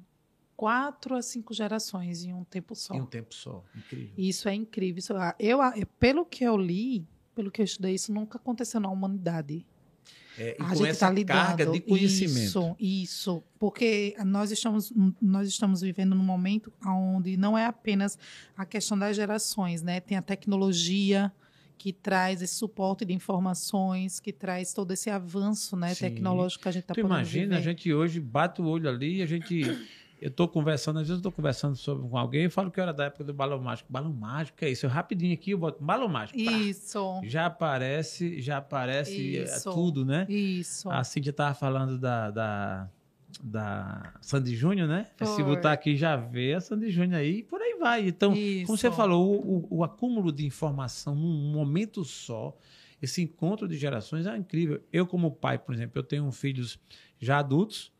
quatro 0.56 1.16
a 1.16 1.22
cinco 1.22 1.52
gerações 1.52 2.22
em 2.24 2.32
um 2.32 2.44
tempo 2.44 2.74
só. 2.74 2.94
em 2.94 3.00
um 3.00 3.06
tempo 3.06 3.34
só, 3.34 3.64
incrível. 3.74 4.12
E 4.16 4.28
Isso 4.28 4.48
é 4.48 4.54
incrível. 4.54 4.98
Isso, 4.98 5.12
eu, 5.38 5.58
pelo 5.98 6.24
que 6.24 6.44
eu 6.44 6.56
li, 6.56 7.06
pelo 7.34 7.50
que 7.50 7.60
eu 7.60 7.64
estudei, 7.64 7.94
isso 7.94 8.12
nunca 8.12 8.36
aconteceu 8.38 8.78
na 8.80 8.88
humanidade. 8.90 9.66
É, 10.38 10.56
e 10.58 10.62
a 10.62 10.68
com 10.68 10.74
gente 10.76 10.82
essa 10.88 10.90
está 10.92 11.10
lidando. 11.10 11.38
carga 11.46 11.66
de 11.66 11.80
conhecimento. 11.80 12.40
Isso, 12.40 12.76
isso. 12.78 13.42
Porque 13.58 14.16
nós 14.24 14.50
estamos, 14.50 14.92
nós 15.20 15.46
estamos 15.48 15.80
vivendo 15.82 16.14
num 16.14 16.24
momento 16.24 16.72
onde 16.86 17.36
não 17.36 17.56
é 17.56 17.66
apenas 17.66 18.18
a 18.56 18.64
questão 18.64 18.98
das 18.98 19.14
gerações, 19.16 19.82
né? 19.82 20.00
Tem 20.00 20.16
a 20.16 20.22
tecnologia 20.22 21.32
que 21.78 21.92
traz 21.92 22.40
esse 22.40 22.54
suporte 22.54 23.04
de 23.04 23.12
informações, 23.12 24.20
que 24.20 24.32
traz 24.32 24.72
todo 24.72 24.92
esse 24.92 25.10
avanço 25.10 25.76
né, 25.76 25.92
Sim. 25.94 26.10
tecnológico 26.10 26.62
que 26.62 26.68
a 26.68 26.72
gente 26.72 26.82
está 26.82 26.94
podendo 26.94 27.08
imagina, 27.12 27.56
a 27.56 27.58
viver. 27.58 27.70
gente 27.72 27.92
hoje 27.92 28.20
bate 28.20 28.62
o 28.62 28.66
olho 28.66 28.88
ali 28.88 29.16
e 29.16 29.22
a 29.22 29.26
gente. 29.26 29.62
Eu 30.22 30.28
estou 30.28 30.46
conversando, 30.48 30.96
às 31.00 31.02
vezes 31.02 31.14
eu 31.14 31.16
estou 31.18 31.32
conversando 31.32 31.74
sobre, 31.76 32.08
com 32.08 32.16
alguém 32.16 32.44
e 32.44 32.48
falo 32.48 32.70
que 32.70 32.80
era 32.80 32.92
da 32.92 33.04
época 33.06 33.24
do 33.24 33.34
balão 33.34 33.60
mágico. 33.60 33.92
Balão 33.92 34.12
mágico, 34.12 34.64
é 34.64 34.70
isso? 34.70 34.86
Eu 34.86 34.90
rapidinho 34.90 35.34
aqui, 35.34 35.50
eu 35.50 35.58
boto 35.58 35.82
balão 35.82 36.06
mágico. 36.08 36.38
Isso, 36.38 37.20
Já 37.24 37.46
aparece, 37.46 38.40
já 38.40 38.58
aparece 38.58 39.36
é, 39.38 39.42
Isso. 39.44 39.72
tudo, 39.72 40.04
né? 40.04 40.26
isso. 40.28 40.88
A 40.90 41.02
Cíntia 41.02 41.30
estava 41.30 41.54
falando 41.54 41.98
da, 41.98 42.30
da, 42.30 42.88
da 43.42 44.12
Sandy 44.20 44.54
Júnior, 44.54 44.86
né? 44.88 45.06
Se 45.18 45.24
Foi. 45.24 45.44
botar 45.44 45.72
aqui 45.72 45.96
já 45.96 46.16
vê 46.16 46.54
a 46.54 46.60
Sandy 46.60 46.90
Júnior 46.90 47.20
aí 47.20 47.38
e 47.38 47.42
por 47.42 47.60
aí 47.60 47.76
vai. 47.78 48.06
Então, 48.06 48.30
como 48.30 48.76
você 48.78 48.88
Isso. 48.88 48.96
falou, 48.96 49.34
o, 49.34 49.56
o- 49.58 49.78
o 49.78 49.84
acúmulo 49.84 50.30
de 50.30 50.46
informação 50.46 51.14
num 51.14 51.50
momento 51.52 52.04
só, 52.04 52.56
esse 53.00 53.20
encontro 53.22 53.66
de 53.66 53.76
gerações 53.76 54.26
é 54.26 54.36
incrível. 54.36 54.80
Eu, 54.92 55.06
como 55.06 55.30
pai, 55.32 55.58
por 55.58 55.74
exemplo, 55.74 55.98
eu 55.98 56.04
tenho 56.04 56.30
filhos 56.30 56.78
já 57.18 57.38
adultos, 57.38 57.90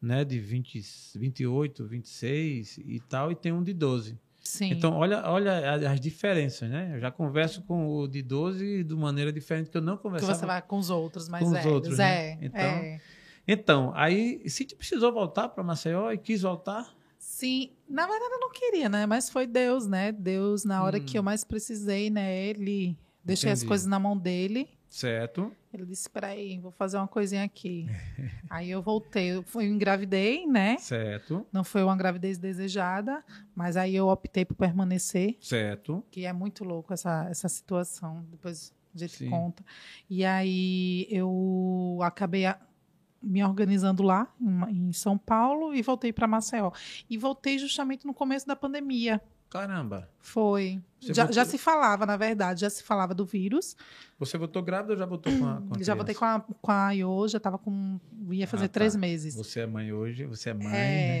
né? 0.00 0.24
De 0.24 0.38
20, 0.38 0.80
28, 1.16 1.84
26 1.86 2.78
e 2.78 3.00
tal, 3.08 3.30
e 3.32 3.34
tenho 3.34 3.56
um 3.56 3.62
de 3.62 3.72
12. 3.72 4.18
Sim. 4.42 4.70
Então, 4.70 4.94
olha, 4.94 5.28
olha 5.28 5.90
as 5.90 6.00
diferenças, 6.00 6.70
né? 6.70 6.92
Eu 6.94 7.00
já 7.00 7.10
converso 7.10 7.62
com 7.62 7.88
o 7.88 8.06
de 8.06 8.22
12 8.22 8.84
de 8.84 8.94
maneira 8.94 9.32
diferente 9.32 9.70
que 9.70 9.76
eu 9.76 9.80
não 9.82 9.96
que 9.96 10.02
conversava 10.04 10.34
você 10.34 10.46
vai 10.46 10.62
com 10.62 10.78
os 10.78 10.88
outros 10.88 11.28
mais 11.28 11.42
com 11.42 11.50
os 11.50 11.56
velhos. 11.56 11.72
outros, 11.72 11.98
é, 11.98 12.36
né? 12.36 12.38
Então, 12.40 12.60
é. 12.60 13.00
Então, 13.48 13.92
aí 13.94 14.48
Cíntia 14.48 14.76
precisou 14.76 15.12
voltar 15.12 15.48
para 15.48 15.62
Maceió 15.64 16.10
e 16.12 16.18
quis 16.18 16.42
voltar. 16.42 16.94
Sim, 17.18 17.72
na 17.88 18.06
verdade 18.06 18.34
eu 18.34 18.40
não 18.40 18.52
queria, 18.52 18.88
né? 18.88 19.04
Mas 19.04 19.28
foi 19.28 19.46
Deus, 19.48 19.86
né? 19.86 20.12
Deus, 20.12 20.64
na 20.64 20.82
hora 20.84 20.98
Hum. 20.98 21.04
que 21.04 21.18
eu 21.18 21.22
mais 21.24 21.42
precisei, 21.42 22.08
né? 22.08 22.46
Ele 22.46 22.96
deixei 23.24 23.50
as 23.50 23.58
Entendi. 23.60 23.68
coisas 23.68 23.86
na 23.86 23.98
mão 23.98 24.16
dele. 24.16 24.68
Certo. 24.88 25.52
Ele 25.76 25.86
disse: 25.86 26.08
peraí, 26.10 26.58
vou 26.58 26.70
fazer 26.72 26.96
uma 26.96 27.06
coisinha 27.08 27.44
aqui. 27.44 27.86
Aí 28.50 28.70
eu 28.70 28.80
voltei, 28.82 29.30
eu 29.36 29.42
fui- 29.42 29.66
eu 29.66 29.70
engravidei, 29.72 30.46
né? 30.46 30.78
Certo. 30.78 31.46
Não 31.52 31.62
foi 31.64 31.82
uma 31.82 31.96
gravidez 31.96 32.38
desejada, 32.38 33.24
mas 33.54 33.76
aí 33.76 33.94
eu 33.96 34.08
optei 34.08 34.44
por 34.44 34.54
permanecer, 34.54 35.36
Certo. 35.40 36.04
que 36.10 36.24
é 36.24 36.32
muito 36.32 36.62
louco 36.64 36.92
essa, 36.92 37.26
essa 37.30 37.48
situação. 37.48 38.24
Depois 38.30 38.72
a 38.94 38.98
gente 38.98 39.16
Sim. 39.16 39.30
conta. 39.30 39.64
E 40.08 40.24
aí 40.24 41.06
eu 41.10 41.98
acabei 42.02 42.46
a- 42.46 42.58
me 43.22 43.42
organizando 43.42 44.02
lá 44.02 44.32
em, 44.40 44.88
em 44.88 44.92
São 44.92 45.18
Paulo 45.18 45.74
e 45.74 45.82
voltei 45.82 46.12
para 46.12 46.26
Maceió. 46.28 46.70
E 47.10 47.18
voltei 47.18 47.58
justamente 47.58 48.06
no 48.06 48.14
começo 48.14 48.46
da 48.46 48.54
pandemia. 48.54 49.20
Caramba. 49.50 50.08
Foi. 50.18 50.82
Já, 51.00 51.22
voltou- 51.24 51.34
já 51.34 51.44
se 51.44 51.56
falava, 51.56 52.04
na 52.04 52.16
verdade, 52.16 52.60
já 52.62 52.70
se 52.70 52.82
falava 52.82 53.14
do 53.14 53.24
vírus. 53.24 53.76
Você 54.18 54.36
voltou 54.36 54.62
grávida 54.62 54.94
ou 54.94 54.98
já 54.98 55.06
voltou 55.06 55.32
com 55.38 55.46
a, 55.46 55.60
com 55.60 55.74
a 55.78 55.82
já 55.82 55.94
voltei 55.94 56.14
com 56.14 56.24
a, 56.24 56.40
com 56.40 56.72
a 56.72 56.90
Iô, 56.92 57.28
já 57.28 57.36
estava 57.38 57.56
com. 57.58 58.00
ia 58.30 58.46
fazer 58.46 58.64
Ah, 58.64 58.68
tá. 58.68 58.72
três 58.74 58.96
meses. 58.96 59.34
Você 59.36 59.60
é 59.60 59.66
mãe 59.66 59.92
hoje, 59.92 60.24
você 60.24 60.50
é 60.50 60.54
mãe, 60.54 60.66
É. 60.66 60.70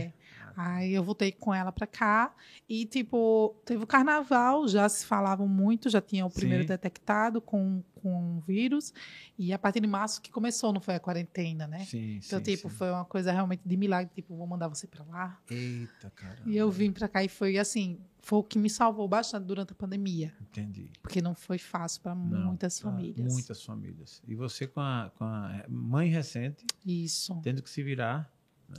né? 0.06 0.12
Aí 0.56 0.94
eu 0.94 1.04
voltei 1.04 1.30
com 1.32 1.52
ela 1.52 1.70
pra 1.70 1.86
cá 1.86 2.34
e, 2.66 2.86
tipo, 2.86 3.54
teve 3.66 3.84
o 3.84 3.86
carnaval, 3.86 4.66
já 4.66 4.88
se 4.88 5.04
falavam 5.04 5.46
muito, 5.46 5.90
já 5.90 6.00
tinha 6.00 6.24
o 6.24 6.30
primeiro 6.30 6.62
Sim. 6.64 6.68
detectado 6.68 7.40
com, 7.42 7.82
com 7.96 8.38
o 8.38 8.40
vírus. 8.40 8.92
E 9.38 9.52
a 9.52 9.58
partir 9.58 9.80
de 9.80 9.86
março 9.86 10.22
que 10.22 10.30
começou, 10.30 10.72
não 10.72 10.80
foi 10.80 10.94
a 10.94 11.00
quarentena, 11.00 11.66
né? 11.66 11.84
Sim, 11.84 12.20
Então, 12.24 12.38
sim, 12.38 12.44
tipo, 12.56 12.70
sim. 12.70 12.76
foi 12.76 12.90
uma 12.90 13.04
coisa 13.04 13.30
realmente 13.30 13.60
de 13.66 13.76
milagre, 13.76 14.10
tipo, 14.14 14.34
vou 14.34 14.46
mandar 14.46 14.68
você 14.68 14.86
pra 14.86 15.04
lá. 15.04 15.38
Eita, 15.50 16.10
caramba. 16.10 16.48
E 16.48 16.56
eu 16.56 16.70
vim 16.70 16.90
pra 16.90 17.06
cá 17.06 17.22
e 17.22 17.28
foi 17.28 17.58
assim, 17.58 18.00
foi 18.20 18.38
o 18.38 18.42
que 18.42 18.58
me 18.58 18.70
salvou 18.70 19.06
bastante 19.06 19.44
durante 19.44 19.72
a 19.72 19.76
pandemia, 19.76 20.34
Entendi. 20.40 20.90
porque 21.02 21.20
não 21.20 21.34
foi 21.34 21.58
fácil 21.58 22.00
pra 22.00 22.14
Não, 22.14 22.46
muitas 22.46 22.80
famílias. 22.80 23.30
Muitas 23.30 23.62
famílias. 23.62 24.22
E 24.26 24.34
você 24.34 24.66
com 24.66 24.80
a, 24.80 25.12
com 25.18 25.24
a 25.24 25.64
mãe 25.68 26.08
recente, 26.08 26.64
Isso. 26.84 27.38
tendo 27.42 27.62
que 27.62 27.68
se 27.68 27.82
virar. 27.82 28.32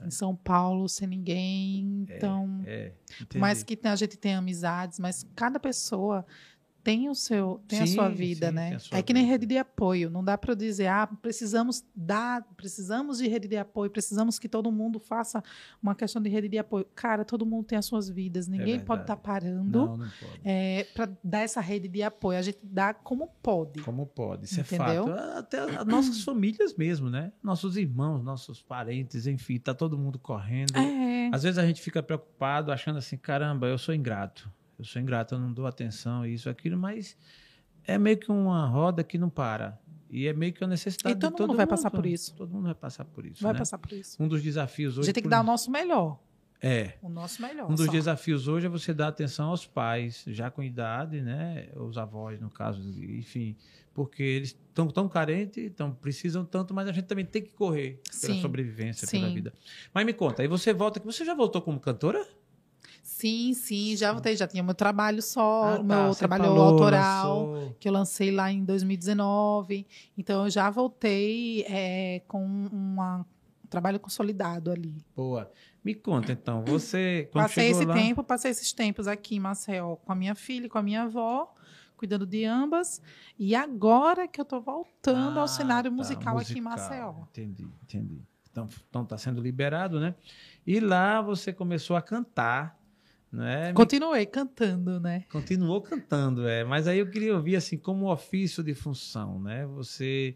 Em 0.05 0.11
São 0.11 0.35
Paulo, 0.35 0.87
sem 0.89 1.07
ninguém, 1.07 2.05
então... 2.09 2.61
É. 2.65 2.91
Por 3.17 3.23
Entendi. 3.23 3.39
mais 3.39 3.63
que 3.63 3.79
a 3.83 3.95
gente 3.95 4.17
tenha 4.17 4.37
amizades, 4.37 4.99
mas 4.99 5.25
cada 5.35 5.59
pessoa 5.59 6.25
tem 6.87 7.09
o 7.09 7.15
seu, 7.15 7.61
tem 7.67 7.81
a 7.81 7.85
Sim, 7.85 7.95
sua 7.95 8.07
vida, 8.07 8.47
sim, 8.47 8.53
né? 8.53 8.75
a 8.75 8.79
sua 8.79 8.97
É 8.97 9.01
que 9.01 9.11
nem 9.11 9.23
vida. 9.23 9.33
rede 9.33 9.45
de 9.45 9.57
apoio. 9.57 10.09
Não 10.09 10.23
dá 10.23 10.37
para 10.37 10.53
dizer, 10.55 10.87
ah, 10.87 11.05
precisamos 11.05 11.83
dar, 11.93 12.41
precisamos 12.55 13.17
de 13.17 13.27
rede 13.27 13.45
de 13.45 13.57
apoio, 13.57 13.91
precisamos 13.91 14.39
que 14.39 14.47
todo 14.47 14.71
mundo 14.71 14.97
faça 14.97 15.43
uma 15.83 15.93
questão 15.93 16.21
de 16.21 16.29
rede 16.29 16.47
de 16.47 16.57
apoio. 16.57 16.85
Cara, 16.95 17.25
todo 17.25 17.45
mundo 17.45 17.65
tem 17.65 17.77
as 17.77 17.85
suas 17.85 18.07
vidas. 18.07 18.47
Ninguém 18.47 18.79
pode 18.79 18.99
verdade. 18.99 19.01
estar 19.01 19.17
parando 19.17 19.85
Não, 19.85 19.97
não 19.97 20.07
pode. 20.07 20.87
para 20.93 21.09
dar 21.21 21.39
essa 21.41 21.59
rede 21.59 21.89
de 21.89 22.01
apoio. 22.01 22.39
A 22.39 22.41
gente 22.41 22.59
dá 22.63 22.93
como 22.93 23.27
pode. 23.43 23.81
Como 23.81 24.05
pode, 24.05 24.45
isso 24.45 24.61
Entendeu? 24.61 25.09
é 25.09 25.17
fato. 25.17 25.37
Até 25.39 25.59
as 25.59 25.85
nossas 25.85 26.23
famílias 26.23 26.73
mesmo, 26.73 27.09
né? 27.09 27.33
Nossos 27.43 27.75
irmãos, 27.75 28.23
nossos 28.23 28.61
parentes, 28.61 29.27
enfim, 29.27 29.59
tá 29.59 29.73
todo 29.73 29.97
mundo 29.97 30.17
correndo. 30.17 30.71
É, 30.77 31.29
Às 31.33 31.43
vezes 31.43 31.57
a 31.57 31.65
gente 31.67 31.81
fica 31.81 32.01
preocupado, 32.01 32.71
achando 32.71 32.97
assim, 32.97 33.17
caramba, 33.17 33.67
eu 33.67 33.77
sou 33.77 33.93
ingrato. 33.93 34.49
Eu 34.77 34.85
sou 34.85 35.01
ingrato, 35.01 35.35
eu 35.35 35.39
não 35.39 35.51
dou 35.51 35.65
atenção, 35.65 36.25
isso, 36.25 36.49
aquilo, 36.49 36.77
mas 36.77 37.17
é 37.83 37.97
meio 37.97 38.17
que 38.17 38.31
uma 38.31 38.65
roda 38.67 39.03
que 39.03 39.17
não 39.17 39.29
para. 39.29 39.79
E 40.09 40.27
é 40.27 40.33
meio 40.33 40.53
que 40.53 40.63
uma 40.63 40.69
necessidade 40.69 41.17
E 41.17 41.19
todo 41.19 41.31
de 41.31 41.37
todo 41.37 41.47
mundo 41.47 41.57
vai 41.57 41.67
passar 41.67 41.91
por 41.91 42.05
isso. 42.05 42.33
Todo 42.35 42.49
mundo 42.49 42.65
vai 42.65 42.75
passar 42.75 43.05
por 43.05 43.25
isso. 43.25 43.43
vai 43.43 43.53
né? 43.53 43.59
passar 43.59 43.77
por 43.77 43.91
isso. 43.91 44.21
Um 44.21 44.27
dos 44.27 44.41
desafios 44.41 44.95
A 44.95 44.99
hoje. 44.99 45.05
gente 45.07 45.15
tem 45.15 45.23
que 45.23 45.29
dar 45.29 45.41
o 45.41 45.43
nosso 45.43 45.69
melhor. 45.69 46.19
É. 46.61 46.93
O 47.01 47.09
nosso 47.09 47.41
melhor. 47.41 47.69
Um 47.69 47.75
dos 47.75 47.85
só. 47.85 47.91
desafios 47.91 48.47
hoje 48.47 48.65
é 48.65 48.69
você 48.69 48.93
dar 48.93 49.09
atenção 49.09 49.49
aos 49.49 49.65
pais, 49.65 50.23
já 50.27 50.49
com 50.49 50.63
idade, 50.63 51.21
né? 51.21 51.69
Os 51.75 51.97
avós, 51.97 52.39
no 52.39 52.49
caso, 52.49 52.81
enfim, 52.99 53.55
porque 53.93 54.23
eles 54.23 54.49
estão 54.49 54.87
tão 54.87 55.07
carentes, 55.07 55.71
tão, 55.75 55.91
precisam 55.91 56.43
tanto, 56.43 56.73
mas 56.73 56.87
a 56.87 56.91
gente 56.91 57.05
também 57.05 57.25
tem 57.25 57.43
que 57.43 57.51
correr 57.51 58.01
pela 58.21 58.33
Sim, 58.33 58.41
sobrevivência, 58.41 59.07
pela 59.07 59.27
sim. 59.27 59.33
vida. 59.33 59.53
Mas 59.93 60.05
me 60.05 60.13
conta, 60.13 60.41
aí 60.41 60.47
você 60.47 60.73
volta, 60.73 60.99
você 60.99 61.23
já 61.23 61.35
voltou 61.35 61.61
como 61.61 61.79
cantora? 61.79 62.27
Sim, 63.07 63.53
sim, 63.53 63.95
já 63.95 64.11
voltei, 64.11 64.35
já 64.35 64.45
tinha 64.45 64.61
meu 64.61 64.75
trabalho 64.75 65.21
só, 65.21 65.75
Ah, 65.75 65.77
tá, 65.77 65.83
meu 65.83 66.13
trabalho 66.13 66.43
falou, 66.43 66.61
autoral, 66.67 67.45
lançou. 67.51 67.75
que 67.79 67.87
eu 67.87 67.93
lancei 67.93 68.31
lá 68.31 68.51
em 68.51 68.65
2019. 68.65 69.87
Então 70.17 70.43
eu 70.43 70.49
já 70.49 70.69
voltei 70.69 71.63
é, 71.69 72.21
com 72.27 72.43
uma- 72.45 73.25
um 73.63 73.67
trabalho 73.69 73.97
consolidado 73.97 74.69
ali. 74.71 74.93
Boa. 75.15 75.49
Me 75.81 75.95
conta 75.95 76.33
então, 76.33 76.65
você 76.65 77.29
passei 77.31 77.69
esse 77.69 77.85
lá, 77.85 77.93
tempo, 77.93 78.23
passei 78.25 78.51
esses 78.51 78.73
tempos 78.73 79.07
aqui 79.07 79.37
em 79.37 79.39
Maceió 79.39 79.95
com 79.95 80.11
a 80.11 80.15
minha 80.15 80.35
filha 80.35 80.65
e 80.65 80.69
com 80.69 80.77
a 80.77 80.83
minha 80.83 81.03
avó, 81.03 81.55
cuidando 81.95 82.25
de 82.25 82.43
ambas. 82.43 83.01
E 83.39 83.55
agora 83.55 84.27
que 84.27 84.39
eu 84.41 84.43
tô 84.45 84.59
voltando 84.59 85.37
Ah, 85.39 85.43
ao 85.43 85.47
cenário 85.47 85.89
tá, 85.89 85.95
musical, 85.95 86.37
aqui 86.37 86.59
em 86.59 86.61
musical. 86.61 86.77
Maceió. 86.77 87.13
Entendi, 87.31 87.63
entendi. 87.83 88.21
Então, 88.51 88.67
então 88.89 89.05
tá 89.05 89.17
sendo 89.17 89.39
liberado, 89.39 89.97
né? 89.99 90.13
E 90.65 90.79
lá 90.81 91.21
você 91.21 91.53
começou 91.53 91.95
a 91.95 92.01
cantar, 92.01 92.76
né? 93.31 93.73
Continuei 93.73 94.25
cantando, 94.25 94.99
né? 94.99 95.25
Continuou 95.29 95.81
cantando, 95.81 96.47
é. 96.47 96.63
Mas 96.63 96.87
aí 96.87 96.99
eu 96.99 97.09
queria 97.09 97.35
ouvir, 97.35 97.55
assim, 97.55 97.77
como 97.77 98.11
ofício 98.11 98.63
de 98.63 98.73
função, 98.73 99.39
né? 99.41 99.65
Você 99.67 100.35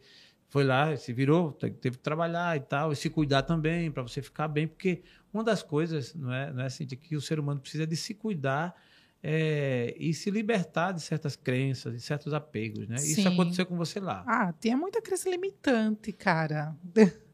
foi 0.50 0.64
lá, 0.64 0.96
se 0.98 1.14
virou, 1.14 1.54
te- 1.54 1.70
teve 1.72 1.98
que 1.98 2.04
trabalhar 2.04 2.58
e 2.58 2.60
tal, 2.60 2.92
e 2.92 2.96
se 2.96 3.10
cuidar 3.10 3.44
também, 3.44 3.90
para 3.90 4.04
você 4.04 4.22
ficar 4.22 4.48
bem, 4.50 4.68
porque 4.68 5.02
uma 5.34 5.44
das 5.44 5.64
coisas, 5.64 6.14
não 6.14 6.34
é, 6.34 6.52
não 6.52 6.62
é 6.62 6.66
assim, 6.66 6.86
de 6.86 6.96
que 6.98 7.16
o 7.16 7.22
ser 7.22 7.40
humano 7.40 7.62
precisa 7.62 7.88
de 7.88 7.96
se 7.96 8.14
cuidar 8.14 8.76
é, 9.24 9.96
e 9.98 10.14
se 10.14 10.30
libertar 10.30 10.92
de 10.92 11.02
certas 11.02 11.36
crenças, 11.38 11.94
de 11.94 12.02
certos 12.02 12.34
apegos, 12.34 12.88
né? 12.88 12.96
Isso 12.98 13.22
Sim. 13.22 13.28
aconteceu 13.28 13.66
com 13.66 13.78
você 13.78 14.00
lá. 14.00 14.24
Ah, 14.28 14.52
tinha 14.60 14.76
muita 14.76 15.02
crença 15.02 15.30
limitante, 15.30 16.12
cara. 16.12 16.76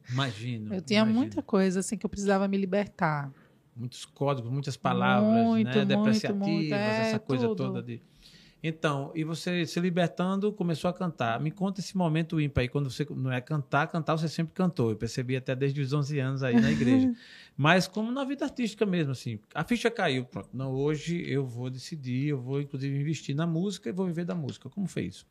Imagino. 0.10 0.74
Eu 0.74 0.82
tinha 0.82 1.00
imagino. 1.00 1.20
muita 1.20 1.42
coisa 1.42 1.80
assim 1.80 1.98
que 1.98 2.06
eu 2.06 2.10
precisava 2.10 2.48
me 2.48 2.58
libertar. 2.58 3.32
Muitos 3.78 4.06
códigos, 4.06 4.52
muitas 4.52 4.76
palavras, 4.76 5.46
Muito, 5.46 5.68
né? 5.68 5.74
muito, 5.76 5.88
Depreciativas, 5.88 6.48
muito, 6.48 6.74
é, 6.74 7.10
essa 7.10 7.20
coisa 7.20 7.48
tudo. 7.48 7.66
toda 7.66 7.84
de. 7.84 8.02
Então, 8.62 9.12
e 9.14 9.24
você 9.24 9.66
se 9.68 9.80
libertando, 9.80 10.52
começou 10.52 10.90
a 10.90 10.94
cantar. 10.94 11.40
Me 11.40 11.52
conta 11.52 11.80
esse 11.80 11.96
momento 11.96 12.42
ímpar 12.42 12.62
aí, 12.62 12.68
quando 12.68 12.90
você 12.90 13.06
não 13.12 13.32
é 13.32 13.40
cantar, 13.40 13.88
cantar 13.88 14.18
você 14.18 14.28
sempre 14.28 14.54
cantou. 14.54 14.90
Eu 14.90 14.96
percebi 14.96 15.36
até 15.36 15.56
desde 15.56 15.80
os 15.80 15.94
11 15.94 16.20
anos 16.20 16.44
aí 16.44 16.60
na 16.60 16.72
igreja. 16.72 17.14
Mas 17.56 17.88
como 17.88 18.12
na 18.12 18.24
vida 18.24 18.46
artística 18.46 18.86
mesmo, 18.86 19.12
assim, 19.12 19.40
a 19.54 19.64
ficha 19.64 19.92
caiu, 19.92 20.26
pronto. 20.26 20.50
Não, 20.52 20.72
hoje 20.72 21.24
eu 21.30 21.46
vou 21.46 21.70
decidir, 21.70 22.30
eu 22.30 22.42
vou 22.42 22.60
inclusive 22.60 23.00
investir 23.00 23.36
na 23.36 23.46
música 23.46 23.90
e 23.90 23.92
vou 23.92 24.08
viver 24.08 24.26
da 24.26 24.36
música. 24.36 24.70
Como 24.70 24.88
foi 24.88 25.04
isso? 25.04 25.26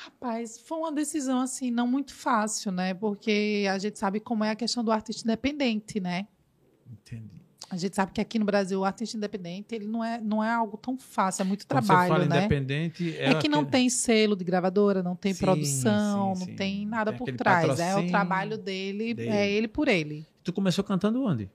Rapaz, 0.00 0.60
foi 0.60 0.78
uma 0.78 0.92
decisão 0.92 1.40
assim 1.40 1.70
não 1.72 1.86
muito 1.88 2.14
fácil, 2.14 2.70
né? 2.70 2.94
Porque 2.94 3.66
a 3.68 3.78
gente 3.78 3.98
sabe 3.98 4.20
como 4.20 4.44
é 4.44 4.50
a 4.50 4.54
questão 4.56 4.84
do 4.84 4.92
artista 4.92 5.26
independente, 5.26 5.98
né? 5.98 6.28
Entendi. 6.90 7.42
A 7.70 7.76
gente 7.76 7.94
sabe 7.96 8.12
que 8.12 8.20
aqui 8.20 8.38
no 8.38 8.44
Brasil 8.46 8.80
o 8.80 8.84
artista 8.84 9.16
independente 9.16 9.74
ele 9.74 9.86
não 9.86 10.02
é, 10.02 10.18
não 10.20 10.42
é 10.42 10.50
algo 10.50 10.76
tão 10.78 10.96
fácil, 10.96 11.42
é 11.42 11.44
muito 11.44 11.66
Quando 11.66 11.84
trabalho, 11.84 12.08
você 12.08 12.08
fala 12.08 12.24
né? 12.26 12.36
independente, 12.38 13.14
É 13.18 13.34
que 13.34 13.48
não 13.48 13.58
aquele- 13.60 13.70
tem 13.72 13.90
selo 13.90 14.36
de 14.36 14.44
gravadora, 14.44 15.02
não 15.02 15.14
tem 15.16 15.34
Sim, 15.34 15.40
produção, 15.40 16.32
sim, 16.34 16.40
não 16.40 16.46
sim. 16.46 16.54
tem 16.54 16.86
nada 16.86 17.10
Tem 17.12 17.18
por 17.18 17.30
trás. 17.36 17.78
É 17.78 17.94
o 17.96 18.06
trabalho 18.06 18.56
dele, 18.56 19.12
dele. 19.14 19.28
é 19.28 19.50
ele 19.50 19.68
por 19.68 19.88
ele. 19.88 20.24
Tu 20.44 20.52
começou 20.52 20.82
cantando 20.84 21.22
onde? 21.22 21.50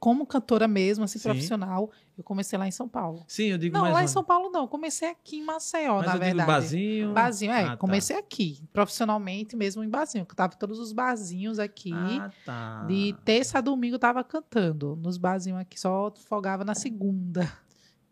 Como 0.00 0.24
cantora 0.26 0.66
mesmo, 0.66 1.04
assim, 1.04 1.18
Sim. 1.18 1.28
profissional, 1.28 1.90
eu 2.16 2.24
comecei 2.24 2.58
lá 2.58 2.66
em 2.66 2.70
São 2.70 2.88
Paulo. 2.88 3.22
Sim, 3.28 3.44
eu 3.48 3.58
digo 3.58 3.76
Não, 3.76 3.92
lá 3.92 4.02
em 4.02 4.06
São 4.08 4.24
Paulo 4.24 4.48
não, 4.50 4.66
comecei 4.66 5.10
aqui 5.10 5.36
em 5.36 5.44
Maceió, 5.44 5.98
mas 5.98 6.06
na 6.06 6.12
eu 6.14 6.18
digo 6.18 6.24
verdade. 6.24 6.46
barzinho. 6.50 7.12
Barzinho, 7.12 7.52
é, 7.52 7.62
Ah, 7.64 7.68
tá. 7.72 7.76
comecei 7.76 8.16
aqui, 8.16 8.62
profissionalmente 8.72 9.54
mesmo 9.54 9.84
em 9.84 9.88
barzinho, 9.90 10.24
que 10.24 10.32
eu 10.32 10.36
tava 10.36 10.56
todos 10.56 10.78
os 10.78 10.90
barzinhos 10.92 11.58
aqui. 11.58 11.92
Ah, 11.94 12.30
tá. 12.44 12.84
De 12.88 13.14
terça 13.24 13.58
a 13.58 13.60
domingo 13.60 13.96
eu 13.96 13.98
tava 14.00 14.24
cantando 14.24 14.96
nos 14.96 15.18
barzinhos 15.18 15.60
aqui, 15.60 15.78
só 15.78 16.10
folgava 16.26 16.64
na 16.64 16.74
segunda. 16.74 17.46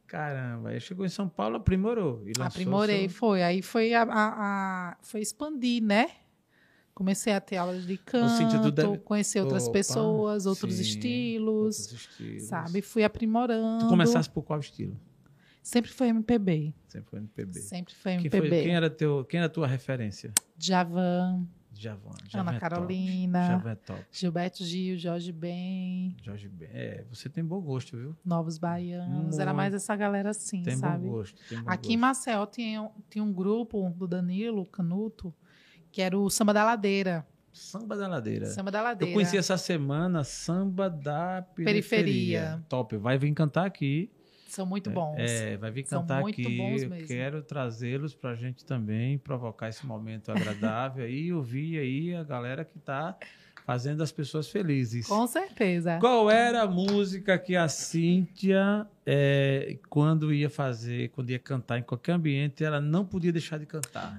Caramba, 0.07 0.71
aí 0.71 0.81
chegou 0.81 1.05
em 1.05 1.09
São 1.11 1.29
Paulo, 1.29 1.57
aprimorou. 1.57 2.23
E 2.27 2.33
Aprimorei, 2.41 3.09
seu- 3.09 3.19
foi. 3.19 3.43
Aí 3.43 3.61
foi 3.61 3.93
a, 3.93 4.03
a- 4.05 4.09
a- 4.93 4.97
foi 5.03 5.21
expandir, 5.21 5.83
né? 5.83 6.09
Comecei 6.99 7.33
a 7.33 7.41
ter 7.41 7.57
aulas 7.57 7.87
de 7.87 7.97
canto, 7.97 8.73
deve- 8.73 8.99
conhecer 8.99 9.41
outras 9.41 9.63
Opa, 9.65 9.73
pessoas, 9.75 10.47
outros 10.47 10.75
sim, 10.75 10.83
estilos, 10.83 11.47
outros 11.79 11.93
estilos. 11.93 12.43
sabe? 12.43 12.83
Fui 12.83 13.05
aprimorando. 13.05 13.85
Tu 13.85 13.89
começasse 13.89 14.29
por 14.29 14.43
qual 14.43 14.59
estilo? 14.59 14.99
Sempre 15.63 15.93
foi 15.93 16.09
MPB. 16.09 16.75
Sempre 16.89 17.09
foi 17.11 17.19
NPB. 17.21 17.61
Sempre 17.61 17.95
foi 17.95 18.13
Quem, 18.17 18.21
MPB. 18.23 18.49
foi, 18.49 18.63
quem, 18.65 18.75
era 18.75 18.91
teu, 18.91 19.25
quem 19.27 19.39
era 19.39 19.47
a 19.47 19.49
tua 19.49 19.69
referência? 19.69 20.33
Javan, 20.59 21.47
Javan. 21.73 22.11
Javan 22.29 22.49
Ana 22.49 22.57
é 22.57 22.61
Carolina, 22.61 23.39
Top. 23.43 23.53
Javan 23.53 23.71
é 23.71 23.75
top. 23.77 24.05
Gilberto 24.11 24.65
Gil, 24.65 24.97
Jorge 24.99 25.31
Ben, 25.31 26.17
Jorge 26.25 26.49
Ben. 26.49 26.69
É, 26.73 27.05
você 27.09 27.29
tem 27.29 27.45
bom 27.45 27.61
gosto, 27.61 27.97
viu? 27.97 28.17
Novos 28.25 28.59
Baianos. 28.59 29.39
Era 29.39 29.55
mais 29.55 29.73
essa 29.73 29.95
galera 29.95 30.31
assim, 30.31 30.65
tem 30.65 30.77
sabe? 30.77 31.07
bom 31.07 31.13
gosto. 31.13 31.41
Tem 31.49 31.63
bom 31.63 31.71
Aqui 31.71 31.93
em 31.93 31.97
gosto. 31.97 32.01
Maceió 32.01 32.45
tinha, 32.47 32.91
tinha 33.09 33.23
um 33.23 33.33
grupo 33.33 33.89
do 33.97 34.09
Danilo 34.09 34.67
Canuto, 34.67 35.33
que 35.91 36.03
era 36.03 36.19
o 36.19 36.29
Samba 36.31 36.53
da 36.53 36.65
Ladeira. 36.65 37.27
Samba 37.53 37.97
da 37.97 38.07
Ladeira. 38.07 38.47
Samba 38.47 38.71
da 38.71 38.83
Ladeira. 38.83 39.11
Eu 39.11 39.15
conheci 39.15 39.37
essa 39.37 39.57
semana 39.57 40.23
Samba 40.23 40.89
da 40.89 41.43
Periferia. 41.43 41.65
Periferia. 41.65 42.65
Top. 42.69 42.97
Vai 42.97 43.19
vir 43.19 43.33
cantar 43.35 43.67
aqui. 43.67 44.11
São 44.49 44.65
muito 44.65 44.91
bons. 44.91 45.17
É, 45.19 45.57
vai 45.57 45.71
vir 45.71 45.87
São 45.87 46.01
cantar 46.01 46.23
muito 46.23 46.41
aqui. 46.41 46.57
bons 46.57 46.83
Eu 46.83 47.07
quero 47.07 47.43
trazê-los 47.43 48.15
pra 48.15 48.35
gente 48.35 48.65
também 48.65 49.19
provocar 49.19 49.69
esse 49.69 49.85
momento 49.85 50.31
agradável 50.31 51.09
e 51.09 51.31
ouvir 51.35 51.79
aí 51.79 52.15
a 52.15 52.23
galera 52.23 52.65
que 52.65 52.79
tá 52.79 53.17
fazendo 53.67 54.03
as 54.03 54.11
pessoas 54.11 54.49
felizes. 54.49 55.07
Com 55.07 55.27
certeza. 55.27 55.99
Qual 56.01 56.31
era 56.31 56.63
a 56.63 56.67
música 56.67 57.39
que 57.39 57.55
a 57.55 57.69
Cíntia, 57.69 58.87
é, 59.05 59.77
quando 59.91 60.33
ia 60.33 60.49
fazer, 60.49 61.11
quando 61.11 61.29
ia 61.29 61.39
cantar 61.39 61.79
em 61.79 61.83
qualquer 61.83 62.13
ambiente, 62.13 62.65
ela 62.65 62.81
não 62.81 63.05
podia 63.05 63.31
deixar 63.31 63.59
de 63.59 63.67
cantar? 63.67 64.19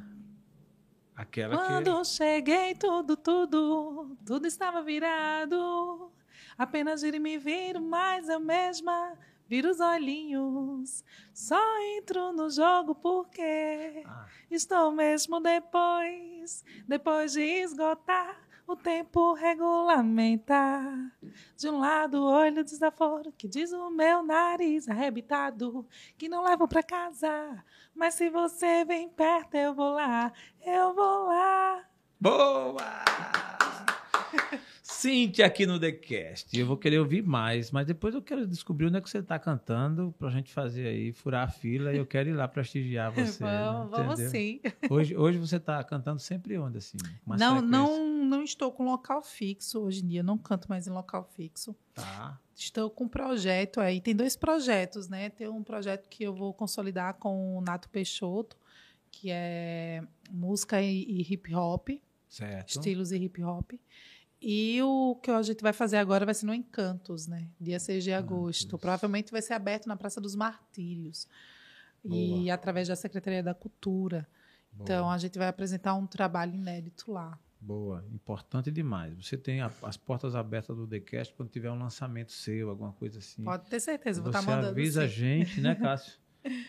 Aquela 1.20 1.57
que. 1.57 1.67
Quando 1.67 2.05
cheguei, 2.05 2.74
tudo, 2.76 3.17
tudo, 3.17 4.15
tudo 4.26 4.47
estava 4.47 4.82
virado. 4.82 6.09
Apenas 6.57 7.03
ir 7.03 7.13
e 7.13 7.20
me 7.20 7.38
vir, 7.38 7.78
mais 7.78 8.30
a 8.30 8.39
mesma, 8.39 9.17
vira 9.45 9.70
os 9.70 9.82
olhinhos. 9.82 11.03
Só 11.34 11.59
entro 11.97 12.32
no 12.32 12.49
jogo 12.49 12.95
porque 12.95 14.01
Ah, 14.05 14.28
estou 14.49 14.91
mesmo 14.93 15.41
depois, 15.41 16.63
depois 16.88 17.34
de 17.34 17.41
esgotar 17.41 18.39
o 18.74 18.76
tempo 18.76 19.34
regulamentar. 19.34 21.11
De 21.57 21.70
um 21.70 21.80
lado, 21.80 22.24
olho 22.24 22.63
desaforo, 22.63 23.32
que 23.32 23.47
diz 23.47 23.72
o 23.72 23.89
meu 23.89 24.22
nariz 24.22 24.88
arrebitado, 24.88 25.88
que 26.17 26.30
não 26.30 26.43
levo 26.43 26.67
pra 26.67 26.84
casa. 26.84 27.63
Mas 27.95 28.13
se 28.13 28.30
você 28.30 28.86
vem 28.86 29.09
perto, 29.09 29.55
eu 29.55 29.74
vou 29.74 29.93
lá, 29.93 30.32
eu 30.65 30.93
vou 30.93 31.28
lá. 31.28 31.84
Boa! 32.20 32.99
Cíntia 34.91 35.45
aqui 35.45 35.67
no 35.67 35.79
TheCast. 35.79 36.57
Eu 36.57 36.65
vou 36.65 36.75
querer 36.75 36.97
ouvir 36.97 37.21
mais, 37.21 37.69
mas 37.69 37.85
depois 37.85 38.15
eu 38.15 38.23
quero 38.23 38.47
descobrir 38.47 38.87
onde 38.87 38.97
é 38.97 39.01
que 39.01 39.07
você 39.09 39.19
está 39.19 39.37
cantando 39.37 40.13
pra 40.17 40.31
gente 40.31 40.51
fazer 40.51 40.87
aí, 40.87 41.13
furar 41.13 41.47
a 41.47 41.51
fila 41.51 41.93
e 41.93 41.97
eu 41.97 42.07
quero 42.07 42.29
ir 42.29 42.33
lá 42.33 42.47
prestigiar 42.47 43.11
você. 43.13 43.43
vamos, 43.43 43.91
né? 43.91 43.97
vamos 43.97 44.19
sim. 44.31 44.59
Hoje, 44.89 45.15
hoje 45.15 45.37
você 45.37 45.57
está 45.57 45.81
cantando 45.83 46.19
sempre 46.19 46.57
onde, 46.57 46.79
assim? 46.79 46.97
Não, 47.25 47.61
não, 47.61 48.25
não 48.25 48.43
estou 48.43 48.71
com 48.71 48.83
local 48.83 49.21
fixo 49.21 49.79
hoje 49.79 50.03
em 50.03 50.07
dia, 50.07 50.23
não 50.23 50.39
canto 50.39 50.67
mais 50.67 50.87
em 50.87 50.91
local 50.91 51.23
fixo. 51.35 51.75
Tá. 51.93 52.39
Estou 52.55 52.89
com 52.89 53.03
um 53.03 53.07
projeto 53.07 53.79
aí, 53.79 54.01
tem 54.01 54.15
dois 54.15 54.35
projetos, 54.35 55.07
né? 55.07 55.29
Tem 55.29 55.47
um 55.47 55.63
projeto 55.63 56.09
que 56.09 56.23
eu 56.23 56.33
vou 56.33 56.51
consolidar 56.51 57.13
com 57.13 57.57
o 57.57 57.61
Nato 57.61 57.87
Peixoto, 57.89 58.57
que 59.11 59.29
é 59.29 60.01
música 60.31 60.81
e, 60.81 61.03
e 61.03 61.21
hip 61.21 61.53
hop, 61.53 61.89
Certo. 62.27 62.69
estilos 62.69 63.11
e 63.11 63.17
hip 63.17 63.41
hop. 63.43 63.73
E 64.41 64.81
o 64.81 65.15
que 65.21 65.29
a 65.29 65.41
gente 65.41 65.61
vai 65.61 65.73
fazer 65.73 65.97
agora 65.97 66.25
vai 66.25 66.33
ser 66.33 66.45
no 66.45 66.53
Encantos, 66.53 67.27
né? 67.27 67.47
Dia 67.59 67.79
6 67.79 68.03
de 68.03 68.13
agosto. 68.13 68.61
Encantos. 68.67 68.79
Provavelmente 68.81 69.31
vai 69.31 69.41
ser 69.41 69.53
aberto 69.53 69.85
na 69.87 69.95
Praça 69.97 70.21
dos 70.21 70.35
Martírios. 70.35 71.27
E 72.05 72.43
Boa. 72.43 72.53
através 72.53 72.87
da 72.87 72.95
Secretaria 72.95 73.43
da 73.43 73.53
Cultura. 73.53 74.27
Boa. 74.71 74.83
Então 74.83 75.11
a 75.11 75.17
gente 75.17 75.37
vai 75.37 75.47
apresentar 75.49 75.93
um 75.95 76.07
trabalho 76.07 76.55
inédito 76.55 77.11
lá. 77.11 77.37
Boa, 77.59 78.05
importante 78.13 78.71
demais. 78.71 79.13
Você 79.25 79.35
tem 79.37 79.59
a- 79.59 79.69
as 79.83 79.97
portas 79.97 80.33
abertas 80.33 80.77
do 80.77 80.87
TheCast 80.87 81.33
quando 81.33 81.49
tiver 81.49 81.69
um 81.69 81.77
lançamento 81.77 82.31
seu, 82.31 82.69
alguma 82.69 82.93
coisa 82.93 83.19
assim. 83.19 83.43
Pode 83.43 83.69
ter 83.69 83.81
certeza, 83.81 84.21
vou 84.21 84.29
estar 84.31 84.41
mandando. 84.41 84.69
avisa 84.69 85.03
a 85.03 85.07
sim. 85.09 85.13
gente, 85.15 85.59
né, 85.59 85.75
Cássio? 85.97 86.13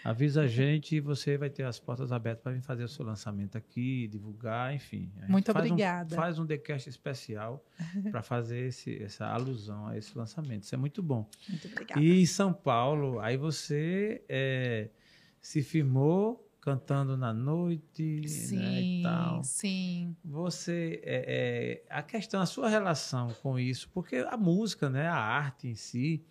Avisa 0.05 0.43
a 0.43 0.47
gente 0.47 0.97
e 0.97 1.01
você 1.01 1.37
vai 1.39 1.49
ter 1.51 1.63
as 1.65 1.79
portas 1.79 2.11
abertas 2.11 2.43
para 2.43 2.53
vir 2.53 2.63
fazer 2.63 2.85
o 2.85 2.89
seu 2.89 3.05
lançamento 3.05 3.57
aqui, 3.57 4.09
divulgar, 4.09 4.75
enfim. 4.75 5.11
Muito 5.29 5.53
faz 5.53 5.65
um- 5.71 5.75
obrigada. 5.75 6.17
faz 6.17 6.39
um 6.39 6.47
TheCast 6.47 6.89
especial 6.89 7.65
para 8.11 8.23
fazer 8.23 8.67
esse- 8.67 9.03
essa 9.03 9.27
alusão 9.27 9.87
a 9.87 9.97
esse 9.97 10.17
lançamento. 10.19 10.65
Isso 10.65 10.75
é 10.75 10.79
muito 10.79 11.03
bom. 11.03 11.29
Muito 11.49 11.69
obrigada. 11.69 12.01
E 12.01 12.21
em 12.23 12.27
São 12.27 12.53
Paulo, 12.53 13.21
aí 13.21 13.37
você 13.37 14.23
é, 14.29 14.89
se 15.41 15.63
firmou 15.63 16.47
cantando 16.61 17.17
na 17.17 17.33
noite, 17.33 18.03
né, 18.03 18.27
e 18.27 18.29
Sim, 18.29 19.01
tal. 19.03 19.43
sim. 19.43 20.15
Você, 20.23 21.01
é, 21.03 21.25
é, 21.27 21.85
a 21.89 22.03
questão, 22.03 22.43
a 22.43 22.45
sua 22.47 22.69
relação 22.69 23.33
com 23.43 23.59
isso, 23.59 23.89
porque 23.95 24.17
a 24.17 24.37
música, 24.37 24.91
né, 24.91 25.07
a 25.09 25.15
arte 25.17 25.69
em 25.69 25.75
si, 25.75 26.23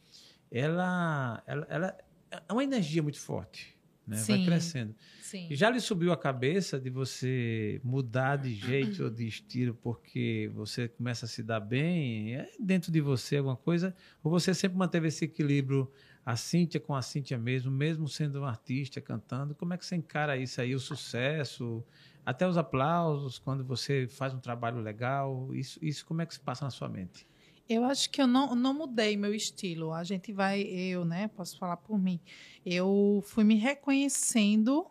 ela, 0.51 1.41
ela, 1.47 1.65
ela 1.69 1.97
é 2.31 2.53
uma 2.53 2.63
energia 2.63 3.01
muito 3.01 3.19
forte, 3.19 3.75
né? 4.05 4.17
Vai 4.17 4.37
Sim. 4.37 4.45
crescendo. 4.45 4.95
Sim. 5.21 5.47
Já 5.51 5.69
lhe 5.69 5.79
subiu 5.79 6.11
a 6.11 6.17
cabeça 6.17 6.79
de 6.79 6.89
você 6.89 7.79
mudar 7.83 8.37
de 8.37 8.53
jeito 8.53 9.03
ou 9.03 9.09
de 9.09 9.27
estilo 9.27 9.75
porque 9.75 10.49
você 10.53 10.87
começa 10.87 11.25
a 11.25 11.29
se 11.29 11.43
dar 11.43 11.59
bem? 11.59 12.35
É 12.35 12.49
dentro 12.59 12.91
de 12.91 12.99
você 12.99 13.37
alguma 13.37 13.55
coisa? 13.55 13.95
Ou 14.23 14.31
você 14.31 14.53
sempre 14.53 14.77
manteve 14.77 15.07
esse 15.07 15.25
equilíbrio, 15.25 15.91
a 16.25 16.35
Cíntia 16.35 16.79
com 16.79 16.95
a 16.95 17.01
Cíntia 17.01 17.37
mesmo, 17.37 17.71
mesmo 17.71 18.07
sendo 18.07 18.41
um 18.41 18.45
artista, 18.45 18.99
cantando? 18.99 19.53
Como 19.53 19.73
é 19.73 19.77
que 19.77 19.85
você 19.85 19.95
encara 19.95 20.37
isso 20.37 20.59
aí, 20.59 20.73
o 20.73 20.79
sucesso, 20.79 21.83
até 22.25 22.47
os 22.47 22.57
aplausos, 22.57 23.37
quando 23.37 23.63
você 23.63 24.07
faz 24.07 24.33
um 24.33 24.39
trabalho 24.39 24.79
legal? 24.79 25.53
Isso, 25.53 25.79
isso 25.81 26.05
como 26.05 26.21
é 26.21 26.25
que 26.25 26.33
se 26.33 26.39
passa 26.39 26.65
na 26.65 26.71
sua 26.71 26.89
mente? 26.89 27.28
Eu 27.69 27.85
acho 27.85 28.09
que 28.09 28.19
eu 28.19 28.25
não, 28.25 28.55
não 28.55 28.73
mudei 28.73 29.15
meu 29.15 29.31
estilo. 29.31 29.93
A 29.93 30.03
gente 30.03 30.33
vai, 30.33 30.61
eu, 30.61 31.05
né? 31.05 31.27
Posso 31.27 31.55
falar 31.55 31.77
por 31.77 31.99
mim. 31.99 32.19
Eu 32.65 33.23
fui 33.27 33.43
me 33.43 33.55
reconhecendo 33.55 34.87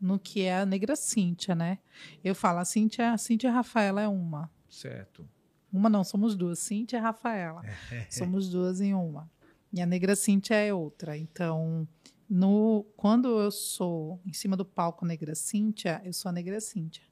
no 0.00 0.18
que 0.18 0.42
é 0.42 0.58
a 0.58 0.66
negra 0.66 0.96
Cíntia, 0.96 1.54
né? 1.54 1.78
Eu 2.22 2.34
falo, 2.34 2.58
a 2.58 2.64
Cíntia, 2.64 3.12
a 3.12 3.16
Cíntia 3.16 3.52
Rafaela 3.52 4.02
é 4.02 4.08
uma. 4.08 4.50
Certo. 4.68 5.28
Uma 5.72 5.88
não, 5.88 6.02
somos 6.02 6.34
duas. 6.34 6.58
Cíntia 6.58 6.96
e 6.96 7.00
Rafaela. 7.00 7.62
somos 8.10 8.48
duas 8.48 8.80
em 8.80 8.92
uma. 8.92 9.30
E 9.72 9.80
a 9.80 9.86
negra 9.86 10.16
Cíntia 10.16 10.56
é 10.56 10.74
outra. 10.74 11.16
Então, 11.16 11.86
no, 12.28 12.84
quando 12.96 13.40
eu 13.40 13.52
sou 13.52 14.20
em 14.26 14.32
cima 14.32 14.56
do 14.56 14.64
palco 14.64 15.06
negra 15.06 15.36
Cíntia, 15.36 16.00
eu 16.04 16.12
sou 16.12 16.28
a 16.28 16.32
negra 16.32 16.60
Cíntia. 16.60 17.04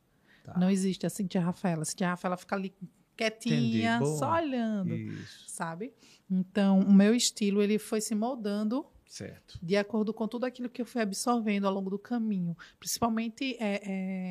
Tá. 0.42 0.58
Não 0.58 0.68
existe 0.70 1.06
a 1.06 1.10
Cíntia 1.10 1.40
Rafaela. 1.40 1.82
A 1.82 1.84
Cíntia 1.84 2.08
Rafaela 2.08 2.36
fica 2.36 2.56
ali 2.56 2.74
quietinha, 3.16 4.00
só 4.04 4.34
olhando, 4.34 4.94
Isso. 4.94 5.44
sabe? 5.48 5.92
Então, 6.30 6.80
o 6.80 6.92
meu 6.92 7.14
estilo 7.14 7.62
ele 7.62 7.78
foi 7.78 8.00
se 8.00 8.14
moldando 8.14 8.84
Certo. 9.06 9.58
de 9.62 9.76
acordo 9.76 10.12
com 10.12 10.26
tudo 10.28 10.44
aquilo 10.44 10.68
que 10.68 10.82
eu 10.82 10.86
fui 10.86 11.00
absorvendo 11.00 11.66
ao 11.66 11.72
longo 11.72 11.88
do 11.88 11.98
caminho, 11.98 12.56
principalmente 12.78 13.56
é, 13.58 13.80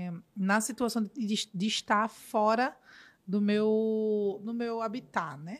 é, 0.08 0.14
na 0.36 0.60
situação 0.62 1.04
de, 1.04 1.50
de 1.54 1.68
estar 1.68 2.10
fora 2.10 2.78
do 3.28 3.42
meu, 3.42 4.40
do 4.44 4.54
meu 4.54 4.82
habitat, 4.82 5.38
né? 5.42 5.60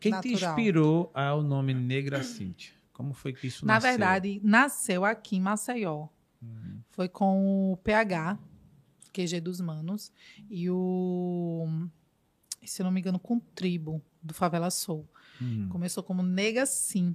Quem 0.00 0.12
te 0.20 0.32
Natural. 0.32 0.50
inspirou 0.58 1.10
ao 1.14 1.42
nome 1.42 1.72
Negra 1.72 2.22
Cíntia? 2.24 2.72
Como 2.92 3.14
foi 3.14 3.32
que 3.32 3.46
isso 3.46 3.64
Na 3.64 3.74
nasceu? 3.74 3.90
verdade, 3.90 4.40
nasceu 4.42 5.04
aqui 5.04 5.36
em 5.36 5.40
Maceió. 5.40 6.08
Hum. 6.42 6.80
Foi 6.90 7.08
com 7.08 7.72
o 7.72 7.76
PH, 7.78 8.38
QG 9.12 9.40
dos 9.40 9.60
Manos, 9.60 10.12
e 10.50 10.68
o, 10.68 11.66
se 12.68 12.82
não 12.82 12.90
me 12.90 13.00
engano, 13.00 13.18
com 13.18 13.38
Tribo, 13.40 14.02
do 14.22 14.32
Favela 14.34 14.70
Soul. 14.70 15.08
Hum. 15.40 15.68
Começou 15.68 16.02
como 16.02 16.22
Nega 16.22 16.64
Sim. 16.66 17.14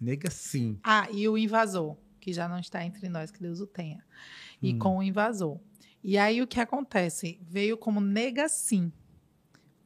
Nega 0.00 0.30
sim. 0.30 0.78
Ah, 0.82 1.08
e 1.10 1.28
o 1.28 1.38
Invasor, 1.38 1.96
que 2.20 2.32
já 2.32 2.48
não 2.48 2.58
está 2.58 2.84
entre 2.84 3.08
nós, 3.08 3.30
que 3.30 3.40
Deus 3.40 3.60
o 3.60 3.66
tenha. 3.66 4.04
E 4.60 4.74
Hum. 4.74 4.78
com 4.78 4.98
o 4.98 5.02
Invasor. 5.02 5.58
E 6.02 6.18
aí 6.18 6.42
o 6.42 6.46
que 6.46 6.60
acontece? 6.60 7.38
Veio 7.42 7.76
como 7.78 8.00
Nega 8.00 8.48
Sim. 8.48 8.92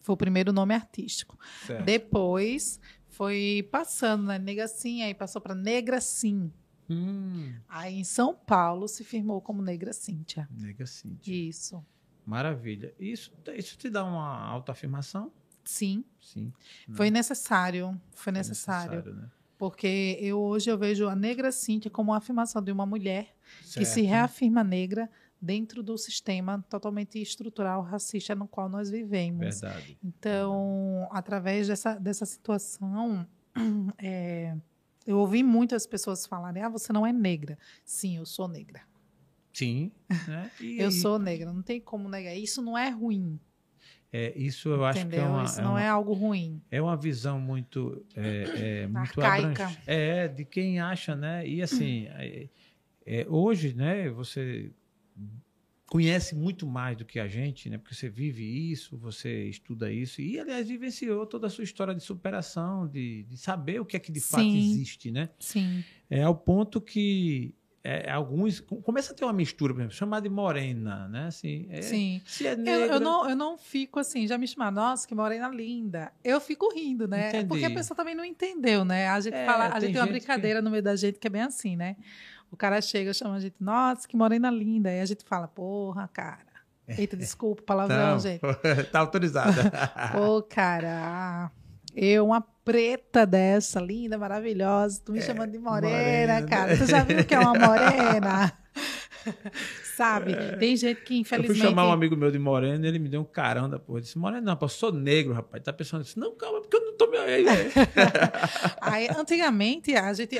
foi 0.00 0.14
o 0.14 0.16
primeiro 0.16 0.52
nome 0.52 0.74
artístico. 0.74 1.38
Certo. 1.66 1.84
Depois 1.84 2.80
foi 3.08 3.68
passando, 3.70 4.24
né? 4.26 4.38
Nega 4.38 4.66
Sim, 4.66 5.02
aí 5.02 5.14
passou 5.14 5.40
para 5.40 5.54
Negra 5.54 6.00
Sim. 6.00 6.50
Hum, 6.90 7.54
Aí 7.68 7.98
em 7.98 8.04
São 8.04 8.34
Paulo 8.34 8.88
se 8.88 9.04
firmou 9.04 9.42
como 9.42 9.60
Negra 9.62 9.92
Cíntia. 9.92 10.48
nega 10.50 10.86
Cíntia. 10.86 11.30
Isso. 11.34 11.84
Maravilha. 12.28 12.94
Isso, 13.00 13.32
isso 13.56 13.78
te 13.78 13.88
dá 13.88 14.04
uma 14.04 14.44
autoafirmação? 14.44 15.32
Sim, 15.64 16.04
Sim. 16.20 16.52
foi 16.92 17.10
necessário. 17.10 17.98
Foi 18.12 18.30
é 18.30 18.34
necessário. 18.34 19.02
né? 19.14 19.30
Porque 19.56 20.18
eu 20.20 20.38
hoje 20.38 20.70
eu 20.70 20.76
vejo 20.76 21.08
a 21.08 21.16
Negra 21.16 21.50
Cíntia 21.50 21.90
como 21.90 22.10
uma 22.10 22.18
afirmação 22.18 22.62
de 22.62 22.70
uma 22.70 22.84
mulher 22.84 23.34
que 23.62 23.84
se 23.84 23.84
Certo. 23.86 24.06
reafirma 24.06 24.62
negra 24.62 25.10
dentro 25.40 25.82
do 25.82 25.96
sistema 25.96 26.62
totalmente 26.68 27.20
estrutural 27.20 27.80
racista 27.82 28.34
no 28.34 28.46
qual 28.46 28.68
nós 28.68 28.90
vivemos. 28.90 29.60
Verdade. 29.60 29.98
Então, 30.04 31.08
através 31.10 31.68
dessa, 31.68 31.94
dessa 31.94 32.26
situação, 32.26 33.26
é, 33.98 34.54
eu 35.06 35.16
ouvi 35.18 35.42
muitas 35.42 35.86
pessoas 35.86 36.26
falarem: 36.26 36.62
ah, 36.62 36.68
você 36.68 36.92
não 36.92 37.06
é 37.06 37.12
negra. 37.12 37.58
Sim, 37.86 38.18
eu 38.18 38.26
sou 38.26 38.46
negra. 38.46 38.82
Sim. 39.52 39.90
Né? 40.28 40.50
E- 40.60 40.80
Eu 40.80 40.90
sou 40.90 41.18
negra, 41.18 41.52
não 41.52 41.62
tem 41.62 41.80
como 41.80 42.08
negar. 42.08 42.34
Isso 42.36 42.60
não 42.62 42.76
é 42.76 42.88
ruim, 42.90 43.38
É, 44.12 44.32
isso 44.38 44.70
eu 44.70 44.84
acho 44.84 45.00
que 45.00 45.06
entendeu? 45.06 45.24
é 45.26 45.28
uma, 45.28 45.44
Isso 45.44 45.60
é 45.60 45.62
não 45.64 45.70
uma- 45.72 45.82
é 45.82 45.88
algo 45.88 46.12
ruim. 46.14 46.62
É 46.70 46.80
uma 46.80 46.96
visão 46.96 47.38
muito, 47.40 48.04
é, 48.16 48.82
é, 48.82 48.86
muito 48.86 49.20
Arcaica. 49.20 49.76
É, 49.86 50.26
de 50.28 50.44
quem 50.46 50.80
acha, 50.80 51.14
né? 51.14 51.46
E 51.46 51.60
assim, 51.62 52.06
é, 52.08 52.48
é, 53.04 53.26
hoje, 53.28 53.74
né, 53.74 54.08
você 54.08 54.72
conhece 55.86 56.34
muito 56.34 56.66
mais 56.66 56.96
do 56.96 57.04
que 57.04 57.18
a 57.18 57.26
gente, 57.26 57.70
né? 57.70 57.78
Porque 57.78 57.94
você 57.94 58.08
vive 58.08 58.44
isso, 58.70 58.96
você 58.98 59.44
estuda 59.48 59.90
isso 59.92 60.20
e, 60.20 60.38
aliás, 60.38 60.68
vivenciou 60.68 61.26
toda 61.26 61.46
a 61.46 61.50
sua 61.50 61.64
história 61.64 61.94
de 61.94 62.02
superação, 62.02 62.86
de, 62.86 63.22
de 63.24 63.36
saber 63.38 63.80
o 63.80 63.84
que 63.86 63.96
é 63.96 64.00
que 64.00 64.12
de 64.12 64.20
fato 64.20 64.52
Sim. 64.52 64.58
existe, 64.58 65.10
né? 65.10 65.30
Sim, 65.38 65.82
É 66.10 66.22
ao 66.22 66.34
ponto 66.36 66.80
que 66.80 67.54
é, 68.06 68.10
alguns 68.10 68.60
com- 68.60 68.80
começa 68.82 69.12
a 69.12 69.16
ter 69.16 69.24
uma 69.24 69.32
mistura, 69.32 69.72
por 69.72 69.80
exemplo, 69.80 69.96
chamar 69.96 70.20
de 70.20 70.28
morena, 70.28 71.08
né? 71.08 71.26
Assim, 71.26 71.66
é- 71.70 71.80
sim. 71.82 72.20
Se 72.26 72.46
é 72.46 72.52
Eu, 72.52 72.56
negra, 72.56 72.94
eu 72.96 73.00
não, 73.00 73.28
eu 73.30 73.36
não 73.36 73.56
fico 73.56 73.98
assim, 73.98 74.26
já 74.26 74.36
me 74.36 74.46
chamaram, 74.46 74.74
nossa, 74.74 75.06
que 75.08 75.14
morena 75.14 75.48
linda. 75.48 76.12
Eu 76.22 76.40
fico 76.40 76.72
rindo, 76.74 77.06
né? 77.08 77.28
Entendi. 77.30 77.46
Porque 77.48 77.64
a 77.66 77.70
pessoa 77.70 77.96
também 77.96 78.14
não 78.14 78.24
entendeu, 78.24 78.84
né? 78.84 79.08
A 79.08 79.20
gente 79.20 79.34
É, 79.34 79.46
fala, 79.46 79.66
a 79.66 79.70
tem 79.72 79.80
gente 79.82 79.92
tem 79.92 80.02
uma 80.02 80.06
brincadeira 80.08 80.60
no 80.62 80.70
meio 80.70 80.82
da 80.82 80.94
gente 80.96 81.18
que 81.18 81.26
é 81.26 81.30
bem 81.30 81.42
assim, 81.42 81.76
né? 81.76 81.96
O 82.50 82.56
cara 82.56 82.80
chega, 82.80 83.12
chama 83.12 83.36
a 83.36 83.40
gente, 83.40 83.56
nossa, 83.60 84.06
que 84.08 84.16
morena 84.16 84.50
linda. 84.50 84.88
Aí 84.88 85.00
a 85.00 85.04
gente 85.06 85.24
fala, 85.24 85.46
porra, 85.48 86.08
cara. 86.12 86.46
Eita, 86.96 87.16
desculpa, 87.16 87.62
palavrão, 87.62 88.18
gente. 88.18 88.40
tá 88.90 89.00
autorizada. 89.00 89.70
Pô, 90.12 90.42
cara, 90.42 91.50
eu, 91.94 92.24
uma 92.26 92.40
preta 92.68 93.24
dessa, 93.24 93.80
linda, 93.80 94.18
maravilhosa, 94.18 95.00
tu 95.02 95.12
me 95.12 95.22
chamando 95.22 95.50
de 95.52 95.58
morena, 95.58 96.34
morena. 96.34 96.46
cara. 96.46 96.76
Tu 96.76 96.84
já 96.84 97.02
viu 97.02 97.24
que 97.24 97.34
é 97.34 97.38
uma 97.38 97.54
morena? 97.54 98.52
Sabe? 99.96 100.34
Tem 100.58 100.76
gente 100.76 101.00
que, 101.00 101.14
Eu 101.14 101.20
infelizmente. 101.20 101.58
fui 101.58 101.66
chamar 101.66 101.88
um 101.88 101.92
amigo 101.92 102.14
meu 102.14 102.30
de 102.30 102.38
moreno 102.38 102.84
e 102.84 102.88
ele 102.88 102.98
me 102.98 103.08
deu 103.08 103.22
um 103.22 103.24
carão 103.24 103.70
da 103.70 103.78
porra. 103.78 104.00
Eu 104.00 104.02
disse, 104.02 104.18
moreno 104.18 104.42
não, 104.42 104.54
pô, 104.54 104.66
eu 104.66 104.68
sou 104.68 104.92
negro, 104.92 105.32
rapaz. 105.32 105.62
Tá 105.62 105.72
pensando 105.72 106.02
assim, 106.02 106.20
não, 106.20 106.36
calma, 106.36 106.60
porque 106.60 106.76
eu 106.76 106.84
não 106.84 106.96
tô 106.98 107.06
me... 107.06 107.16
Aí. 107.16 107.46
Aí, 108.82 109.08
antigamente, 109.16 109.96
a 109.96 110.12
gente, 110.12 110.36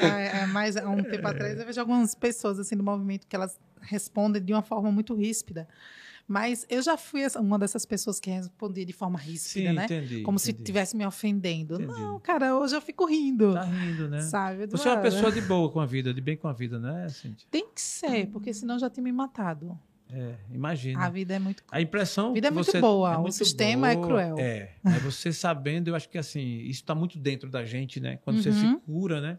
mais 0.52 0.76
há 0.76 0.86
um 0.86 1.02
tempo 1.02 1.26
atrás, 1.26 1.58
eu 1.58 1.64
vejo 1.64 1.80
algumas 1.80 2.14
pessoas 2.14 2.58
assim 2.58 2.76
do 2.76 2.84
movimento 2.84 3.26
que 3.26 3.34
elas 3.34 3.58
respondem 3.80 4.42
de 4.42 4.52
uma 4.52 4.62
forma 4.62 4.92
muito 4.92 5.14
ríspida. 5.14 5.66
Mas 6.30 6.66
eu 6.68 6.82
já 6.82 6.98
fui 6.98 7.22
uma 7.40 7.58
dessas 7.58 7.86
pessoas 7.86 8.20
que 8.20 8.28
respondia 8.28 8.84
de 8.84 8.92
forma 8.92 9.18
ríspida, 9.18 9.70
Sim, 9.70 9.74
né? 9.74 9.84
entendi. 9.86 10.22
Como 10.22 10.38
se 10.38 10.50
entendi. 10.50 10.62
estivesse 10.62 10.94
me 10.94 11.06
ofendendo. 11.06 11.76
Entendi. 11.76 11.90
Não, 12.00 12.20
cara, 12.20 12.54
hoje 12.54 12.76
eu 12.76 12.82
fico 12.82 13.06
rindo. 13.06 13.54
Tá 13.54 13.64
rindo, 13.64 14.08
né? 14.10 14.20
Sabe? 14.20 14.66
Você 14.66 14.86
é 14.86 14.90
uma 14.92 14.98
"Ah, 14.98 15.02
pessoa 15.02 15.32
de 15.32 15.40
boa 15.40 15.70
com 15.72 15.80
a 15.80 15.86
vida, 15.86 16.12
de 16.12 16.20
bem 16.20 16.36
com 16.36 16.46
a 16.46 16.52
vida, 16.52 16.78
né, 16.78 17.08
Cintia? 17.08 17.46
Tem 17.50 17.66
que 17.74 17.80
ser, 17.80 18.26
porque 18.26 18.52
senão 18.52 18.78
já 18.78 18.90
tinha 18.90 19.02
me 19.02 19.10
matado. 19.10 19.78
É, 20.10 20.34
imagina. 20.52 21.02
A 21.04 21.08
vida 21.10 21.34
é 21.34 21.38
muito. 21.38 21.62
A 21.70 21.80
impressão. 21.80 22.30
A 22.30 22.34
vida 22.34 22.48
é 22.48 22.50
muito 22.50 22.70
você- 22.70 22.80
boa, 22.80 23.16
o 23.16 23.22
muito 23.22 23.34
sistema 23.34 23.90
é 23.90 23.96
cruel. 23.96 24.36
É, 24.38 24.72
é 24.84 24.98
você 25.02 25.32
sabendo, 25.32 25.88
eu 25.88 25.94
acho 25.94 26.08
que 26.10 26.18
assim, 26.18 26.40
isso 26.60 26.80
está 26.82 26.94
muito 26.94 27.18
dentro 27.18 27.48
da 27.50 27.64
gente, 27.64 28.00
né? 28.00 28.18
Quando 28.22 28.42
você 28.42 28.52
se 28.52 28.64
Uhum. 28.66 28.78
cura, 28.80 29.20
né? 29.20 29.38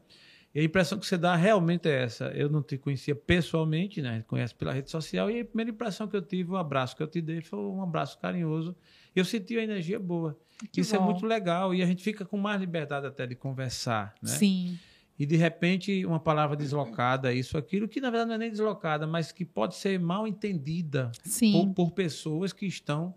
E 0.53 0.59
a 0.59 0.63
impressão 0.63 0.97
que 0.97 1.05
você 1.05 1.17
dá 1.17 1.35
realmente 1.35 1.87
é 1.87 2.03
essa. 2.03 2.25
Eu 2.29 2.49
não 2.49 2.63
te 2.63 2.77
conhecia 2.77 3.15
pessoalmente, 3.15 4.01
né? 4.01 4.23
Conhece 4.27 4.55
pela 4.55 4.73
rede 4.73 4.89
social, 4.89 5.29
e 5.29 5.41
a 5.41 5.45
primeira 5.45 5.71
impressão 5.71 6.07
que 6.07 6.15
eu 6.15 6.21
tive, 6.21 6.51
o 6.51 6.57
abraço 6.57 6.95
que 6.95 7.03
eu 7.03 7.07
te 7.07 7.21
dei, 7.21 7.41
foi 7.41 7.59
um 7.59 7.83
abraço 7.83 8.17
carinhoso. 8.19 8.75
Eu 9.15 9.23
senti 9.23 9.57
a 9.57 9.63
energia 9.63 9.99
boa. 9.99 10.37
Que 10.71 10.81
isso 10.81 10.95
é 10.95 10.99
bom. 10.99 11.05
muito 11.05 11.25
legal. 11.25 11.73
E 11.73 11.81
a 11.81 11.85
gente 11.85 12.03
fica 12.03 12.25
com 12.25 12.37
mais 12.37 12.59
liberdade 12.59 13.05
até 13.05 13.27
de 13.27 13.35
conversar, 13.35 14.13
né? 14.21 14.29
Sim. 14.29 14.77
E 15.19 15.25
de 15.25 15.35
repente, 15.35 16.05
uma 16.05 16.19
palavra 16.19 16.55
deslocada, 16.55 17.33
isso, 17.33 17.57
aquilo, 17.57 17.89
que 17.89 17.99
na 17.99 18.09
verdade 18.09 18.29
não 18.29 18.35
é 18.35 18.37
nem 18.37 18.49
deslocada, 18.49 19.05
mas 19.05 19.33
que 19.33 19.43
pode 19.43 19.75
ser 19.75 19.99
mal 19.99 20.25
entendida 20.25 21.11
Sim. 21.25 21.51
por, 21.51 21.87
por 21.87 21.91
pessoas 21.91 22.53
que 22.53 22.65
estão 22.65 23.13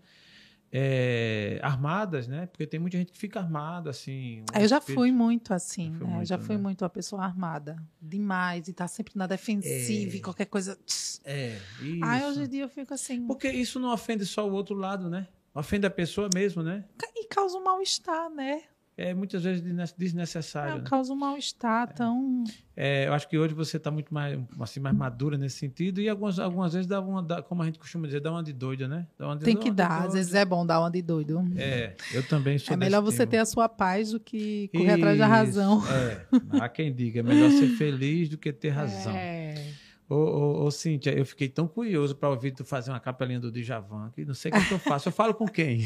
é, 0.75 1.59
armadas, 1.61 2.27
né? 2.27 2.47
Porque 2.47 2.65
tem 2.65 2.79
muita 2.79 2.97
gente 2.97 3.11
que 3.11 3.17
fica 3.17 3.39
armada, 3.39 3.91
assim. 3.91 4.41
um 4.41 4.59
Eu 4.59 4.67
já 4.67 4.79
espírito- 4.79 4.99
fui 4.99 5.11
muito 5.11 5.53
assim, 5.53 5.91
Já 5.91 5.97
foi 5.99 6.07
né? 6.07 6.13
muito, 6.15 6.27
já 6.27 6.37
fui 6.39 6.55
né? 6.55 6.61
muito 6.63 6.81
uma 6.81 6.89
pessoa 6.89 7.23
armada. 7.23 7.75
Demais. 8.01 8.67
E 8.67 8.73
tá 8.73 8.87
sempre 8.87 9.13
na 9.15 9.27
defensiva 9.27 10.13
É. 10.13 10.15
e 10.17 10.19
qualquer 10.19 10.45
coisa. 10.45 10.77
É, 11.23 11.57
isso. 11.79 12.03
Aí 12.03 12.23
hoje 12.25 12.43
em 12.43 12.47
dia 12.47 12.63
eu 12.63 12.69
fico 12.69 12.91
assim. 12.93 13.27
Porque 13.27 13.49
isso 13.51 13.79
não 13.79 13.93
ofende 13.93 14.25
só 14.25 14.49
o 14.49 14.51
outro 14.51 14.75
lado, 14.75 15.09
né? 15.09 15.27
Ofende 15.53 15.85
a 15.85 15.91
pessoa 15.91 16.27
mesmo, 16.33 16.63
né? 16.63 16.83
E 17.15 17.27
causa 17.27 17.55
um 17.57 17.63
mal-estar, 17.63 18.27
né? 18.31 18.63
É 18.95 19.11
muitas 19.13 19.43
vezes 19.43 19.59
desne- 19.61 19.81
É, 19.81 19.87
desnecessário. 19.97 20.75
né? 20.75 20.83
causa 20.85 21.11
um 21.11 21.15
mal-estar 21.15 21.91
tão. 21.93 22.43
É, 22.77 23.07
eu 23.07 23.13
acho 23.13 23.27
que 23.27 23.35
hoje 23.37 23.53
você 23.53 23.77
está 23.77 23.89
muito 23.89 24.13
mais, 24.13 24.39
assim, 24.59 24.79
mais 24.79 24.95
madura 24.95 25.35
nesse 25.37 25.57
sentido 25.57 25.99
e 25.99 26.07
algumas, 26.07 26.37
algumas 26.37 26.73
vezes 26.73 26.87
dá 26.87 27.01
uma, 27.01 27.21
dá- 27.23 27.41
como 27.41 27.63
a 27.63 27.65
gente 27.65 27.79
costuma 27.79 28.05
dizer, 28.05 28.19
dá 28.19 28.31
uma 28.31 28.43
de 28.43 28.53
doida, 28.53 28.87
né? 28.87 29.07
Dá 29.17 29.33
de- 29.33 29.45
Tem 29.45 29.57
que 29.57 29.71
dar. 29.71 30.03
Às 30.05 30.13
vezes 30.13 30.35
é 30.35 30.45
bom 30.45 30.63
dar 30.63 30.79
uma 30.79 30.91
de 30.91 31.01
doido. 31.01 31.43
É, 31.57 31.95
eu 32.13 32.21
também 32.27 32.59
sou 32.59 32.73
É 32.73 32.77
melhor 32.77 33.01
você 33.01 33.17
time. 33.17 33.31
ter 33.31 33.37
a 33.39 33.45
sua 33.45 33.67
paz 33.67 34.11
do 34.11 34.19
que 34.19 34.67
correr 34.73 34.91
atrás 34.91 35.17
da 35.17 35.25
Isso, 35.25 35.33
razão. 35.33 35.83
É, 35.87 36.25
há 36.61 36.69
quem 36.69 36.93
diga, 36.93 37.21
é 37.21 37.23
melhor 37.23 37.49
ser 37.49 37.69
feliz 37.69 38.29
do 38.29 38.37
que 38.37 38.53
ter 38.53 38.69
razão. 38.69 39.15
É. 39.15 39.72
Ô, 40.09 40.15
ô, 40.15 40.65
ô, 40.65 40.71
Cíntia, 40.71 41.11
eu 41.17 41.25
fiquei 41.25 41.47
tão 41.47 41.65
curioso 41.67 42.15
para 42.15 42.29
ouvir 42.29 42.51
tu 42.51 42.63
fazer 42.65 42.91
uma 42.91 42.99
capelinha 42.99 43.39
do 43.39 43.49
Djavan, 43.51 44.11
que 44.13 44.25
não 44.25 44.33
sei 44.33 44.51
o 44.51 44.53
que, 44.55 44.65
que 44.67 44.73
eu 44.73 44.79
faço. 44.79 45.07
Eu 45.07 45.13
falo 45.13 45.33
com 45.33 45.47
quem? 45.47 45.79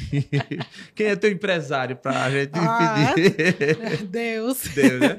quem 0.96 1.08
é 1.08 1.16
teu 1.16 1.32
empresário 1.32 1.96
para 1.96 2.24
a 2.26 2.32
gente 2.32 2.52
Ah. 2.56 3.14
pedir? 3.14 4.04
Deus. 4.10 4.64
Deus, 4.74 5.00
né? 5.02 5.18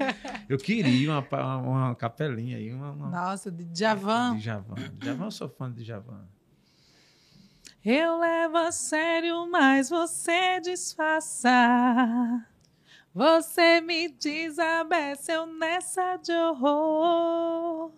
Eu 0.49 0.59
queria 0.59 1.11
uma, 1.11 1.23
pa- 1.23 1.57
uma 1.59 1.95
capelinha 1.95 2.57
aí, 2.59 2.73
uma, 2.73 2.91
uma 2.91 3.09
Nossa, 3.09 3.51
de 3.53 3.67
Javan. 3.73 4.37
Djavan. 4.37 4.75
Djavan, 4.99 5.25
eu 5.27 5.31
sou 5.31 5.49
fã 5.49 5.71
de 5.73 5.85
Djavan. 5.85 6.27
Eu 7.85 8.19
levo 8.19 8.57
a 8.59 8.73
sério, 8.73 9.49
mas 9.51 9.89
você 9.89 10.61
disfarça. 10.61 11.49
Você 13.15 13.81
me 13.81 14.09
desabeceu 14.09 15.47
nessa 15.47 16.17
de 16.17 16.33
horror. 16.33 17.93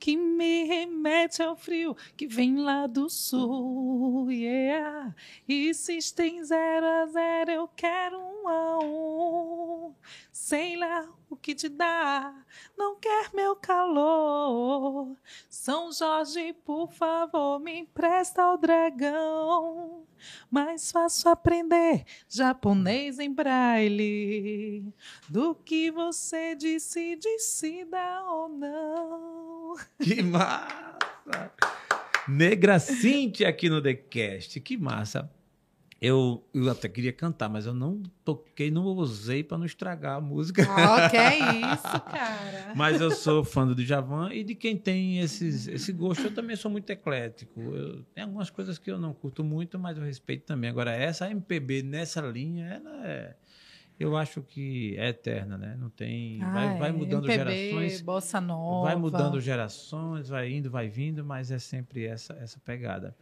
Que 0.00 0.16
me 0.16 0.64
remete 0.64 1.42
ao 1.42 1.54
frio 1.54 1.94
que 2.16 2.26
vem 2.26 2.56
lá 2.56 2.86
do 2.86 3.08
sul. 3.08 4.32
Yeah. 4.32 5.14
E 5.46 5.72
se 5.74 5.98
tem 6.14 6.42
zero 6.42 6.86
a 6.86 7.06
zero, 7.06 7.50
eu 7.50 7.68
quero 7.68 8.18
um 8.18 8.48
a 8.48 8.78
um. 8.78 9.94
Sei 10.32 10.74
lá 10.74 11.06
o 11.28 11.36
que 11.36 11.54
te 11.54 11.68
dá, 11.68 12.34
não 12.76 12.96
quer 12.96 13.30
meu 13.32 13.54
calor. 13.54 15.16
São 15.48 15.92
Jorge, 15.92 16.52
por 16.64 16.90
favor, 16.90 17.60
me 17.60 17.78
empresta 17.78 18.52
o 18.52 18.56
dragão. 18.56 20.06
Mais 20.50 20.90
fácil 20.90 21.30
aprender 21.30 22.04
japonês 22.28 23.18
em 23.18 23.32
braille 23.32 24.84
do 25.28 25.54
que 25.54 25.90
você 25.90 26.54
disse, 26.54 27.16
decida 27.16 28.24
ou 28.24 28.48
não. 28.48 29.59
Que 30.02 30.22
massa! 30.22 31.52
Negra 32.28 32.78
Cintia 32.78 33.48
aqui 33.48 33.68
no 33.68 33.82
TheCast. 33.82 34.60
Que 34.60 34.76
massa. 34.76 35.30
Eu, 36.00 36.42
eu 36.54 36.70
até 36.70 36.88
queria 36.88 37.12
cantar, 37.12 37.50
mas 37.50 37.66
eu 37.66 37.74
não 37.74 38.02
toquei, 38.24 38.70
não 38.70 38.86
usei 38.86 39.44
para 39.44 39.58
não 39.58 39.66
estragar 39.66 40.16
a 40.16 40.20
música. 40.20 40.62
Oh, 40.62 41.10
que 41.10 41.16
é 41.16 41.36
isso, 41.36 42.00
cara. 42.10 42.72
Mas 42.74 43.02
eu 43.02 43.10
sou 43.10 43.44
fã 43.44 43.66
do 43.66 43.74
Djavan 43.74 44.32
e 44.32 44.42
de 44.42 44.54
quem 44.54 44.78
tem 44.78 45.18
esses, 45.18 45.68
esse 45.68 45.92
gosto. 45.92 46.24
Eu 46.24 46.34
também 46.34 46.56
sou 46.56 46.70
muito 46.70 46.88
eclético. 46.88 47.60
Eu, 47.60 48.02
tem 48.14 48.24
algumas 48.24 48.48
coisas 48.48 48.78
que 48.78 48.90
eu 48.90 48.98
não 48.98 49.12
curto 49.12 49.44
muito, 49.44 49.78
mas 49.78 49.98
eu 49.98 50.02
respeito 50.02 50.46
também. 50.46 50.70
Agora, 50.70 50.90
essa 50.90 51.30
MPB 51.30 51.82
nessa 51.82 52.22
linha, 52.22 52.80
ela 52.82 53.06
é, 53.06 53.36
eu 54.00 54.16
acho 54.16 54.40
que 54.40 54.96
é 54.96 55.10
eterna, 55.10 55.58
né? 55.58 55.76
Não 55.78 55.90
tem. 55.90 56.42
Ah, 56.42 56.50
vai, 56.50 56.78
vai 56.78 56.88
é. 56.88 56.92
mudando 56.92 57.30
MPB, 57.30 57.52
gerações. 57.52 58.00
Bossa 58.00 58.40
Nova. 58.40 58.86
Vai 58.86 58.96
mudando 58.96 59.38
gerações, 59.38 60.30
vai 60.30 60.50
indo, 60.50 60.70
vai 60.70 60.88
vindo, 60.88 61.22
mas 61.22 61.50
é 61.50 61.58
sempre 61.58 62.06
essa, 62.06 62.32
essa 62.40 62.58
pegada. 62.60 63.14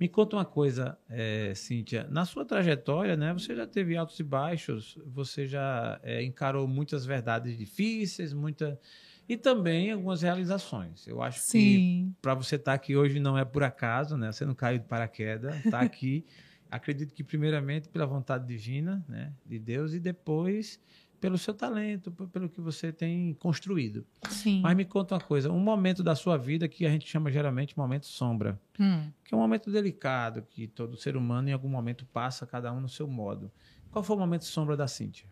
Me 0.00 0.08
conta 0.08 0.36
uma 0.36 0.44
coisa, 0.46 0.96
é, 1.10 1.52
Cíntia. 1.54 2.08
Na 2.10 2.24
sua 2.24 2.46
trajetória, 2.46 3.14
né? 3.14 3.30
Você 3.34 3.54
já 3.54 3.66
teve 3.66 3.94
altos 3.94 4.18
e 4.18 4.22
baixos, 4.22 4.98
você 5.04 5.46
já 5.46 6.00
é, 6.02 6.22
encarou 6.22 6.66
muitas 6.66 7.04
verdades 7.04 7.58
difíceis, 7.58 8.32
muita 8.32 8.80
e 9.28 9.36
também 9.36 9.92
algumas 9.92 10.22
realizações. 10.22 11.06
Eu 11.06 11.22
acho 11.22 11.40
Sim. 11.40 11.58
que 11.58 12.12
para 12.22 12.34
você 12.34 12.56
estar 12.56 12.72
aqui 12.72 12.96
hoje 12.96 13.20
não 13.20 13.36
é 13.36 13.44
por 13.44 13.62
acaso, 13.62 14.16
né? 14.16 14.32
Você 14.32 14.46
não 14.46 14.54
caiu 14.54 14.78
de 14.78 14.86
paraquedas, 14.86 15.62
está 15.62 15.80
aqui. 15.80 16.24
Acredito 16.72 17.12
que 17.12 17.22
primeiramente 17.22 17.88
pela 17.88 18.06
vontade 18.06 18.46
divina, 18.46 19.04
né, 19.06 19.32
de 19.44 19.58
Deus, 19.58 19.92
e 19.92 20.00
depois 20.00 20.80
pelo 21.20 21.38
seu 21.38 21.54
talento, 21.54 22.10
pelo 22.10 22.48
que 22.48 22.60
você 22.60 22.90
tem 22.92 23.34
construído. 23.34 24.04
Sim. 24.28 24.60
Mas 24.60 24.74
me 24.76 24.84
conta 24.84 25.14
uma 25.14 25.20
coisa, 25.20 25.52
um 25.52 25.60
momento 25.60 26.02
da 26.02 26.16
sua 26.16 26.36
vida 26.36 26.66
que 26.66 26.84
a 26.84 26.90
gente 26.90 27.06
chama 27.06 27.30
geralmente 27.30 27.78
momento 27.78 28.06
sombra, 28.06 28.60
Hum. 28.80 29.08
que 29.24 29.32
é 29.32 29.36
um 29.36 29.40
momento 29.40 29.70
delicado 29.70 30.42
que 30.50 30.66
todo 30.66 30.96
ser 30.96 31.16
humano 31.16 31.48
em 31.48 31.52
algum 31.52 31.68
momento 31.68 32.04
passa, 32.06 32.44
cada 32.46 32.72
um 32.72 32.80
no 32.80 32.88
seu 32.88 33.06
modo. 33.06 33.52
Qual 33.90 34.02
foi 34.02 34.16
o 34.16 34.18
momento 34.18 34.44
sombra 34.44 34.76
da 34.76 34.88
Cíntia? 34.88 35.28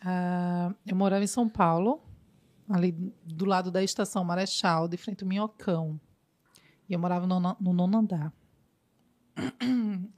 Ah, 0.00 0.74
eu 0.86 0.94
morava 0.96 1.24
em 1.24 1.26
São 1.26 1.48
Paulo, 1.48 2.00
ali 2.68 2.92
do 3.24 3.44
lado 3.44 3.70
da 3.70 3.82
estação 3.82 4.24
Marechal, 4.24 4.88
de 4.88 4.96
frente 4.96 5.22
ao 5.22 5.28
Minhocão. 5.28 6.00
E 6.88 6.92
eu 6.92 6.98
morava 6.98 7.26
no, 7.26 7.40
no 7.60 7.72
nono 7.72 7.98
andar. 7.98 8.32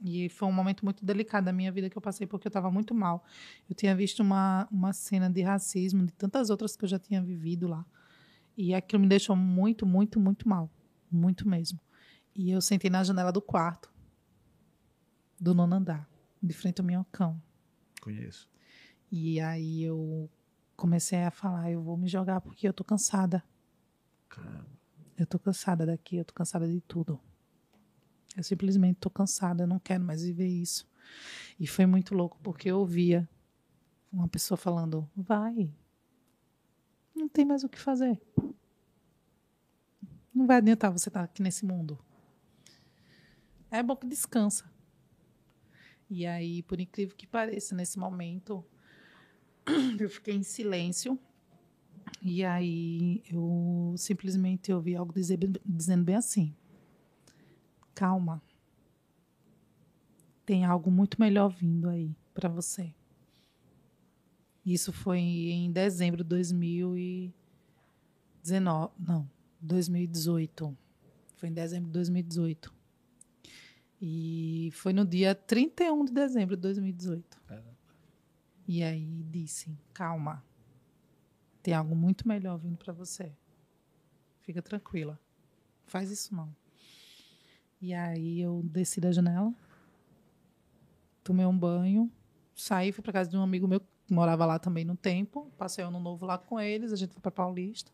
E 0.01 0.29
foi 0.29 0.47
um 0.47 0.51
momento 0.51 0.83
muito 0.85 1.05
delicado 1.05 1.45
da 1.45 1.53
minha 1.53 1.71
vida 1.71 1.89
que 1.89 1.97
eu 1.97 2.01
passei, 2.01 2.25
porque 2.25 2.47
eu 2.47 2.49
estava 2.49 2.71
muito 2.71 2.93
mal. 2.95 3.23
Eu 3.69 3.75
tinha 3.75 3.95
visto 3.95 4.21
uma, 4.21 4.67
uma 4.71 4.93
cena 4.93 5.29
de 5.29 5.41
racismo, 5.41 6.05
de 6.05 6.13
tantas 6.13 6.49
outras 6.49 6.75
que 6.75 6.85
eu 6.85 6.89
já 6.89 6.97
tinha 6.97 7.21
vivido 7.21 7.67
lá. 7.67 7.85
E 8.57 8.73
aquilo 8.73 9.01
me 9.01 9.07
deixou 9.07 9.35
muito, 9.35 9.85
muito, 9.85 10.19
muito 10.19 10.47
mal. 10.47 10.69
Muito 11.11 11.47
mesmo. 11.47 11.79
E 12.35 12.51
eu 12.51 12.61
sentei 12.61 12.89
na 12.89 13.03
janela 13.03 13.31
do 13.31 13.41
quarto, 13.41 13.91
do 15.39 15.53
nono 15.53 15.75
andar, 15.75 16.09
de 16.41 16.53
frente 16.53 16.79
ao 16.79 16.87
Minhocão. 16.87 17.41
Conheço. 18.01 18.49
E 19.11 19.39
aí 19.39 19.83
eu 19.83 20.29
comecei 20.75 21.23
a 21.23 21.31
falar, 21.31 21.71
eu 21.71 21.81
vou 21.81 21.97
me 21.97 22.07
jogar 22.07 22.41
porque 22.41 22.67
eu 22.67 22.73
tô 22.73 22.83
cansada. 22.83 23.43
Caramba. 24.29 24.79
Eu 25.17 25.25
tô 25.25 25.37
cansada 25.37 25.85
daqui, 25.85 26.15
eu 26.15 26.23
tô 26.23 26.33
cansada 26.33 26.67
de 26.67 26.79
tudo. 26.81 27.19
Eu 28.39 28.43
simplesmente 28.43 28.95
tô 28.95 29.09
cansada, 29.09 29.63
eu 29.63 29.67
não 29.67 29.79
quero 29.79 30.01
mais 30.01 30.23
viver 30.23 30.47
isso. 30.47 30.87
E 31.59 31.67
foi 31.67 31.85
muito 31.85 32.15
louco 32.15 32.39
porque 32.41 32.71
eu 32.71 32.79
ouvia 32.79 33.27
uma 34.09 34.29
pessoa 34.29 34.57
falando: 34.57 35.09
"Vai. 35.13 35.69
Não 37.13 37.27
tem 37.27 37.43
mais 37.43 37.65
o 37.65 37.69
que 37.69 37.77
fazer. 37.77 38.21
Não 40.33 40.47
vai 40.47 40.57
adiantar 40.57 40.89
você 40.89 41.09
estar 41.09 41.21
aqui 41.21 41.41
nesse 41.41 41.65
mundo. 41.65 41.99
É 43.69 43.83
bom 43.83 43.93
que 43.93 44.07
descansa." 44.07 44.71
E 46.09 46.25
aí, 46.25 46.63
por 46.63 46.79
incrível 46.79 47.17
que 47.17 47.27
pareça, 47.27 47.75
nesse 47.75 47.99
momento 47.99 48.65
eu 49.99 50.09
fiquei 50.09 50.35
em 50.35 50.43
silêncio. 50.43 51.19
E 52.21 52.45
aí 52.45 53.21
eu 53.29 53.93
simplesmente 53.97 54.71
ouvi 54.71 54.95
algo 54.95 55.13
dizer, 55.13 55.37
dizendo 55.65 56.05
bem 56.05 56.15
assim: 56.15 56.55
Calma. 57.99 58.41
Tem 60.45 60.63
algo 60.63 60.89
muito 60.89 61.19
melhor 61.19 61.49
vindo 61.49 61.89
aí 61.89 62.15
para 62.33 62.47
você. 62.47 62.95
Isso 64.65 64.93
foi 64.93 65.19
em 65.19 65.69
dezembro 65.69 66.23
de 66.23 66.29
2019. 66.29 68.93
Não, 68.97 69.29
2018. 69.59 70.77
Foi 71.35 71.49
em 71.49 71.53
dezembro 71.53 71.87
de 71.87 71.93
2018. 71.93 72.73
E 74.01 74.69
foi 74.71 74.93
no 74.93 75.05
dia 75.05 75.35
31 75.35 76.05
de 76.05 76.13
dezembro 76.13 76.55
de 76.55 76.61
2018. 76.61 77.41
Caramba. 77.41 77.75
E 78.65 78.81
aí 78.81 79.25
disse: 79.29 79.77
calma, 79.93 80.41
tem 81.61 81.73
algo 81.73 81.97
muito 81.97 82.25
melhor 82.25 82.57
vindo 82.57 82.77
para 82.77 82.93
você. 82.93 83.35
Fica 84.39 84.61
tranquila, 84.61 85.19
faz 85.85 86.09
isso 86.09 86.33
não. 86.33 86.55
E 87.81 87.93
aí 87.93 88.41
eu 88.41 88.61
desci 88.65 88.99
da 88.99 89.11
janela, 89.11 89.53
tomei 91.23 91.45
um 91.45 91.57
banho, 91.57 92.11
saí, 92.55 92.91
fui 92.91 93.01
para 93.01 93.13
casa 93.13 93.29
de 93.29 93.37
um 93.37 93.41
amigo 93.41 93.67
meu 93.67 93.79
que 93.79 93.87
morava 94.13 94.45
lá 94.45 94.59
também 94.59 94.83
no 94.83 94.97
tempo, 94.97 95.49
passei 95.57 95.83
ano 95.83 95.99
novo 95.99 96.25
lá 96.25 96.37
com 96.37 96.59
eles, 96.59 96.91
a 96.91 96.95
gente 96.95 97.13
foi 97.13 97.21
para 97.21 97.31
Paulista. 97.31 97.91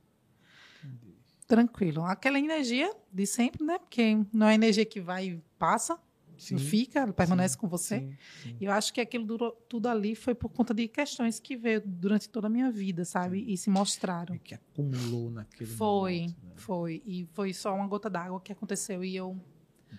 Tranquilo. 1.48 2.04
Aquela 2.04 2.40
energia 2.40 2.92
de 3.12 3.26
sempre, 3.28 3.64
né? 3.64 3.78
Porque 3.78 4.18
não 4.34 4.48
é 4.48 4.56
energia 4.56 4.84
que 4.86 5.00
vai 5.00 5.28
e 5.30 5.44
passa, 5.60 6.00
Sim, 6.38 6.58
fica, 6.58 7.14
permanece 7.14 7.54
sim, 7.54 7.60
com 7.60 7.68
você. 7.68 8.00
sim, 8.00 8.18
sim. 8.44 8.58
E 8.60 8.66
eu 8.66 8.72
acho 8.72 8.92
que 8.94 9.00
aquilo 9.00 9.26
durou, 9.26 9.52
tudo 9.70 9.88
ali 9.88 10.16
foi 10.16 10.34
por 10.36 10.50
conta 10.50 10.74
de 10.74 10.88
questões 10.88 11.40
que 11.40 11.56
veio 11.56 11.82
durante 11.86 12.28
toda 12.28 12.48
a 12.48 12.50
minha 12.50 12.70
vida, 12.72 13.06
sabe? 13.06 13.46
E 13.48 13.56
se 13.56 13.70
mostraram. 13.70 14.36
E 14.36 14.40
que 14.40 14.56
acumulou 14.56 15.30
naquele 15.30 15.70
Foi, 15.70 16.14
momento. 16.22 16.36
né? 16.44 16.52
foi. 16.56 17.02
E 17.06 17.26
foi 17.32 17.54
só 17.54 17.74
uma 17.76 17.88
gota 17.88 18.10
d'água 18.10 18.42
que 18.42 18.52
aconteceu 18.52 19.04
e 19.04 19.16
eu 19.16 19.40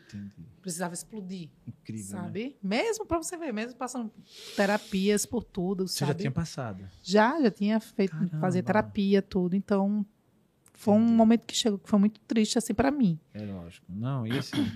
Entendi. 0.05 0.47
precisava 0.63 0.95
explodir, 0.95 1.51
Incrível, 1.67 2.17
né? 2.17 2.23
sabe? 2.23 2.57
Mesmo 2.63 3.07
para 3.07 3.19
você 3.19 3.37
ver, 3.37 3.53
mesmo 3.53 3.77
passando 3.77 4.13
terapias 4.55 5.25
por 5.27 5.43
tudo, 5.45 5.87
Você 5.89 6.01
sabe? 6.01 6.13
já 6.13 6.15
tinha 6.15 6.31
passado. 6.31 6.89
já, 7.03 7.41
já 7.43 7.51
tinha 7.51 7.81
feito, 7.81 8.13
Caramba. 8.13 8.39
fazer 8.41 8.63
terapia, 8.63 9.23
tudo. 9.23 9.55
Então, 9.57 10.05
foi 10.75 10.95
um 10.95 10.99
Entendi. 10.99 11.13
momento 11.15 11.45
que 11.47 11.55
chegou 11.55 11.79
que 11.79 11.89
foi 11.89 11.99
muito 11.99 12.21
triste 12.21 12.59
assim 12.59 12.75
para 12.75 12.91
mim. 12.91 13.19
É 13.33 13.45
lógico. 13.45 13.87
Não, 13.89 14.27
e 14.27 14.37
assim, 14.37 14.71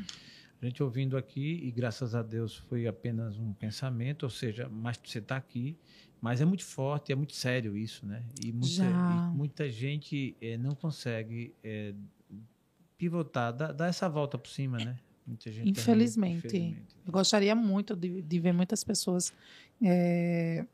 a 0.63 0.65
gente 0.67 0.83
ouvindo 0.83 1.17
aqui, 1.17 1.61
e 1.63 1.71
graças 1.71 2.15
a 2.15 2.23
Deus 2.23 2.57
foi 2.57 2.87
apenas 2.87 3.39
um 3.39 3.53
pensamento, 3.53 4.23
ou 4.25 4.31
seja, 4.31 4.69
mas 4.69 4.99
você 5.05 5.19
está 5.19 5.37
aqui, 5.37 5.77
mas 6.21 6.41
é 6.41 6.45
muito 6.45 6.65
forte, 6.65 7.13
é 7.13 7.15
muito 7.15 7.35
sério 7.35 7.77
isso, 7.77 8.07
né? 8.07 8.23
E 8.43 8.53
muita, 8.53 8.85
e 8.87 9.37
muita 9.37 9.71
gente 9.71 10.37
eh, 10.41 10.57
não 10.59 10.75
consegue 10.75 11.55
eh, 11.65 11.95
pivotar, 12.99 13.53
dar, 13.55 13.73
dar 13.73 13.87
essa 13.89 14.09
volta 14.09 14.37
por 14.39 14.49
cima, 14.51 14.79
né? 14.81 14.99
Infelizmente. 15.65 16.47
infelizmente. 16.47 16.97
Eu 17.07 17.13
gostaria 17.13 17.55
muito 17.55 17.95
de, 17.97 18.23
de 18.23 18.41
ver 18.41 18.53
muitas 18.53 18.83
pessoas 18.85 19.33
é, 19.83 20.65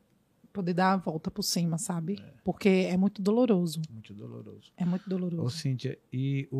poder 0.53 0.73
dar 0.73 0.93
a 0.93 0.97
volta 0.97 1.29
por 1.31 1.43
cima, 1.43 1.77
sabe? 1.77 2.23
Porque 2.43 2.69
é 2.69 2.97
muito 2.97 3.21
doloroso. 3.21 3.81
Muito 3.91 4.13
doloroso. 4.13 4.71
É 4.77 4.85
muito 4.85 5.05
Ô, 5.05 5.09
doloroso. 5.09 5.57
Cíntia, 5.57 5.97
e 6.11 6.47
o, 6.51 6.57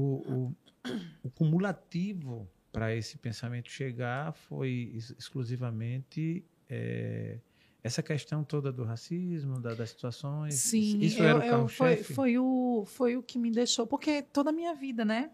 o, 0.88 0.92
o 1.24 1.30
cumulativo 1.32 2.48
para 2.72 2.96
esse 2.96 3.18
pensamento 3.18 3.70
chegar 3.72 4.34
foi 4.34 4.92
ex- 4.94 5.16
exclusivamente 5.18 6.44
eh, 6.70 7.40
essa 7.84 8.04
questão 8.04 8.44
toda 8.44 8.72
do 8.72 8.84
racismo, 8.84 9.60
da- 9.60 9.74
das 9.74 9.90
situações. 9.92 10.54
Sim, 10.56 11.00
isso 11.00 11.20
eu- 11.20 11.26
era 11.26 11.40
o 11.40 11.44
eu- 11.64 11.68
foi, 11.68 11.98
foi, 12.04 12.38
o, 12.38 12.84
foi 12.86 13.18
o 13.18 13.24
que 13.24 13.40
me 13.40 13.50
deixou. 13.52 13.88
Porque 13.88 14.22
toda 14.22 14.50
a 14.50 14.54
minha 14.54 14.76
vida, 14.76 15.04
né? 15.06 15.32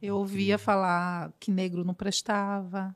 Eu 0.00 0.16
ouvia 0.16 0.58
falar 0.58 1.32
que 1.40 1.50
negro 1.50 1.84
não 1.84 1.94
prestava. 1.94 2.94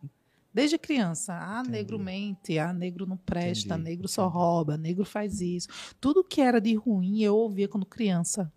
Desde 0.55 0.77
criança. 0.79 1.33
Ah, 1.35 1.61
Entendi. 1.61 1.71
negro 1.71 1.99
mente, 1.99 2.59
ah, 2.59 2.73
negro 2.73 3.07
não 3.07 3.17
presta, 3.17 3.75
Entendi, 3.75 3.89
negro 3.91 4.07
só 4.09 4.29
rouba, 4.29 4.77
negro 4.77 5.05
faz 5.05 5.41
isso. 5.41 5.67
Tudo 5.99 6.23
que 6.23 6.41
era 6.43 6.61
de 6.61 6.75
ruim 6.75 7.21
eu 7.23 7.35
ouvia 7.37 7.67
quando 7.67 7.87
criança. 7.87 8.53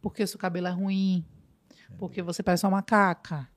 Porque 0.00 0.26
seu 0.26 0.38
cabelo 0.38 0.66
é 0.66 0.70
ruim, 0.70 1.24
porque 1.98 2.22
você 2.22 2.42
parece 2.42 2.64
uma 2.64 2.72
macaca. 2.72 3.48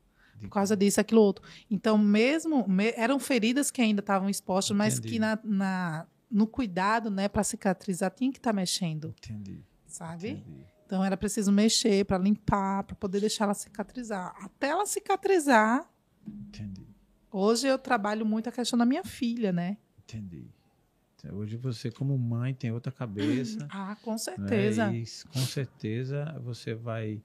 Por 0.42 0.50
causa 0.50 0.76
disso, 0.78 1.02
aquilo 1.02 1.22
outro. 1.22 1.44
Então, 1.72 1.98
mesmo 1.98 2.68
me- 2.68 2.94
eram 2.96 3.18
feridas 3.20 3.72
que 3.72 3.82
ainda 3.82 4.02
estavam 4.02 4.30
expostas, 4.30 4.76
mas 4.78 5.00
que 5.00 5.18
na, 5.18 5.40
na- 5.44 6.06
no 6.30 6.46
cuidado, 6.46 7.10
né, 7.10 7.28
para 7.28 7.44
cicatrizar, 7.44 8.12
tinha 8.12 8.32
que 8.32 8.38
estar 8.38 8.54
mexendo, 8.54 9.16
Entendi. 9.18 9.64
sabe? 9.88 10.30
entendi. 10.32 10.66
Então 10.88 11.04
era 11.04 11.18
preciso 11.18 11.52
mexer 11.52 12.06
para 12.06 12.18
limpar, 12.18 12.82
para 12.86 12.96
poder 12.96 13.20
deixar 13.20 13.44
ela 13.44 13.54
cicatrizar. 13.54 14.34
Até 14.42 14.70
ela 14.70 14.86
cicatrizar, 14.86 15.86
Entendi. 16.26 16.88
hoje 17.30 17.68
eu 17.68 17.78
trabalho 17.78 18.26
muito 18.26 18.48
a 18.48 18.54
questão 18.54 18.80
da 18.80 18.86
minha 18.86 19.04
filha, 19.04 19.52
né? 19.52 19.78
Entendi. 20.00 20.50
Hoje 21.30 21.58
você, 21.58 21.92
como 21.92 22.18
mãe, 22.18 22.54
tem 22.54 22.72
outra 22.72 22.90
cabeça. 22.92 23.68
Ah, 23.70 23.98
com 24.02 24.12
né? 24.12 24.18
certeza. 24.18 24.90
E 24.94 25.04
com 25.34 25.40
certeza 25.46 26.40
você 26.42 26.74
vai 26.74 27.22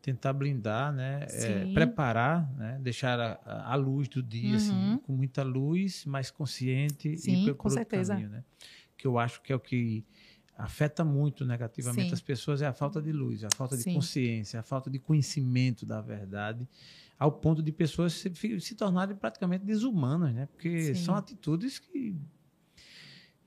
tentar 0.00 0.32
blindar, 0.32 0.92
né? 0.92 1.26
É, 1.30 1.66
preparar, 1.74 2.48
né? 2.54 2.78
Deixar 2.80 3.18
a, 3.18 3.72
a 3.72 3.74
luz 3.74 4.06
do 4.08 4.22
dia, 4.22 4.54
assim, 4.56 4.72
Uhum. 4.76 4.98
com 4.98 5.12
muita 5.14 5.42
luz, 5.42 6.04
mais 6.04 6.30
consciente 6.30 7.16
Sim, 7.16 7.42
e 7.42 7.44
por, 7.46 7.56
com 7.56 7.70
certeza. 7.70 8.12
caminho, 8.14 8.30
né? 8.30 8.44
Que 8.96 9.04
eu 9.08 9.18
acho 9.18 9.42
que 9.42 9.52
é 9.52 9.56
o 9.56 9.60
que 9.60 10.04
afeta 10.60 11.04
muito 11.04 11.44
negativamente 11.44 12.08
Sim. 12.08 12.14
as 12.14 12.20
pessoas 12.20 12.62
é 12.62 12.66
a 12.66 12.72
falta 12.72 13.00
de 13.00 13.12
luz, 13.12 13.44
a 13.44 13.48
falta 13.56 13.76
de 13.76 13.82
Sim. 13.82 13.94
consciência, 13.94 14.60
a 14.60 14.62
falta 14.62 14.90
de 14.90 14.98
conhecimento 14.98 15.86
da 15.86 16.00
verdade, 16.00 16.68
ao 17.18 17.32
ponto 17.32 17.62
de 17.62 17.72
pessoas 17.72 18.12
se, 18.12 18.60
se 18.60 18.74
tornarem 18.74 19.16
praticamente 19.16 19.64
desumanas, 19.64 20.34
né? 20.34 20.46
Porque 20.46 20.94
Sim. 20.94 21.04
são 21.04 21.14
atitudes 21.14 21.78
que 21.78 22.16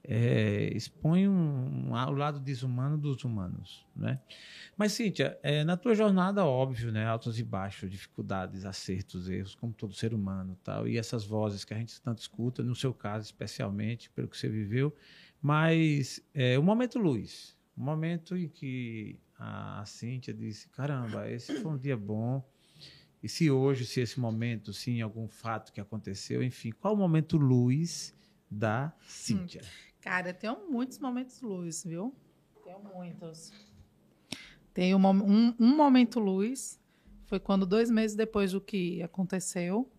é, 0.04 0.70
expõe 0.76 1.28
um, 1.28 1.90
um, 1.90 1.92
o 1.92 2.12
lado 2.12 2.40
desumano 2.40 2.98
dos 2.98 3.24
humanos, 3.24 3.86
né? 3.96 4.20
Mas, 4.76 4.92
Cíntia, 4.92 5.40
é, 5.42 5.64
na 5.64 5.78
tua 5.78 5.96
jornada, 5.96 6.46
óbvio, 6.46 6.92
né? 6.92 7.06
Altos 7.06 7.40
e 7.40 7.44
baixos, 7.44 7.90
dificuldades, 7.90 8.66
acertos, 8.66 9.30
erros, 9.30 9.56
como 9.56 9.72
todo 9.72 9.94
ser 9.94 10.14
humano 10.14 10.58
tal. 10.64 10.88
E 10.88 10.98
essas 10.98 11.24
vozes 11.24 11.64
que 11.64 11.74
a 11.74 11.78
gente 11.78 12.02
tanto 12.02 12.20
escuta, 12.20 12.62
no 12.64 12.76
seu 12.76 12.94
caso 12.94 13.26
especialmente, 13.26 14.10
pelo 14.10 14.28
que 14.28 14.38
você 14.38 14.50
viveu. 14.50 14.94
Mas 15.44 16.26
é, 16.34 16.58
o 16.58 16.64
momento 16.64 16.98
luz, 16.98 17.54
o 17.76 17.82
momento 17.82 18.38
em 18.38 18.48
que 18.48 19.20
a 19.38 19.84
Cíntia 19.86 20.34
disse, 20.34 20.70
caramba, 20.70 21.30
esse 21.30 21.60
foi 21.60 21.70
um 21.70 21.78
dia 21.78 21.98
bom. 21.98 22.42
E 23.22 23.28
se 23.28 23.52
hoje, 23.52 23.86
se 23.86 24.00
esse 24.00 24.22
momento, 24.22 24.72
se 24.72 24.92
em 24.92 25.02
algum 25.02 25.28
fato 25.28 25.74
que 25.74 25.82
aconteceu, 25.82 26.42
enfim, 26.42 26.72
qual 26.72 26.94
o 26.94 26.98
momento 26.98 27.36
luz 27.36 28.16
da 28.50 28.94
Cíntia? 29.02 29.60
Hum. 29.62 29.94
Cara, 30.00 30.30
eu 30.30 30.34
tenho 30.34 30.72
muitos 30.72 30.98
momentos 30.98 31.42
luz, 31.42 31.84
viu? 31.84 32.16
Tenho 32.64 32.80
muitos. 32.80 33.52
Tem 34.74 34.96
um, 34.96 35.06
um, 35.06 35.56
um, 35.60 35.76
momento 35.76 36.22
luz, 36.22 36.80
foi 37.26 37.40
quando 37.40 37.66
dois 37.66 37.92
meses 37.92 38.16
depois 38.16 38.54
do 38.54 38.62
que 38.62 39.04
aconteceu, 39.04 39.92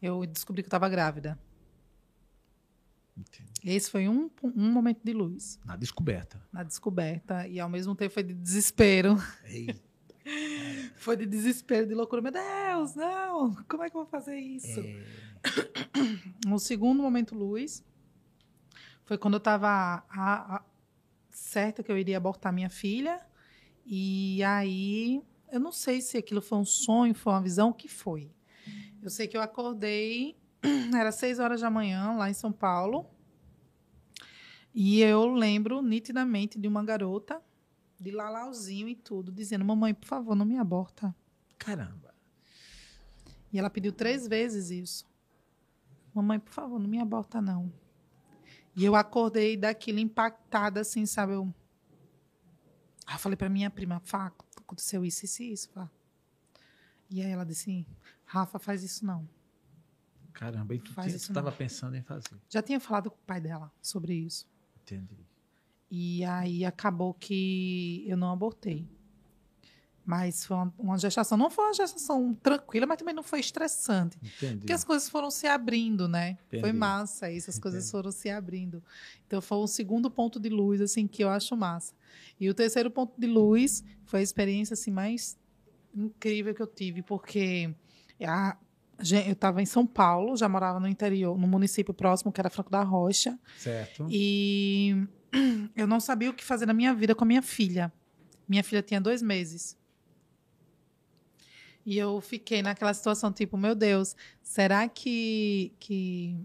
eu 0.00 0.24
descobri 0.24 0.62
que 0.62 0.66
eu 0.66 0.68
estava 0.68 0.88
grávida. 0.88 1.38
Entendi. 3.16 3.50
Esse 3.64 3.90
foi 3.90 4.08
um, 4.08 4.30
um 4.42 4.70
momento 4.70 5.00
de 5.02 5.12
luz. 5.12 5.58
Na 5.64 5.76
descoberta. 5.76 6.40
Na 6.52 6.62
descoberta. 6.62 7.48
E 7.48 7.58
ao 7.58 7.68
mesmo 7.68 7.94
tempo 7.94 8.12
foi 8.12 8.22
de 8.22 8.34
desespero. 8.34 9.16
Eita. 9.44 9.80
foi 10.96 11.16
de 11.16 11.26
desespero, 11.26 11.86
de 11.86 11.94
loucura. 11.94 12.20
Meu 12.20 12.32
Deus, 12.32 12.94
não! 12.94 13.54
Como 13.68 13.82
é 13.82 13.90
que 13.90 13.96
eu 13.96 14.00
vou 14.02 14.10
fazer 14.10 14.36
isso? 14.36 14.80
É... 14.80 15.04
Um 16.46 16.58
segundo 16.58 17.02
momento 17.02 17.34
luz 17.34 17.84
foi 19.04 19.16
quando 19.16 19.34
eu 19.34 19.38
estava 19.38 20.04
certa 21.30 21.82
que 21.82 21.90
eu 21.90 21.98
iria 21.98 22.16
abortar 22.16 22.52
minha 22.52 22.70
filha. 22.70 23.24
E 23.84 24.42
aí, 24.42 25.22
eu 25.50 25.60
não 25.60 25.70
sei 25.70 26.00
se 26.00 26.18
aquilo 26.18 26.42
foi 26.42 26.58
um 26.58 26.64
sonho, 26.64 27.14
foi 27.14 27.32
uma 27.32 27.42
visão, 27.42 27.70
o 27.70 27.74
que 27.74 27.88
foi. 27.88 28.30
Eu 29.00 29.10
sei 29.10 29.28
que 29.28 29.36
eu 29.36 29.40
acordei, 29.40 30.36
era 30.96 31.12
seis 31.12 31.38
horas 31.38 31.60
da 31.60 31.70
manhã, 31.70 32.12
lá 32.12 32.30
em 32.30 32.34
São 32.34 32.52
Paulo. 32.52 33.06
E 34.74 35.00
eu 35.00 35.26
lembro 35.26 35.80
nitidamente 35.80 36.58
de 36.58 36.68
uma 36.68 36.84
garota, 36.84 37.42
de 37.98 38.10
lalauzinho 38.10 38.88
e 38.88 38.94
tudo, 38.94 39.32
dizendo: 39.32 39.64
Mamãe, 39.64 39.94
por 39.94 40.06
favor, 40.06 40.34
não 40.34 40.44
me 40.44 40.58
aborta. 40.58 41.14
Caramba. 41.58 42.14
E 43.52 43.58
ela 43.58 43.70
pediu 43.70 43.92
três 43.92 44.26
vezes 44.26 44.70
isso. 44.70 45.06
Mamãe, 46.14 46.38
por 46.38 46.52
favor, 46.52 46.78
não 46.78 46.88
me 46.88 47.00
aborta, 47.00 47.40
não. 47.40 47.72
E 48.74 48.84
eu 48.84 48.94
acordei 48.94 49.56
daquilo 49.56 49.98
impactada, 49.98 50.80
assim, 50.80 51.06
sabe? 51.06 51.32
Eu, 51.32 51.54
aí 53.06 53.14
eu 53.14 53.18
falei 53.18 53.36
para 53.36 53.48
minha 53.48 53.70
prima, 53.70 54.00
Fá, 54.00 54.32
aconteceu 54.58 55.04
isso, 55.04 55.24
isso 55.24 55.42
e 55.42 55.52
isso, 55.52 55.70
Fá. 55.70 55.90
E 57.08 57.22
aí 57.22 57.30
ela 57.30 57.44
disse, 57.44 57.86
Rafa, 58.24 58.58
faz 58.58 58.82
isso 58.82 59.06
não. 59.06 59.26
Caramba, 60.36 60.74
e 60.74 60.78
tu 60.78 60.92
estava 61.00 61.50
pensando 61.50 61.96
em 61.96 62.02
fazer? 62.02 62.28
Já 62.46 62.60
tinha 62.60 62.78
falado 62.78 63.10
com 63.10 63.16
o 63.16 63.26
pai 63.26 63.40
dela 63.40 63.72
sobre 63.80 64.14
isso. 64.14 64.46
Entendi. 64.82 65.16
E 65.90 66.22
aí 66.24 66.62
acabou 66.62 67.14
que 67.14 68.04
eu 68.06 68.18
não 68.18 68.30
abortei. 68.30 68.86
Mas 70.04 70.44
foi 70.44 70.56
uma, 70.56 70.74
uma, 70.78 70.98
gestação, 70.98 71.38
não 71.38 71.50
foi 71.50 71.64
uma 71.64 71.72
gestação 71.72 72.34
tranquila, 72.34 72.86
mas 72.86 72.98
também 72.98 73.14
não 73.14 73.22
foi 73.22 73.40
estressante. 73.40 74.18
Entendi. 74.22 74.58
Porque 74.58 74.72
as 74.74 74.84
coisas 74.84 75.08
foram 75.08 75.30
se 75.30 75.46
abrindo, 75.46 76.06
né? 76.06 76.38
Entendi. 76.46 76.60
Foi 76.60 76.72
massa 76.72 77.30
isso, 77.30 77.48
as 77.48 77.58
coisas 77.58 77.84
Entendi. 77.84 77.92
foram 77.92 78.12
se 78.12 78.28
abrindo. 78.28 78.84
Então 79.26 79.40
foi 79.40 79.56
o 79.56 79.66
segundo 79.66 80.10
ponto 80.10 80.38
de 80.38 80.50
luz, 80.50 80.82
assim, 80.82 81.08
que 81.08 81.24
eu 81.24 81.30
acho 81.30 81.56
massa. 81.56 81.94
E 82.38 82.48
o 82.50 82.54
terceiro 82.54 82.90
ponto 82.90 83.18
de 83.18 83.26
luz 83.26 83.82
foi 84.04 84.20
a 84.20 84.22
experiência, 84.22 84.74
assim, 84.74 84.90
mais 84.90 85.36
incrível 85.94 86.54
que 86.54 86.60
eu 86.60 86.66
tive, 86.66 87.02
porque 87.02 87.74
a, 88.22 88.56
eu 88.98 89.32
estava 89.32 89.60
em 89.60 89.66
São 89.66 89.86
Paulo, 89.86 90.36
já 90.36 90.48
morava 90.48 90.80
no 90.80 90.88
interior, 90.88 91.38
no 91.38 91.46
município 91.46 91.92
próximo, 91.92 92.32
que 92.32 92.40
era 92.40 92.48
Franco 92.48 92.70
da 92.70 92.82
Rocha. 92.82 93.38
Certo. 93.58 94.06
E 94.10 95.06
eu 95.76 95.86
não 95.86 96.00
sabia 96.00 96.30
o 96.30 96.34
que 96.34 96.44
fazer 96.44 96.66
na 96.66 96.72
minha 96.72 96.94
vida 96.94 97.14
com 97.14 97.24
a 97.24 97.26
minha 97.26 97.42
filha. 97.42 97.92
Minha 98.48 98.64
filha 98.64 98.82
tinha 98.82 99.00
dois 99.00 99.20
meses. 99.20 99.76
E 101.84 101.96
eu 101.96 102.20
fiquei 102.20 102.62
naquela 102.62 102.92
situação, 102.92 103.32
tipo, 103.32 103.56
meu 103.56 103.74
Deus, 103.74 104.16
será 104.42 104.88
que, 104.88 105.72
que 105.78 106.36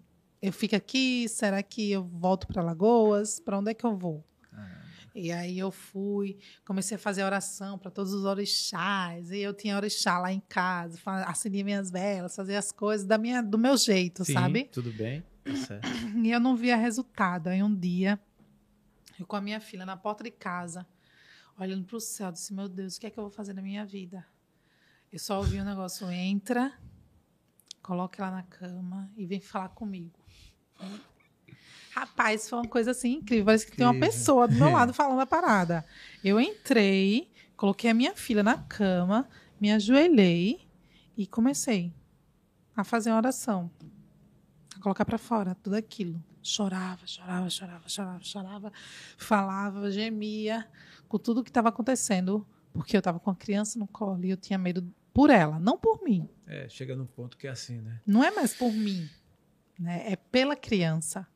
eu 0.41 0.53
fico 0.53 0.75
aqui? 0.75 1.27
Será 1.27 1.63
que 1.63 1.91
eu 1.91 2.03
volto 2.03 2.47
para 2.47 2.61
Lagoas? 2.61 3.39
Para 3.39 3.57
onde 3.57 3.71
é 3.71 3.73
que 3.73 3.85
eu 3.85 3.97
vou? 3.97 4.23
E 5.13 5.31
aí 5.31 5.59
eu 5.59 5.71
fui, 5.71 6.37
comecei 6.65 6.95
a 6.95 6.99
fazer 6.99 7.23
oração 7.23 7.77
para 7.77 7.91
todos 7.91 8.13
os 8.13 8.23
orixás, 8.23 9.29
e 9.31 9.39
eu 9.39 9.53
tinha 9.53 9.75
orixá 9.75 10.17
lá 10.17 10.31
em 10.31 10.39
casa, 10.39 10.99
acendia 11.25 11.63
minhas 11.65 11.91
velas, 11.91 12.35
fazia 12.35 12.57
as 12.57 12.71
coisas 12.71 13.05
da 13.05 13.17
minha, 13.17 13.41
do 13.41 13.57
meu 13.57 13.75
jeito, 13.75 14.23
Sim, 14.23 14.33
sabe? 14.33 14.65
tudo 14.71 14.91
bem, 14.93 15.21
tá 15.43 15.55
certo. 15.55 15.87
E 16.23 16.31
eu 16.31 16.39
não 16.39 16.55
via 16.55 16.77
resultado. 16.77 17.47
Aí 17.47 17.61
um 17.61 17.73
dia, 17.73 18.19
eu 19.19 19.25
com 19.25 19.35
a 19.35 19.41
minha 19.41 19.59
filha 19.59 19.85
na 19.85 19.97
porta 19.97 20.23
de 20.23 20.31
casa, 20.31 20.87
olhando 21.59 21.83
para 21.85 21.97
o 21.97 21.99
céu, 21.99 22.31
disse: 22.31 22.53
Meu 22.53 22.69
Deus, 22.69 22.95
o 22.95 22.99
que 22.99 23.07
é 23.07 23.09
que 23.09 23.19
eu 23.19 23.23
vou 23.23 23.31
fazer 23.31 23.53
na 23.53 23.61
minha 23.61 23.85
vida? 23.85 24.25
Eu 25.11 25.19
só 25.19 25.39
ouvi 25.39 25.59
um 25.59 25.65
negócio, 25.65 26.09
entra, 26.09 26.71
coloca 27.81 28.23
ela 28.23 28.31
na 28.31 28.43
cama 28.43 29.11
e 29.17 29.25
vem 29.25 29.41
falar 29.41 29.69
comigo. 29.69 30.17
Rapaz, 31.93 32.49
foi 32.49 32.59
uma 32.59 32.67
coisa 32.67 32.91
assim 32.91 33.13
incrível. 33.15 33.45
Parece 33.45 33.65
que 33.65 33.75
tem 33.75 33.85
uma 33.85 33.99
pessoa 33.99 34.47
do 34.47 34.55
meu 34.55 34.71
lado 34.71 34.93
falando 34.93 35.19
a 35.19 35.25
parada. 35.25 35.85
Eu 36.23 36.39
entrei, 36.39 37.29
coloquei 37.57 37.89
a 37.89 37.93
minha 37.93 38.15
filha 38.15 38.41
na 38.41 38.57
cama, 38.57 39.27
me 39.59 39.71
ajoelhei 39.71 40.67
e 41.17 41.27
comecei 41.27 41.93
a 42.75 42.83
fazer 42.83 43.11
uma 43.11 43.17
oração. 43.17 43.69
A 44.75 44.81
colocar 44.81 45.05
para 45.05 45.17
fora 45.17 45.53
tudo 45.55 45.75
aquilo. 45.75 46.23
Chorava, 46.41 47.05
chorava, 47.05 47.49
chorava, 47.49 47.89
chorava, 47.89 48.23
chorava, 48.23 48.73
falava, 49.17 49.91
gemia 49.91 50.67
com 51.07 51.19
tudo 51.19 51.43
que 51.43 51.49
estava 51.49 51.69
acontecendo, 51.69 52.47
porque 52.73 52.95
eu 52.95 52.99
estava 52.99 53.19
com 53.19 53.29
a 53.29 53.35
criança 53.35 53.77
no 53.77 53.85
colo 53.85 54.25
e 54.25 54.29
eu 54.29 54.37
tinha 54.37 54.57
medo 54.57 54.81
por 55.13 55.29
ela, 55.29 55.59
não 55.59 55.77
por 55.77 56.01
mim. 56.01 56.27
É, 56.47 56.69
chega 56.69 56.95
num 56.95 57.05
ponto 57.05 57.37
que 57.37 57.47
é 57.47 57.49
assim, 57.49 57.81
né? 57.81 57.99
Não 58.07 58.23
é 58.23 58.31
mais 58.31 58.53
por 58.53 58.71
mim, 58.71 59.09
né? 59.77 60.03
É 60.07 60.15
pela 60.15 60.55
criança. 60.55 61.27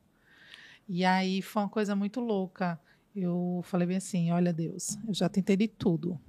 E 0.88 1.04
aí 1.04 1.42
foi 1.42 1.62
uma 1.62 1.68
coisa 1.68 1.96
muito 1.96 2.20
louca. 2.20 2.80
Eu 3.14 3.60
falei 3.64 3.86
bem 3.86 3.96
assim, 3.96 4.30
olha 4.30 4.52
Deus, 4.52 4.98
eu 5.06 5.14
já 5.14 5.28
tentei 5.28 5.56
de 5.56 5.68
tudo. 5.68 6.20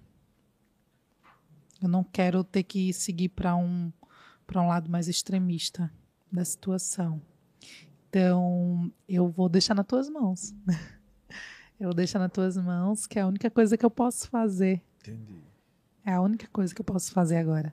Eu 1.82 1.88
não 1.88 2.04
quero 2.04 2.44
ter 2.44 2.64
que 2.64 2.92
seguir 2.94 3.30
para 3.30 3.56
um 3.56 3.92
para 4.48 4.62
um 4.62 4.68
lado 4.68 4.90
mais 4.90 5.10
extremista 5.10 5.92
da 6.32 6.44
situação. 6.46 7.22
Então, 8.10 8.92
eu 9.08 9.28
vou 9.28 9.50
deixar 9.50 9.76
nas 9.76 9.86
tuas 9.86 10.10
mãos. 10.10 10.56
Eu 11.80 11.90
vou 11.90 11.94
deixar 11.94 12.18
nas 12.18 12.32
tuas 12.32 12.58
mãos, 12.58 13.06
que 13.06 13.20
é 13.20 13.22
a 13.22 13.28
única 13.28 13.52
coisa 13.52 13.78
que 13.78 13.86
eu 13.86 13.92
posso 13.92 14.28
fazer. 14.30 14.82
Entendi. 15.00 15.44
É 16.04 16.12
a 16.14 16.20
única 16.20 16.48
coisa 16.48 16.74
que 16.74 16.82
eu 16.82 16.86
posso 16.86 17.12
fazer 17.12 17.38
agora. 17.38 17.72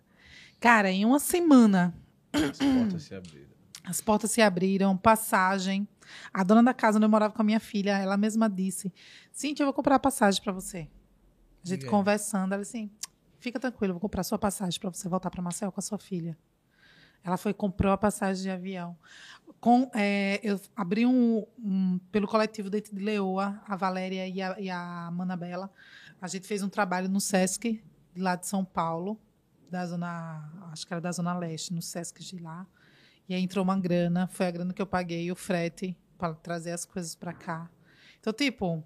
Cara, 0.60 0.90
em 0.90 1.06
uma 1.06 1.18
semana. 1.18 1.94
As 2.30 2.58
portas 2.58 3.02
se 3.02 3.14
abriram. 3.14 3.53
As 3.84 4.00
portas 4.00 4.30
se 4.30 4.40
abriram, 4.40 4.96
passagem. 4.96 5.86
A 6.32 6.42
dona 6.42 6.62
da 6.62 6.74
casa 6.74 6.98
onde 6.98 7.04
eu 7.04 7.10
morava 7.10 7.34
com 7.34 7.42
a 7.42 7.44
minha 7.44 7.60
filha, 7.60 7.98
ela 7.98 8.16
mesma 8.16 8.48
disse: 8.48 8.92
Cintia, 9.30 9.62
eu 9.62 9.66
vou 9.66 9.74
comprar 9.74 9.96
a 9.96 10.00
passagem 10.00 10.42
para 10.42 10.52
você. 10.52 10.88
A 11.62 11.68
gente 11.68 11.86
conversando, 11.86 12.52
ela 12.52 12.62
disse: 12.62 12.76
assim, 12.76 12.90
Fica 13.44 13.60
tranquilo, 13.60 13.90
eu 13.90 13.94
vou 13.96 14.00
comprar 14.00 14.22
sua 14.22 14.38
passagem 14.38 14.80
para 14.80 14.90
você 14.90 15.06
voltar 15.06 15.28
para 15.28 15.42
Marcel 15.42 15.70
com 15.70 15.78
a 15.78 15.82
sua 15.82 15.98
filha. 15.98 16.34
Ela 17.22 17.36
foi 17.36 17.52
comprou 17.52 17.92
a 17.92 17.98
passagem 17.98 18.42
de 18.42 18.48
avião. 18.48 18.96
Com, 19.60 19.90
é, 19.94 20.40
eu 20.42 20.58
abri 20.74 21.04
um, 21.04 21.44
um, 21.58 22.00
pelo 22.10 22.26
coletivo 22.26 22.70
de 22.70 22.82
Leoa, 22.94 23.62
a 23.66 23.76
Valéria 23.76 24.26
e 24.26 24.40
a, 24.40 24.58
e 24.58 24.70
a 24.70 25.10
Manabela. 25.12 25.70
A 26.22 26.26
gente 26.26 26.46
fez 26.46 26.62
um 26.62 26.70
trabalho 26.70 27.06
no 27.06 27.20
Sesc 27.20 27.84
lá 28.16 28.34
de 28.34 28.46
São 28.46 28.64
Paulo, 28.64 29.20
da 29.70 29.86
zona, 29.86 30.50
acho 30.72 30.86
que 30.86 30.94
era 30.94 31.00
da 31.02 31.12
zona 31.12 31.36
leste, 31.36 31.74
no 31.74 31.82
Sesc 31.82 32.24
de 32.24 32.38
lá. 32.38 32.66
E 33.28 33.34
aí 33.34 33.42
entrou 33.42 33.64
uma 33.64 33.78
grana, 33.78 34.28
foi 34.28 34.46
a 34.46 34.50
grana 34.50 34.72
que 34.72 34.82
eu 34.82 34.86
paguei 34.86 35.30
o 35.30 35.36
frete 35.36 35.96
para 36.18 36.34
trazer 36.34 36.72
as 36.72 36.84
coisas 36.84 37.14
para 37.14 37.32
cá. 37.32 37.70
Então, 38.20 38.32
tipo, 38.32 38.84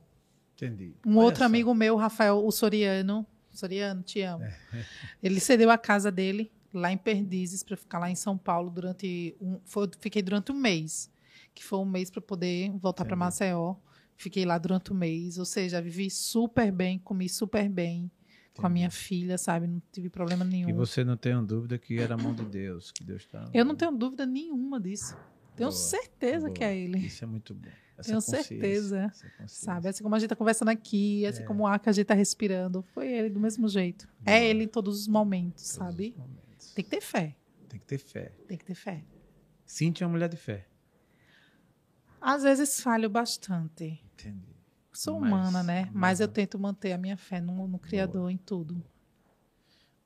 Entendi. 0.55 0.95
Um 1.07 1.18
Olha 1.18 1.26
outro 1.26 1.45
amigo 1.45 1.72
meu, 1.72 1.95
Rafael, 1.97 2.45
o 2.45 2.51
Soriano, 2.51 3.24
Soriano, 3.51 4.03
te 4.03 4.20
amo. 4.22 4.45
É. 4.45 4.57
Ele 5.22 5.39
cedeu 5.39 5.70
a 5.70 5.78
casa 5.78 6.11
dele 6.11 6.51
lá 6.72 6.93
em 6.93 6.99
Perdizes 6.99 7.62
para 7.62 7.76
ficar 7.76 7.99
lá 7.99 8.11
em 8.11 8.14
São 8.14 8.36
Paulo 8.36 8.70
durante 8.70 9.36
um, 9.41 9.61
foi, 9.64 9.89
fiquei 10.01 10.20
durante 10.20 10.51
um 10.51 10.57
mês, 10.57 11.11
que 11.55 11.64
foi 11.64 11.78
um 11.78 11.84
mês 11.84 12.11
para 12.11 12.20
poder 12.20 12.70
voltar 12.78 13.05
para 13.05 13.16
Maceió. 13.16 13.76
Fiquei 14.16 14.45
lá 14.45 14.59
durante 14.59 14.93
um 14.93 14.97
mês, 14.97 15.39
ou 15.39 15.45
seja, 15.45 15.80
vivi 15.80 16.11
super 16.11 16.72
bem, 16.72 16.99
comi 16.99 17.28
super 17.28 17.68
bem 17.68 18.11
com 18.59 18.67
a 18.67 18.71
minha 18.71 18.91
filha, 18.91 19.39
sabe? 19.39 19.67
Não 19.67 19.81
tive 19.93 20.11
problema 20.11 20.45
nenhum. 20.45 20.69
E 20.69 20.73
você 20.73 21.05
não 21.05 21.17
tem 21.17 21.43
dúvida 21.45 21.79
que 21.79 21.99
era 21.99 22.15
a 22.15 22.17
mão 22.19 22.35
de 22.35 22.45
Deus, 22.45 22.91
que 22.91 23.05
Deus 23.05 23.23
está. 23.23 23.49
Eu 23.55 23.65
não 23.65 23.75
tenho 23.75 23.93
dúvida 23.93 24.27
nenhuma 24.27 24.81
disso. 24.81 25.17
Tenho 25.57 25.71
boa, 25.71 25.81
certeza 25.81 26.47
boa. 26.47 26.53
que 26.53 26.65
é 26.65 26.77
Ele. 26.77 26.99
Isso 26.99 27.25
é 27.25 27.27
muito 27.27 27.55
bom. 27.55 27.69
Essa 27.97 28.11
Tenho 28.11 28.21
certeza. 28.21 29.13
Sabe? 29.47 29.89
Assim 29.89 30.03
como 30.05 30.15
a 30.15 30.19
gente 30.19 30.29
tá 30.29 30.37
conversando 30.37 30.69
aqui, 30.69 31.27
assim 31.27 31.45
como 31.45 31.65
o 31.65 31.67
ar 31.67 31.81
que 31.81 31.89
a 31.89 31.93
gente 31.93 32.07
tá 32.07 32.15
respirando. 32.15 32.83
Foi 32.95 33.09
ele 33.11 33.29
do 33.31 33.41
mesmo 33.41 33.69
jeito. 33.69 34.09
É 34.25 34.39
Boa. 34.39 34.45
ele 34.51 34.65
em 34.65 34.69
todos 34.69 35.01
os 35.01 35.09
momentos, 35.09 35.65
Todos 35.75 35.89
sabe? 35.95 36.11
os 36.11 36.17
momentos. 36.17 36.75
Tem 36.75 36.85
que 36.85 36.91
ter 36.91 37.01
fé. 37.01 37.37
Tem 37.69 37.81
que 37.81 37.87
ter 37.87 37.99
fé. 37.99 38.33
Tem 38.47 38.57
que 38.59 38.65
ter 38.65 38.75
fé. 38.75 39.05
Cintia 39.67 40.05
é 40.05 40.07
uma 40.07 40.13
mulher 40.13 40.29
de 40.29 40.37
fé. 40.37 40.67
Às 42.21 42.43
vezes 42.45 42.81
falho 42.81 43.11
bastante. 43.11 44.01
Entendi. 44.15 44.58
Sou 44.99 45.20
Mas- 45.20 45.30
humana, 45.30 45.62
né? 45.62 45.88
Mas 45.94 46.18
eu 46.18 46.26
tento 46.26 46.59
manter 46.59 46.92
a 46.92 46.99
minha 46.99 47.16
fé 47.16 47.40
no, 47.40 47.68
no 47.68 47.78
Criador, 47.78 48.28
em 48.32 48.36
tudo. 48.36 48.82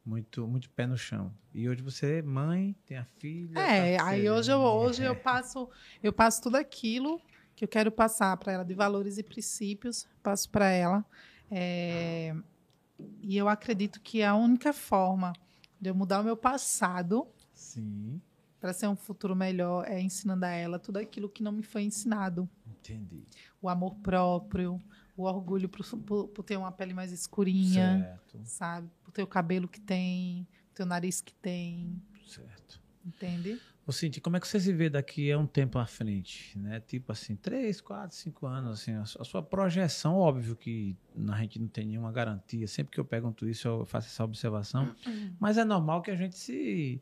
Muito, 0.05 0.47
muito 0.47 0.69
pé 0.69 0.87
no 0.87 0.99
chão. 0.99 1.33
E 1.55 1.67
hoje 1.67 1.81
você 1.81 2.19
é 2.19 2.23
mãe, 2.23 2.77
tem 2.85 2.99
a 2.99 3.05
filha. 3.07 3.59
É, 3.59 3.97
tá 3.97 4.09
aí 4.09 4.29
hoje 4.29 4.53
eu, 4.53 4.59
hoje 4.59 5.03
eu 5.03 5.17
passo 5.17 5.67
eu 6.03 6.13
passo 6.13 6.43
tudo 6.43 6.57
aquilo 6.57 7.23
que 7.57 7.65
eu 7.65 7.69
quero 7.69 7.91
passar 7.91 8.37
para 8.37 8.53
ela 8.53 8.65
de 8.67 8.75
valores 8.75 9.17
e 9.17 9.23
princípios, 9.23 10.07
passo 10.23 10.51
para 10.51 10.69
ela. 10.69 11.03
É, 11.51 12.37
e 13.23 13.35
eu 13.35 13.49
acredito 13.49 13.99
que 13.99 14.23
a 14.23 14.35
única 14.35 14.75
forma 14.75 15.33
de 15.81 15.89
eu 15.89 15.95
mudar 15.95 16.21
o 16.21 16.25
meu 16.25 16.37
passado 16.37 17.27
para 18.61 18.75
ser 18.75 18.89
um 18.89 18.97
futuro 18.97 19.35
melhor 19.35 19.89
é 19.89 19.99
ensinando 19.99 20.45
a 20.45 20.51
ela 20.51 20.79
tudo 20.79 20.99
aquilo 20.99 21.31
que 21.31 21.43
não 21.43 21.51
me 21.51 21.63
foi 21.63 21.83
ensinado. 21.83 22.47
entendi. 22.67 23.25
O 23.63 23.69
amor 23.69 23.95
próprio, 24.03 24.83
o 25.17 25.23
orgulho 25.23 25.69
por, 25.69 25.87
por- 26.01 26.29
por 26.29 26.43
ter 26.43 26.57
uma 26.57 26.73
pele 26.73 26.93
mais 26.93 27.13
escurinha, 27.13 27.99
Certo, 28.27 28.41
sabe? 28.45 28.91
Por 29.05 29.13
ter 29.13 29.23
o 29.23 29.27
cabelo 29.27 29.69
que 29.69 29.81
tem, 29.81 30.47
o 30.73 30.75
teu 30.75 30.85
nariz 30.85 31.21
que 31.21 31.33
tem, 31.35 32.03
certo. 32.27 32.81
entende? 33.07 33.59
Ô, 33.85 33.91
Cintia, 33.91 34.23
como 34.23 34.37
é 34.37 34.41
que 34.41 34.47
você 34.47 34.61
se 34.61 34.73
vê 34.73 34.89
daqui 34.89 35.33
a 35.33 35.37
um 35.39 35.47
tempo 35.47 35.77
à 35.77 35.85
frente? 35.87 36.57
Né? 36.57 36.79
Tipo 36.81 37.11
assim, 37.11 37.35
três, 37.35 37.81
quatro, 37.81 38.17
cinco 38.17 38.47
anos, 38.47 38.81
assim, 38.81 38.93
a 38.95 39.05
sua, 39.05 39.23
a 39.23 39.25
sua 39.25 39.43
projeção, 39.43 40.15
óbvio 40.17 40.55
que 40.55 40.97
a 41.29 41.37
gente 41.43 41.59
não 41.59 41.67
tem 41.67 41.87
nenhuma 41.87 42.13
garantia. 42.13 42.67
Sempre 42.69 42.93
que 42.93 43.01
eu 43.01 43.05
pergunto 43.05 43.45
isso, 43.49 43.67
eu 43.67 43.85
faço 43.85 44.07
essa 44.07 44.23
observação. 44.25 44.95
Mas 45.41 45.59
é 45.59 45.65
normal 45.65 46.01
que 46.01 46.13
a 46.13 46.17
gente 46.17 46.39
se, 46.39 47.01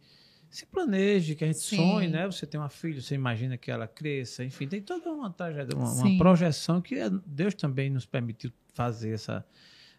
se 0.51 0.67
planeje, 0.67 1.35
que 1.37 1.45
a 1.45 1.47
gente 1.47 1.61
Sim. 1.61 1.77
sonhe, 1.77 2.09
né? 2.09 2.27
Você 2.27 2.45
tem 2.47 2.59
uma 2.61 2.69
filha, 2.69 3.01
você 3.01 3.15
imagina 3.15 3.57
que 3.57 3.71
ela 3.71 3.87
cresça, 3.87 4.45
enfim, 4.45 4.67
tem 4.67 4.83
toda 4.83 5.11
uma 5.13 5.31
trajetória, 5.31 5.77
uma, 5.77 5.93
uma 5.93 6.19
projeção 6.19 6.81
que 6.81 6.97
é- 6.97 7.09
Deus 7.25 7.55
também 7.55 7.89
nos 7.89 8.05
permitiu 8.05 8.53
fazer 8.75 9.13
essa. 9.15 9.47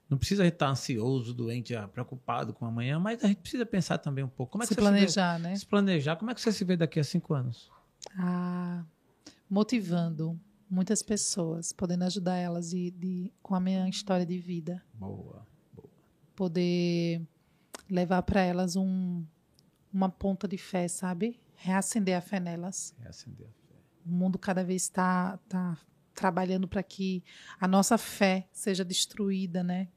Não 0.10 0.18
precisa 0.18 0.44
a 0.44 0.46
gente 0.46 0.56
estar 0.56 0.68
ansioso, 0.70 1.34
doente, 1.34 1.74
ah, 1.74 1.88
preocupado 1.88 2.52
com 2.54 2.66
amanhã, 2.66 3.00
mas 3.00 3.24
a 3.24 3.28
gente 3.28 3.38
precisa 3.40 3.66
pensar 3.66 3.98
também 3.98 4.24
um 4.24 4.28
pouco. 4.28 4.52
Como 4.52 4.64
é 4.64 4.68
que 4.68 4.74
Se 4.74 4.80
você 4.80 4.82
se 4.82 4.92
vê- 4.92 4.98
planejar, 4.98 5.40
né? 5.40 5.56
se 5.56 5.66
planejar, 5.66 6.16
como 6.18 6.32
é 6.32 6.36
que 6.36 6.42
você 6.42 6.52
se 6.52 6.66
vê 6.66 6.76
daqui 6.76 7.00
a 7.00 7.04
cinco 7.04 7.34
anos? 7.34 7.72
Ah, 8.18 8.84
motivando 9.50 10.38
muitas 10.70 11.02
pessoas, 11.02 11.72
podendo 11.72 12.04
ajudar 12.04 12.36
elas 12.36 12.72
de, 12.72 12.92
de- 12.92 13.32
com 13.42 13.56
a 13.56 13.60
minha 13.62 13.88
história 13.88 14.26
de 14.26 14.38
vida, 14.38 14.84
Boa. 14.94 15.48
poder 16.36 17.22
levar 17.90 18.22
para 18.24 18.42
elas 18.42 18.76
um, 18.76 19.24
uma 19.94 20.10
ponta 20.10 20.48
de 20.48 20.58
fé, 20.58 20.88
sabe? 20.88 21.40
Reacender 21.56 22.18
a 22.18 22.22
fé 22.22 22.40
nelas. 22.40 22.96
Reacender 23.00 23.48
a 23.48 23.52
fé. 23.68 23.76
O 24.06 24.10
mundo 24.10 24.40
cada 24.40 24.64
vez 24.64 24.84
está 24.84 25.38
tá 25.50 25.78
trabalhando 26.14 26.68
para 26.68 26.84
que 26.84 27.24
a 27.60 27.68
nossa 27.68 27.98
fé 27.98 28.48
seja 28.52 28.84
destruída, 28.84 29.64
né? 29.64 29.90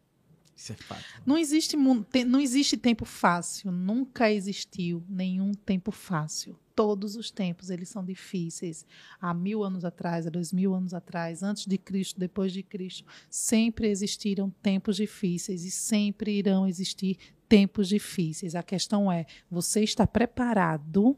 Isso 0.57 0.73
é 0.73 0.77
fato. 0.77 1.05
Não 1.27 1.37
existe, 1.37 1.77
não 1.77 2.41
existe 2.41 2.77
tempo 2.77 3.05
fácil, 3.05 3.73
nunca 3.73 4.31
existiu 4.31 5.05
nenhum 5.09 5.53
tempo 5.53 5.91
fácil. 5.91 6.59
Todos 6.77 7.17
os 7.17 7.31
tempos 7.31 7.71
eles 7.71 7.89
são 7.89 8.05
difíceis. 8.05 8.87
Há 9.21 9.33
mil 9.35 9.63
anos 9.63 9.85
atrás, 9.85 10.27
há 10.27 10.31
dois 10.31 10.53
mil 10.53 10.75
anos 10.75 10.95
atrás, 10.95 11.43
antes 11.43 11.67
de 11.67 11.79
Cristo, 11.79 12.19
depois 12.19 12.53
de 12.53 12.63
Cristo, 12.63 13.05
sempre 13.29 13.89
existiram 13.89 14.51
tempos 14.63 14.97
difíceis 14.97 15.65
e 15.65 15.71
sempre 15.71 16.39
irão 16.39 16.67
existir 16.67 17.19
tempos 17.49 17.89
difíceis. 17.89 18.55
A 18.55 18.63
questão 18.63 19.11
é: 19.11 19.27
você 19.51 19.83
está 19.83 20.07
preparado 20.07 21.17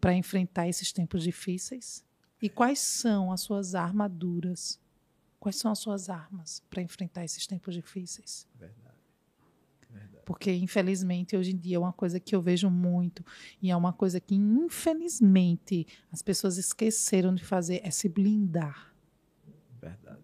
para 0.00 0.14
enfrentar 0.14 0.68
esses 0.68 0.92
tempos 0.92 1.22
difíceis? 1.22 2.04
E 2.40 2.48
quais 2.48 2.80
são 2.80 3.30
as 3.30 3.42
suas 3.42 3.74
armaduras? 3.74 4.80
Quais 5.42 5.56
são 5.56 5.72
as 5.72 5.80
suas 5.80 6.08
armas 6.08 6.62
para 6.70 6.82
enfrentar 6.82 7.24
esses 7.24 7.48
tempos 7.48 7.74
difíceis? 7.74 8.46
Verdade. 8.54 8.94
Verdade. 9.90 10.22
Porque, 10.24 10.52
infelizmente, 10.52 11.36
hoje 11.36 11.50
em 11.50 11.56
dia 11.56 11.74
é 11.74 11.78
uma 11.80 11.92
coisa 11.92 12.20
que 12.20 12.32
eu 12.32 12.40
vejo 12.40 12.70
muito, 12.70 13.26
e 13.60 13.68
é 13.68 13.76
uma 13.76 13.92
coisa 13.92 14.20
que, 14.20 14.36
infelizmente, 14.36 15.84
as 16.12 16.22
pessoas 16.22 16.58
esqueceram 16.58 17.34
de 17.34 17.44
fazer, 17.44 17.80
é 17.82 17.90
se 17.90 18.08
blindar. 18.08 18.94
Verdade. 19.80 20.21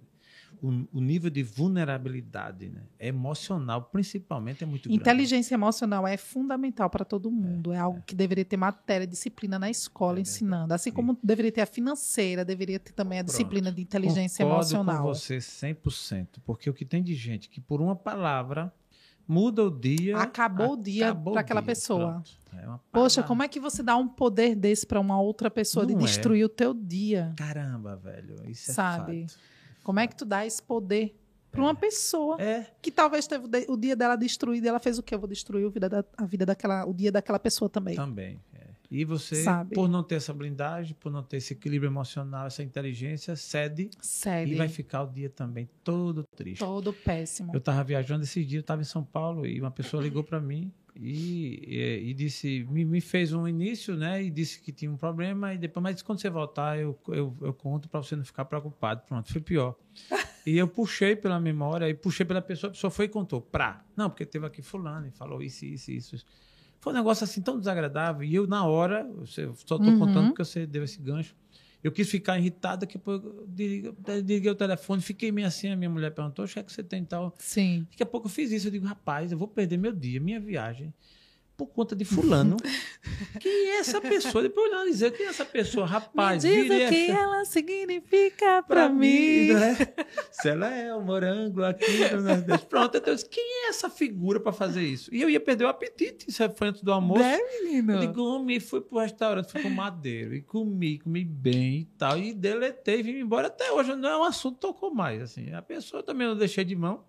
O, 0.63 0.99
o 0.99 1.01
nível 1.01 1.31
de 1.31 1.43
vulnerabilidade 1.43 2.69
né, 2.69 2.83
emocional, 2.99 3.83
principalmente, 3.85 4.65
é 4.65 4.67
muito 4.67 4.89
grande. 4.89 5.01
Inteligência 5.01 5.55
emocional 5.55 6.07
é 6.07 6.17
fundamental 6.17 6.89
para 6.91 7.05
todo 7.05 7.31
mundo. 7.31 7.73
É, 7.73 7.79
algo 7.79 8.03
que 8.07 8.15
deveria 8.15 8.45
ter 8.45 8.57
matéria, 8.57 9.07
disciplina 9.07 9.59
na 9.59 9.71
escola 9.71 10.19
É 10.19 10.23
ensinando. 10.23 10.75
Assim 10.75 10.91
Sim. 10.91 10.97
como 10.97 11.19
deveria 11.23 11.53
ter 11.53 11.61
a 11.63 11.67
financeira, 11.67 12.45
deveria 12.45 12.79
ter 12.79 12.93
também 12.93 13.19
a 13.19 13.23
Pronto. 13.23 13.31
disciplina 13.33 13.71
de 13.73 13.83
inteligência 13.83 14.45
Concordo 14.45 14.65
emocional. 14.75 15.03
com 15.03 15.15
você 15.15 15.39
100%. 15.39 16.41
Porque 16.45 16.69
o 16.69 16.75
que 16.75 16.85
tem 16.85 17.03
de 17.03 17.15
gente 17.15 17.49
que, 17.49 17.61
por 17.61 17.81
uma 17.81 17.95
palavra, 17.97 18.73
muda 19.27 19.63
o 19.65 19.71
dia. 19.71 20.17
Acabou 20.17 20.73
o 20.73 20.77
dia 20.77 21.15
para 21.15 21.41
aquela 21.41 21.63
pessoa. 21.63 22.23
É 22.53 22.67
Poxa, 22.91 23.23
como 23.23 23.43
é 23.43 23.49
que 23.49 23.61
você 23.61 23.83
dá 23.83 23.97
um 23.97 24.09
poder 24.09 24.55
desse 24.57 24.87
para 24.87 24.99
uma 24.99 25.21
outra 25.21 25.51
pessoa 25.51 25.87
de 25.87 25.93
Não 25.93 26.01
é. 26.01 26.05
destruir 26.05 26.45
o 26.45 26.49
teu 26.49 26.73
dia? 26.73 27.33
Caramba, 27.37 27.95
velho. 27.97 28.37
Isso 28.49 28.73
Sabe? 28.73 29.25
é 29.25 29.27
fato. 29.29 29.39
Como 29.89 30.01
é 30.01 30.07
que 30.07 30.15
tu 30.15 30.27
dá 30.27 30.45
esse 30.45 30.63
poder 30.63 31.17
para 31.51 31.63
uma 31.63 31.75
pessoa 31.75 32.37
É, 32.39 32.67
que 32.83 32.91
talvez 32.91 33.27
teve 33.27 33.47
o 33.71 33.75
dia 33.75 33.97
dela 33.97 34.17
destruído 34.17 34.67
e 34.67 34.69
ela 34.69 34.79
fez 34.79 34.99
o 34.99 35.03
quê? 35.03 35.15
Eu 35.15 35.19
vou 35.19 35.27
destruir 35.27 35.65
o, 35.65 35.71
vida 35.71 35.89
da- 35.89 36.05
a 36.15 36.27
vida 36.27 36.45
daquela, 36.45 36.85
o 36.85 36.93
dia 36.93 37.11
daquela 37.11 37.39
pessoa 37.39 37.71
também. 37.71 37.97
também. 37.97 38.39
é. 38.53 38.69
E 38.91 39.03
você, 39.03 39.37
Sabe? 39.43 39.75
por 39.75 39.89
não 39.89 40.03
ter 40.03 40.17
essa 40.17 40.35
blindagem, 40.35 40.95
por 41.01 41.11
não 41.11 41.23
ter 41.23 41.39
esse 41.39 41.55
equilíbrio 41.55 41.89
emocional, 41.89 42.47
essa 42.47 42.63
inteligência, 42.63 43.35
cede 43.35 43.89
Sério. 43.99 44.53
e 44.53 44.57
vai 44.59 44.69
ficar 44.69 45.05
o 45.05 45.07
dia 45.07 45.31
também 45.31 45.67
todo 45.83 46.23
triste. 46.37 46.59
Todo 46.61 46.93
péssimo. 46.93 47.51
Eu 47.55 47.59
estava 47.59 47.83
viajando 47.83 48.25
esses 48.25 48.47
dias, 48.47 48.59
eu 48.59 48.61
estava 48.61 48.83
em 48.83 48.85
São 48.87 49.03
Paulo 49.03 49.47
e 49.47 49.59
uma 49.59 49.71
pessoa 49.71 50.03
ligou 50.03 50.23
para 50.23 50.39
mim 50.39 50.71
e, 51.01 51.63
e, 51.67 52.11
e 52.11 52.15
disse, 52.15 52.67
me, 52.69 52.85
me 52.85 53.01
fez 53.01 53.33
um 53.33 53.47
início, 53.47 53.97
né? 53.97 54.23
E 54.23 54.31
disse 54.31 54.61
que 54.61 54.73
tinha 54.73 54.91
um 54.91 54.97
problema 54.97 55.55
e 55.55 55.59
depois, 55.59 55.83
mas 55.83 56.03
quando 56.03 56.21
você 56.21 56.29
voltar 56.29 56.79
eu, 56.79 56.99
eu, 57.09 57.37
eu 57.41 57.55
conto 57.55 57.89
para 57.89 58.03
você 58.03 58.17
não 58.17 58.25
ficar 58.25 58.45
preocupado. 58.45 59.03
Pronto, 59.07 59.31
foi 59.33 59.41
pior. 59.41 59.77
E 60.47 60.57
eu 60.57 60.67
puxei 60.67 61.15
pela 61.15 61.39
memória 61.39 61.87
e 61.91 61.93
puxei 61.95 62.25
pela 62.25 62.41
pessoa, 62.41 62.71
a 62.71 62.73
pessoa 62.73 62.91
foi 62.91 63.05
e 63.05 63.09
contou, 63.09 63.43
pra. 63.43 63.85
Não, 63.95 64.09
porque 64.09 64.25
teve 64.25 64.47
aqui 64.47 64.63
fulano 64.63 65.07
e 65.07 65.11
falou 65.11 65.43
isso, 65.43 65.67
isso, 65.67 65.91
isso. 65.91 66.15
isso. 66.17 66.25
Foi 66.81 66.93
um 66.93 66.97
negócio 66.97 67.23
assim 67.25 67.43
tão 67.43 67.59
desagradável 67.59 68.23
e 68.25 68.35
eu 68.35 68.47
na 68.47 68.65
hora, 68.65 69.07
eu 69.11 69.27
só 69.27 69.43
estou 69.77 69.79
Uhum. 69.81 69.99
contando 69.99 70.29
porque 70.29 70.43
você 70.43 70.67
deu 70.67 70.85
esse 70.85 71.03
gancho. 71.03 71.37
Eu 71.83 71.93
quis 71.93 72.11
ficar 72.11 72.39
irritado, 72.39 72.81
daqui 72.81 72.97
a 72.97 73.01
pouco 73.01 73.47
desliguei, 73.47 74.51
o 74.51 74.55
telefone, 74.55 75.01
fiquei 75.01 75.31
meio 75.31 75.47
assim, 75.47 75.69
a 75.69 75.77
minha 75.77 75.89
mulher 75.89 76.11
perguntou, 76.13 76.45
o 76.45 76.49
que 76.49 76.59
é 76.59 76.63
que 76.63 76.73
você 76.73 76.83
tem 76.83 77.03
e 77.03 77.07
tal? 77.07 77.35
Sim. 77.39 77.87
Daqui 77.91 78.03
a 78.03 78.07
pouco 78.07 78.27
eu 78.27 78.31
fiz 78.31 78.51
isso. 78.51 78.67
Eu 78.67 78.73
digo, 78.73 78.87
rapaz, 78.87 79.31
eu 79.31 79.39
vou 79.39 79.47
perder 79.47 79.77
meu 79.77 79.93
dia, 79.93 80.21
minha 80.21 80.41
viagem, 80.41 80.93
por 81.59 81.67
conta 81.67 81.97
de 81.97 82.05
fulano. 82.05 82.57
Quem 83.41 83.71
é 83.71 83.79
essa 83.81 84.01
pessoa? 84.01 84.43
Depois 84.43 84.71
eu 84.71 84.77
analisei, 84.79 85.11
quem 85.11 85.27
é 85.27 85.29
essa 85.29 85.45
pessoa? 85.45 85.85
Rapaz, 85.87 86.45
Me 86.45 86.51
diz 86.51 86.65
o 86.65 86.69
que 86.69 86.83
essa- 87.11 87.21
ela 87.21 87.45
significa 87.45 88.63
pra 88.63 88.63
para 88.63 88.89
mim. 88.89 89.49
né? 89.53 89.77
Se 90.31 90.49
ela 90.51 90.73
é 90.73 90.95
o 90.95 91.01
morango 91.01 91.65
aqui 91.65 92.09
do 92.11 92.21
Nordeste. 92.23 92.67
Pronto, 92.67 92.97
então 92.97 93.11
eu 93.13 93.17
disse, 93.17 93.29
quem 93.29 93.43
é 93.67 93.69
essa 93.71 93.91
figura 93.91 94.39
para 94.39 94.53
fazer 94.53 94.83
isso? 94.83 95.13
E 95.13 95.21
eu 95.21 95.29
ia 95.29 95.41
perder 95.41 95.65
o 95.65 95.69
apetite, 95.69 96.27
isso 96.29 96.49
foi 96.55 96.69
antes 96.69 96.83
do 96.83 96.93
almoço. 96.93 97.23
Né, 97.23 97.39
menino? 97.63 97.95
Eu 97.95 98.01
digo, 98.01 98.23
homem, 98.23 98.61
fui 98.61 98.81
pro 98.81 99.01
restaurante, 99.01 99.51
fui 99.51 99.61
pro 99.61 99.71
Madeiro 99.71 100.35
e 100.37 100.41
comi, 100.43 100.99
comi 101.01 101.25
bem 101.25 101.81
e 101.81 101.85
tal. 101.99 102.17
E 102.19 102.33
deletei, 102.33 103.03
vim 103.03 103.19
embora. 103.19 103.49
Até 103.49 103.73
hoje 103.73 103.97
não 103.97 104.09
é 104.09 104.17
um 104.17 104.23
assunto 104.25 104.59
tocou 104.59 104.95
mais. 104.95 105.21
Assim. 105.21 105.53
A 105.53 105.61
pessoa 105.63 106.05
também 106.05 106.27
eu 106.29 106.37
deixei 106.37 106.65
de 106.65 106.77
mão. 106.77 107.05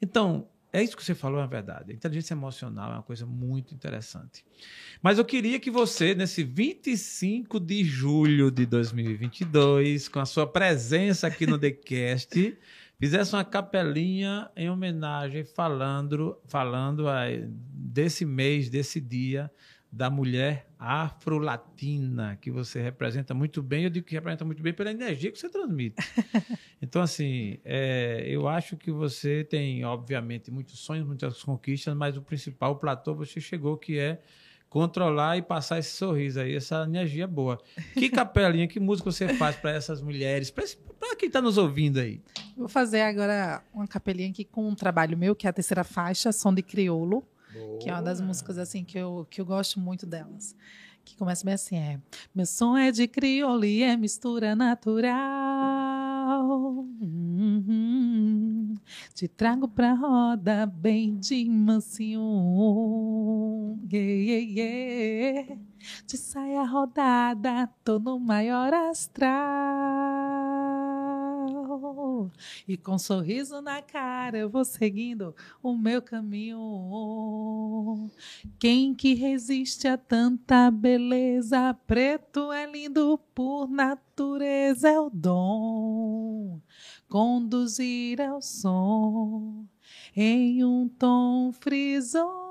Então, 0.00 0.48
é 0.72 0.82
isso 0.82 0.96
que 0.96 1.04
você 1.04 1.14
falou, 1.14 1.40
é 1.40 1.46
verdade. 1.46 1.92
A 1.92 1.94
inteligência 1.94 2.32
emocional 2.32 2.92
é 2.92 2.94
uma 2.94 3.02
coisa 3.02 3.26
muito 3.26 3.74
interessante. 3.74 4.42
Mas 5.02 5.18
eu 5.18 5.24
queria 5.24 5.60
que 5.60 5.70
você, 5.70 6.14
nesse 6.14 6.42
25 6.42 7.60
de 7.60 7.84
julho 7.84 8.50
de 8.50 8.64
2022, 8.64 10.08
com 10.08 10.18
a 10.18 10.24
sua 10.24 10.46
presença 10.46 11.26
aqui 11.26 11.46
no 11.46 11.58
TheCast, 11.60 12.56
fizesse 12.98 13.34
uma 13.34 13.44
capelinha 13.44 14.50
em 14.56 14.70
homenagem, 14.70 15.44
falando, 15.44 16.38
falando 16.46 17.06
aí 17.06 17.44
desse 17.46 18.24
mês, 18.24 18.70
desse 18.70 18.98
dia, 18.98 19.50
da 19.92 20.08
mulher 20.08 20.66
afro-latina, 20.78 22.38
que 22.40 22.50
você 22.50 22.80
representa 22.80 23.34
muito 23.34 23.62
bem. 23.62 23.84
Eu 23.84 23.90
digo 23.90 24.06
que 24.06 24.14
representa 24.14 24.42
muito 24.42 24.62
bem 24.62 24.72
pela 24.72 24.90
energia 24.90 25.30
que 25.30 25.38
você 25.38 25.50
transmite. 25.50 25.96
Então, 26.84 27.00
assim, 27.00 27.60
é, 27.64 28.24
eu 28.26 28.48
acho 28.48 28.76
que 28.76 28.90
você 28.90 29.44
tem, 29.44 29.84
obviamente, 29.84 30.50
muitos 30.50 30.80
sonhos, 30.80 31.06
muitas 31.06 31.40
conquistas, 31.40 31.94
mas 31.94 32.16
o 32.16 32.22
principal, 32.22 32.72
o 32.72 32.74
platô, 32.74 33.14
você 33.14 33.40
chegou, 33.40 33.76
que 33.76 34.00
é 34.00 34.20
controlar 34.68 35.36
e 35.36 35.42
passar 35.42 35.78
esse 35.78 35.96
sorriso 35.96 36.40
aí, 36.40 36.56
essa 36.56 36.82
energia 36.82 37.28
boa. 37.28 37.60
Que 37.94 38.10
capelinha, 38.10 38.66
que 38.66 38.80
música 38.80 39.12
você 39.12 39.32
faz 39.34 39.54
para 39.54 39.70
essas 39.70 40.02
mulheres, 40.02 40.50
para 40.50 40.64
quem 41.16 41.28
está 41.28 41.40
nos 41.40 41.56
ouvindo 41.56 42.00
aí? 42.00 42.20
Vou 42.56 42.68
fazer 42.68 43.02
agora 43.02 43.62
uma 43.72 43.86
capelinha 43.86 44.30
aqui 44.30 44.44
com 44.44 44.68
um 44.68 44.74
trabalho 44.74 45.16
meu, 45.16 45.36
que 45.36 45.46
é 45.46 45.50
a 45.50 45.52
terceira 45.52 45.84
faixa, 45.84 46.32
Som 46.32 46.52
de 46.52 46.62
Crioulo, 46.62 47.24
boa. 47.52 47.78
que 47.78 47.88
é 47.90 47.92
uma 47.92 48.02
das 48.02 48.20
músicas 48.20 48.58
assim 48.58 48.84
que 48.84 48.98
eu, 48.98 49.26
que 49.30 49.40
eu 49.40 49.46
gosto 49.46 49.80
muito 49.80 50.06
delas. 50.06 50.54
Que 51.04 51.16
começa 51.16 51.44
bem 51.44 51.54
assim, 51.54 51.76
é 51.76 52.00
Meu 52.34 52.46
som 52.46 52.76
é 52.76 52.92
de 52.92 53.08
crioulo 53.08 53.64
e 53.64 53.82
é 53.82 53.96
mistura 53.96 54.54
natural. 54.54 55.12
Uhum. 57.00 58.74
Te 59.14 59.26
trago 59.28 59.66
pra 59.68 59.94
roda 59.94 60.64
bem 60.66 61.18
de 61.18 61.44
mansinho. 61.48 62.20
Yeah, 63.92 64.46
yeah, 64.46 65.40
yeah. 65.40 65.56
De 66.06 66.16
saia 66.16 66.64
rodada, 66.64 67.68
tô 67.84 67.98
no 67.98 68.20
maior 68.20 68.72
astral. 68.72 70.41
E 72.66 72.76
com 72.76 72.94
um 72.94 72.98
sorriso 72.98 73.60
na 73.60 73.82
cara 73.82 74.38
eu 74.38 74.48
vou 74.48 74.64
seguindo 74.64 75.34
o 75.62 75.76
meu 75.76 76.00
caminho. 76.02 76.60
Quem 78.58 78.94
que 78.94 79.14
resiste 79.14 79.88
a 79.88 79.96
tanta 79.96 80.70
beleza? 80.70 81.74
Preto 81.86 82.52
é 82.52 82.70
lindo 82.70 83.18
por 83.34 83.68
natureza, 83.68 84.88
é 84.88 85.00
o 85.00 85.10
dom 85.10 86.60
conduzir 87.08 88.22
ao 88.22 88.40
som 88.40 89.66
em 90.16 90.64
um 90.64 90.88
tom 90.88 91.52
frison 91.52 92.42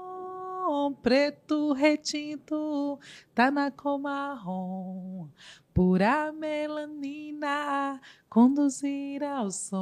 preto 1.01 1.73
retinto 1.73 2.99
tá 3.33 3.49
na 3.49 3.71
cor 3.71 3.99
marrom 3.99 5.27
pura 5.73 6.31
melanina 6.31 7.99
conduzir 8.29 9.23
ao 9.23 9.49
som 9.51 9.81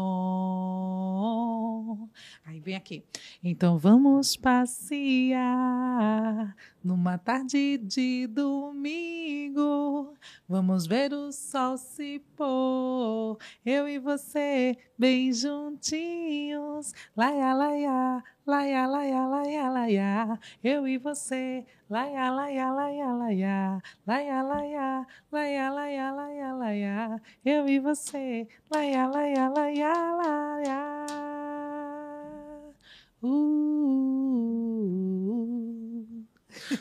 aí 2.46 2.60
vem 2.60 2.76
aqui 2.76 3.04
então 3.44 3.78
vamos 3.78 4.36
passear 4.36 5.40
numa 6.84 7.18
tarde 7.18 7.78
de 7.78 8.28
domingo, 8.28 10.14
vamos 10.48 10.88
ver 10.88 11.12
o 11.14 11.32
sol 11.32 11.78
se 11.78 12.20
pôr. 12.36 13.38
Eu 13.66 13.88
e 13.88 14.00
você, 14.00 14.78
bem 14.98 15.32
juntinhos. 15.34 16.94
Laia, 17.16 17.54
laia, 17.54 18.24
laia, 18.46 18.88
laia, 18.88 19.28
laia, 19.28 19.70
laia. 19.70 20.40
Eu 20.64 20.88
e 20.88 20.98
você, 20.98 21.66
laia, 21.90 22.30
laia, 22.32 22.72
laia, 22.72 23.14
laia. 23.14 23.82
Laia, 24.08 24.44
laia, 24.44 25.08
laia, 25.32 25.72
laia, 25.72 26.12
laia, 26.12 26.54
laia. 26.54 27.22
Eu 27.44 27.68
e 27.68 27.80
você, 27.80 28.48
laia, 28.72 29.08
laia, 29.08 29.50
laia, 29.50 29.94
laia. 30.16 31.06
Uh. 33.22 33.80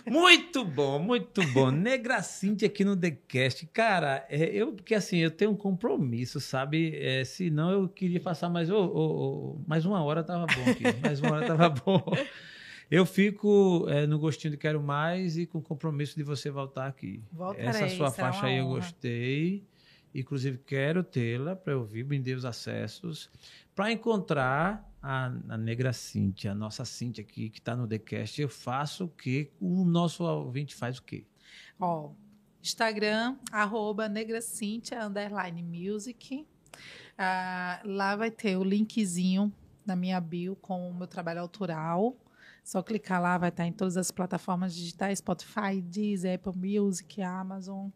Muito 0.06 0.64
bom, 0.64 0.98
muito 0.98 1.42
bom. 1.52 1.70
Negra 1.70 2.22
Cintia 2.22 2.68
aqui 2.68 2.84
no 2.84 2.96
TheCast. 2.96 3.66
Cara, 3.72 4.26
é, 4.28 4.44
eu, 4.54 4.72
porque 4.72 4.94
assim, 4.94 5.18
eu 5.18 5.30
tenho 5.30 5.52
um 5.52 5.56
compromisso, 5.56 6.40
sabe? 6.40 6.96
É, 6.96 7.24
senão 7.24 7.70
eu 7.70 7.88
queria 7.88 8.20
passar 8.20 8.48
mais, 8.48 8.70
oh, 8.70 8.76
oh, 8.76 9.56
oh, 9.56 9.58
mais 9.66 9.84
uma 9.86 10.02
hora, 10.02 10.22
tava 10.22 10.46
bom 10.46 10.70
aqui. 10.70 10.84
Mais 11.02 11.20
uma 11.20 11.32
hora 11.32 11.46
tava 11.46 11.68
bom. 11.70 12.02
Eu 12.90 13.04
fico 13.04 13.86
é, 13.88 14.06
no 14.06 14.18
gostinho 14.18 14.52
de 14.52 14.56
quero 14.56 14.82
mais 14.82 15.36
e 15.36 15.46
com 15.46 15.60
compromisso 15.60 16.16
de 16.16 16.22
você 16.22 16.50
voltar 16.50 16.86
aqui. 16.86 17.22
Voltarei, 17.30 17.68
Essa 17.68 17.88
sua 17.90 18.10
faixa 18.10 18.46
aí 18.46 18.58
eu 18.58 18.68
gostei. 18.68 19.66
Inclusive, 20.14 20.58
quero 20.58 21.04
tê-la 21.04 21.54
para 21.54 21.76
ouvir, 21.76 22.02
brindei 22.02 22.34
os 22.34 22.46
acessos, 22.46 23.30
para 23.74 23.92
encontrar 23.92 24.90
a, 25.02 25.26
a 25.50 25.58
Negra 25.58 25.92
Cíntia, 25.92 26.52
a 26.52 26.54
nossa 26.54 26.84
Cíntia 26.84 27.22
aqui, 27.22 27.50
que 27.50 27.58
está 27.58 27.76
no 27.76 27.86
TheCast. 27.86 28.40
Eu 28.40 28.48
faço 28.48 29.04
o 29.04 29.08
quê? 29.08 29.52
O 29.60 29.84
nosso 29.84 30.24
ouvinte 30.24 30.74
faz 30.74 30.96
o 30.96 31.02
quê? 31.02 31.26
Ó, 31.78 32.12
Instagram, 32.62 33.36
arroba 33.52 34.08
negracintia, 34.08 35.06
underline 35.06 35.62
music. 35.62 36.46
Ah, 37.18 37.80
lá 37.84 38.16
vai 38.16 38.30
ter 38.30 38.56
o 38.56 38.64
linkzinho 38.64 39.52
na 39.84 39.94
minha 39.94 40.20
bio 40.20 40.56
com 40.56 40.90
o 40.90 40.94
meu 40.94 41.06
trabalho 41.06 41.40
autoral. 41.40 42.16
Só 42.68 42.82
clicar 42.82 43.18
lá, 43.22 43.38
vai 43.38 43.48
estar 43.48 43.66
em 43.66 43.72
todas 43.72 43.96
as 43.96 44.10
plataformas 44.10 44.74
digitais, 44.74 45.20
Spotify, 45.20 45.80
Deezer, 45.82 46.34
Apple 46.34 46.52
Music, 46.54 47.22
Amazon, 47.22 47.88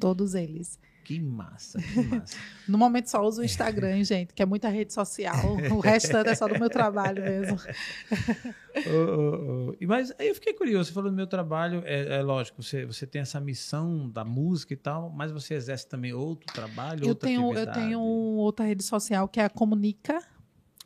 todos 0.00 0.34
eles. 0.34 0.80
Que 1.04 1.20
massa, 1.20 1.78
que 1.78 2.00
massa. 2.00 2.38
No 2.66 2.78
momento 2.78 3.10
só 3.10 3.22
uso 3.22 3.42
o 3.42 3.44
Instagram, 3.44 3.98
hein, 3.98 4.04
gente, 4.04 4.32
que 4.32 4.42
é 4.42 4.46
muita 4.46 4.70
rede 4.70 4.94
social. 4.94 5.36
O 5.70 5.80
restante 5.80 6.30
é 6.30 6.34
só 6.34 6.48
do 6.48 6.58
meu 6.58 6.70
trabalho 6.70 7.22
mesmo. 7.22 7.58
Ô, 8.88 9.68
ô. 9.70 9.76
E 9.78 9.86
Mas 9.86 10.14
aí 10.18 10.28
eu 10.28 10.34
fiquei 10.34 10.54
curioso, 10.54 10.88
você 10.88 10.94
falou 10.94 11.10
do 11.10 11.16
meu 11.16 11.26
trabalho, 11.26 11.82
é, 11.84 12.20
é 12.20 12.22
lógico, 12.22 12.62
você, 12.62 12.86
você 12.86 13.06
tem 13.06 13.20
essa 13.20 13.38
missão 13.38 14.08
da 14.08 14.24
música 14.24 14.72
e 14.72 14.76
tal, 14.78 15.10
mas 15.10 15.30
você 15.30 15.52
exerce 15.52 15.86
também 15.86 16.14
outro 16.14 16.50
trabalho, 16.54 17.04
Eu 17.04 17.10
outra 17.10 17.28
tenho, 17.28 17.42
eu 17.42 17.50
atividade? 17.50 17.78
tenho 17.80 18.00
outra 18.00 18.64
rede 18.64 18.82
social 18.82 19.28
que 19.28 19.38
é 19.40 19.44
a 19.44 19.50
Comunica. 19.50 20.22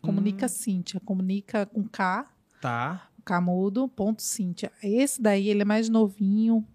Comunica 0.03 0.47
Hum. 0.47 0.49
Cíntia. 0.49 0.99
Comunica 0.99 1.65
com 1.67 1.85
K, 1.85 2.27
Tá, 2.61 3.09
camudo, 3.25 3.89
ponto 3.89 4.23
Cíntia. 4.23 4.73
Esse 4.83 5.21
daí, 5.21 5.49
ele 5.49 5.63
é 5.63 5.65
mais 5.65 5.89
novinho. 5.89 6.67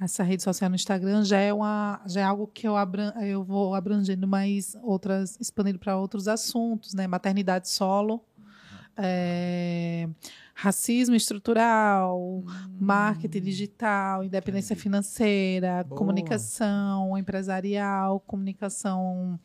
Essa 0.00 0.24
rede 0.24 0.42
social 0.42 0.68
no 0.68 0.74
Instagram 0.74 1.24
já 1.24 1.38
é, 1.38 1.52
uma, 1.52 2.02
já 2.06 2.22
é 2.22 2.24
algo 2.24 2.48
que 2.48 2.66
eu, 2.66 2.76
abran, 2.76 3.12
eu 3.20 3.44
vou 3.44 3.72
abrangendo 3.72 4.26
mais 4.26 4.76
outras, 4.82 5.38
expandindo 5.40 5.78
para 5.78 5.96
outros 5.96 6.26
assuntos, 6.26 6.92
né? 6.92 7.06
Maternidade 7.06 7.68
solo, 7.68 8.20
é, 8.96 10.08
racismo 10.54 11.14
estrutural, 11.14 12.42
marketing 12.80 13.40
digital, 13.42 14.24
independência 14.24 14.74
Entendi. 14.74 14.82
financeira, 14.82 15.84
Boa. 15.84 15.96
comunicação 15.96 17.16
empresarial, 17.16 18.18
comunicação 18.20 19.38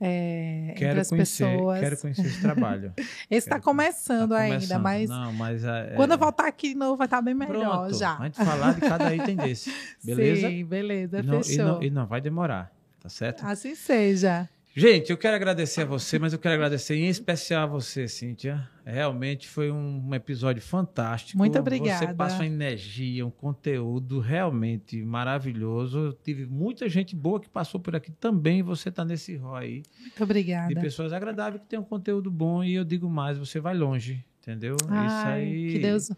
é, 0.00 0.68
entre 0.70 0.74
quero 0.76 1.00
as 1.00 1.08
conhecer, 1.10 1.44
pessoas. 1.44 1.80
quero 1.80 1.96
conhecer 1.98 2.26
esse 2.26 2.40
trabalho. 2.40 2.92
Esse 3.30 3.46
está 3.48 3.60
começando 3.60 4.30
Tá 4.30 4.38
ainda, 4.38 4.56
começando. 4.56 4.82
mas 4.82 5.10
Não, 5.10 5.32
mas 5.34 5.64
é, 5.64 5.92
quando 5.96 6.12
é- 6.12 6.14
eu 6.14 6.18
voltar 6.18 6.46
aqui 6.46 6.70
de 6.70 6.74
novo 6.74 6.96
vai 6.96 7.06
estar 7.06 7.20
bem 7.20 7.34
melhor 7.34 7.80
Pronto, 7.88 7.98
já. 7.98 8.16
A 8.18 8.24
gente 8.24 8.36
falar 8.36 8.74
de 8.74 8.80
cada 8.80 9.14
item 9.14 9.36
desse, 9.36 9.72
beleza? 10.02 10.48
Sim, 10.48 10.64
beleza, 10.64 11.18
e, 11.18 11.22
não, 11.22 11.40
e, 11.40 11.44
fechou. 11.44 11.64
não, 11.64 11.82
e 11.82 11.90
não 11.90 12.06
vai 12.06 12.20
demorar, 12.20 12.72
tá 13.00 13.08
certo? 13.08 13.44
Assim 13.44 13.74
seja. 13.74 14.48
Gente, 14.74 15.10
eu 15.10 15.18
quero 15.18 15.34
agradecer 15.36 15.82
a 15.82 15.84
você, 15.84 16.18
mas 16.18 16.32
eu 16.32 16.38
quero 16.38 16.54
agradecer 16.54 16.94
em 16.94 17.08
especial 17.08 17.64
a 17.64 17.66
você, 17.66 18.06
Cíntia. 18.08 18.68
Realmente 18.90 19.48
foi 19.48 19.70
um, 19.70 20.14
episódio 20.14 20.60
fantástico. 20.60 21.38
Muito 21.38 21.52
Você 21.52 21.58
obrigada. 21.58 22.14
passa 22.14 22.36
uma 22.36 22.46
energia, 22.46 23.24
um 23.24 23.30
conteúdo 23.30 24.18
realmente 24.18 25.02
maravilhoso. 25.04 25.98
Eu 25.98 26.12
tive 26.12 26.46
muita 26.46 26.88
gente 26.88 27.14
boa 27.14 27.40
que 27.40 27.48
passou 27.48 27.80
por 27.80 27.94
aqui 27.94 28.10
também. 28.10 28.62
Você 28.62 28.88
está 28.88 29.04
nesse 29.04 29.36
rol 29.36 29.54
aí 29.54 29.82
Muito 30.00 30.16
de 30.16 30.22
obrigada. 30.22 30.80
pessoas 30.80 31.12
agradáveis 31.12 31.62
que 31.62 31.68
tem 31.68 31.78
um 31.78 31.84
conteúdo 31.84 32.30
bom. 32.30 32.64
E 32.64 32.74
eu 32.74 32.84
digo 32.84 33.08
mais, 33.08 33.38
você 33.38 33.60
vai 33.60 33.74
longe, 33.74 34.24
entendeu? 34.40 34.76
Isso 34.76 34.88
Ai, 34.90 35.42
aí. 35.42 35.72
Que 35.72 35.78
Deus 35.78 36.10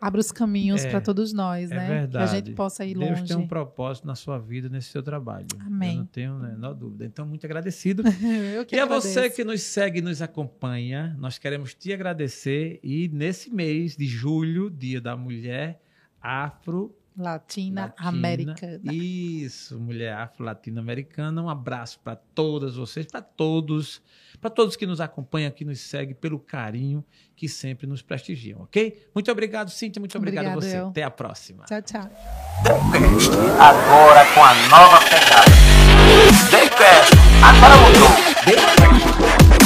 abra 0.00 0.20
os 0.20 0.32
caminhos 0.32 0.84
É, 0.84 0.90
para 0.90 1.00
todos 1.00 1.32
nós, 1.32 1.70
é 1.70 1.74
né? 1.74 1.88
verdade. 1.88 2.24
Que 2.30 2.30
a 2.30 2.40
gente 2.40 2.52
possa 2.52 2.84
ir 2.84 2.96
Deus 2.96 3.10
longe. 3.10 3.24
tem 3.28 3.36
um 3.36 3.46
propósito 3.46 4.06
na 4.06 4.14
sua 4.14 4.38
vida, 4.38 4.68
nesse 4.68 4.88
seu 4.88 5.02
trabalho. 5.02 5.46
Amém. 5.60 5.92
Eu 5.92 5.98
não 5.98 6.06
tenho 6.06 6.38
né, 6.38 6.48
menor 6.52 6.74
dúvida. 6.74 7.04
Então, 7.04 7.26
muito 7.26 7.44
agradecido. 7.44 8.02
Eu 8.54 8.64
que 8.64 8.74
E 8.76 8.80
a 8.80 8.86
você 8.86 9.10
agradeço. 9.10 9.36
que 9.36 9.44
nos 9.44 9.60
segue 9.62 9.98
e 9.98 10.02
nos 10.02 10.22
acompanha, 10.22 11.14
nós 11.18 11.38
queremos 11.38 11.74
te 11.74 11.92
agradecer. 11.92 12.80
E 12.82 13.08
nesse 13.08 13.52
mês 13.52 13.96
de 13.96 14.06
julho, 14.06 14.70
Dia 14.70 15.00
da 15.00 15.16
Mulher 15.16 15.80
Afro 16.20 16.94
Latina, 17.20 17.82
Latina, 17.82 18.08
Americana. 18.08 18.80
Isso, 18.92 19.78
mulher 19.78 20.14
afro-latino-americana. 20.14 21.42
Um 21.42 21.48
abraço 21.48 22.00
para 22.00 22.16
todas 22.16 22.76
vocês, 22.76 23.06
para 23.06 23.22
todos, 23.22 24.02
para 24.40 24.50
todos 24.50 24.76
que 24.76 24.86
nos 24.86 25.00
acompanham, 25.00 25.50
que 25.50 25.64
nos 25.64 25.80
seguem 25.80 26.14
pelo 26.14 26.38
carinho 26.38 27.04
que 27.40 27.48
sempre 27.48 27.86
nos 27.86 28.02
prestigiam, 28.02 28.60
ok? 28.60 29.08
Muito 29.14 29.32
obrigado, 29.32 29.70
Cíntia. 29.70 29.98
Muito 29.98 30.18
obrigado 30.18 30.44
a 30.48 30.52
Obrigada, 30.56 30.72
você. 30.76 30.78
eu. 30.78 30.88
Até 30.88 31.02
a 31.02 31.10
próxima. 31.10 31.64
Tchau, 31.64 31.80
tchau. 31.80 32.10
Agora 33.58 34.26
com 34.34 34.44
a 34.44 34.54
nova 34.68 34.98
pegada. 35.08 35.50
TheCast, 36.50 37.14
agora 37.42 37.76
mudou. 37.76 39.59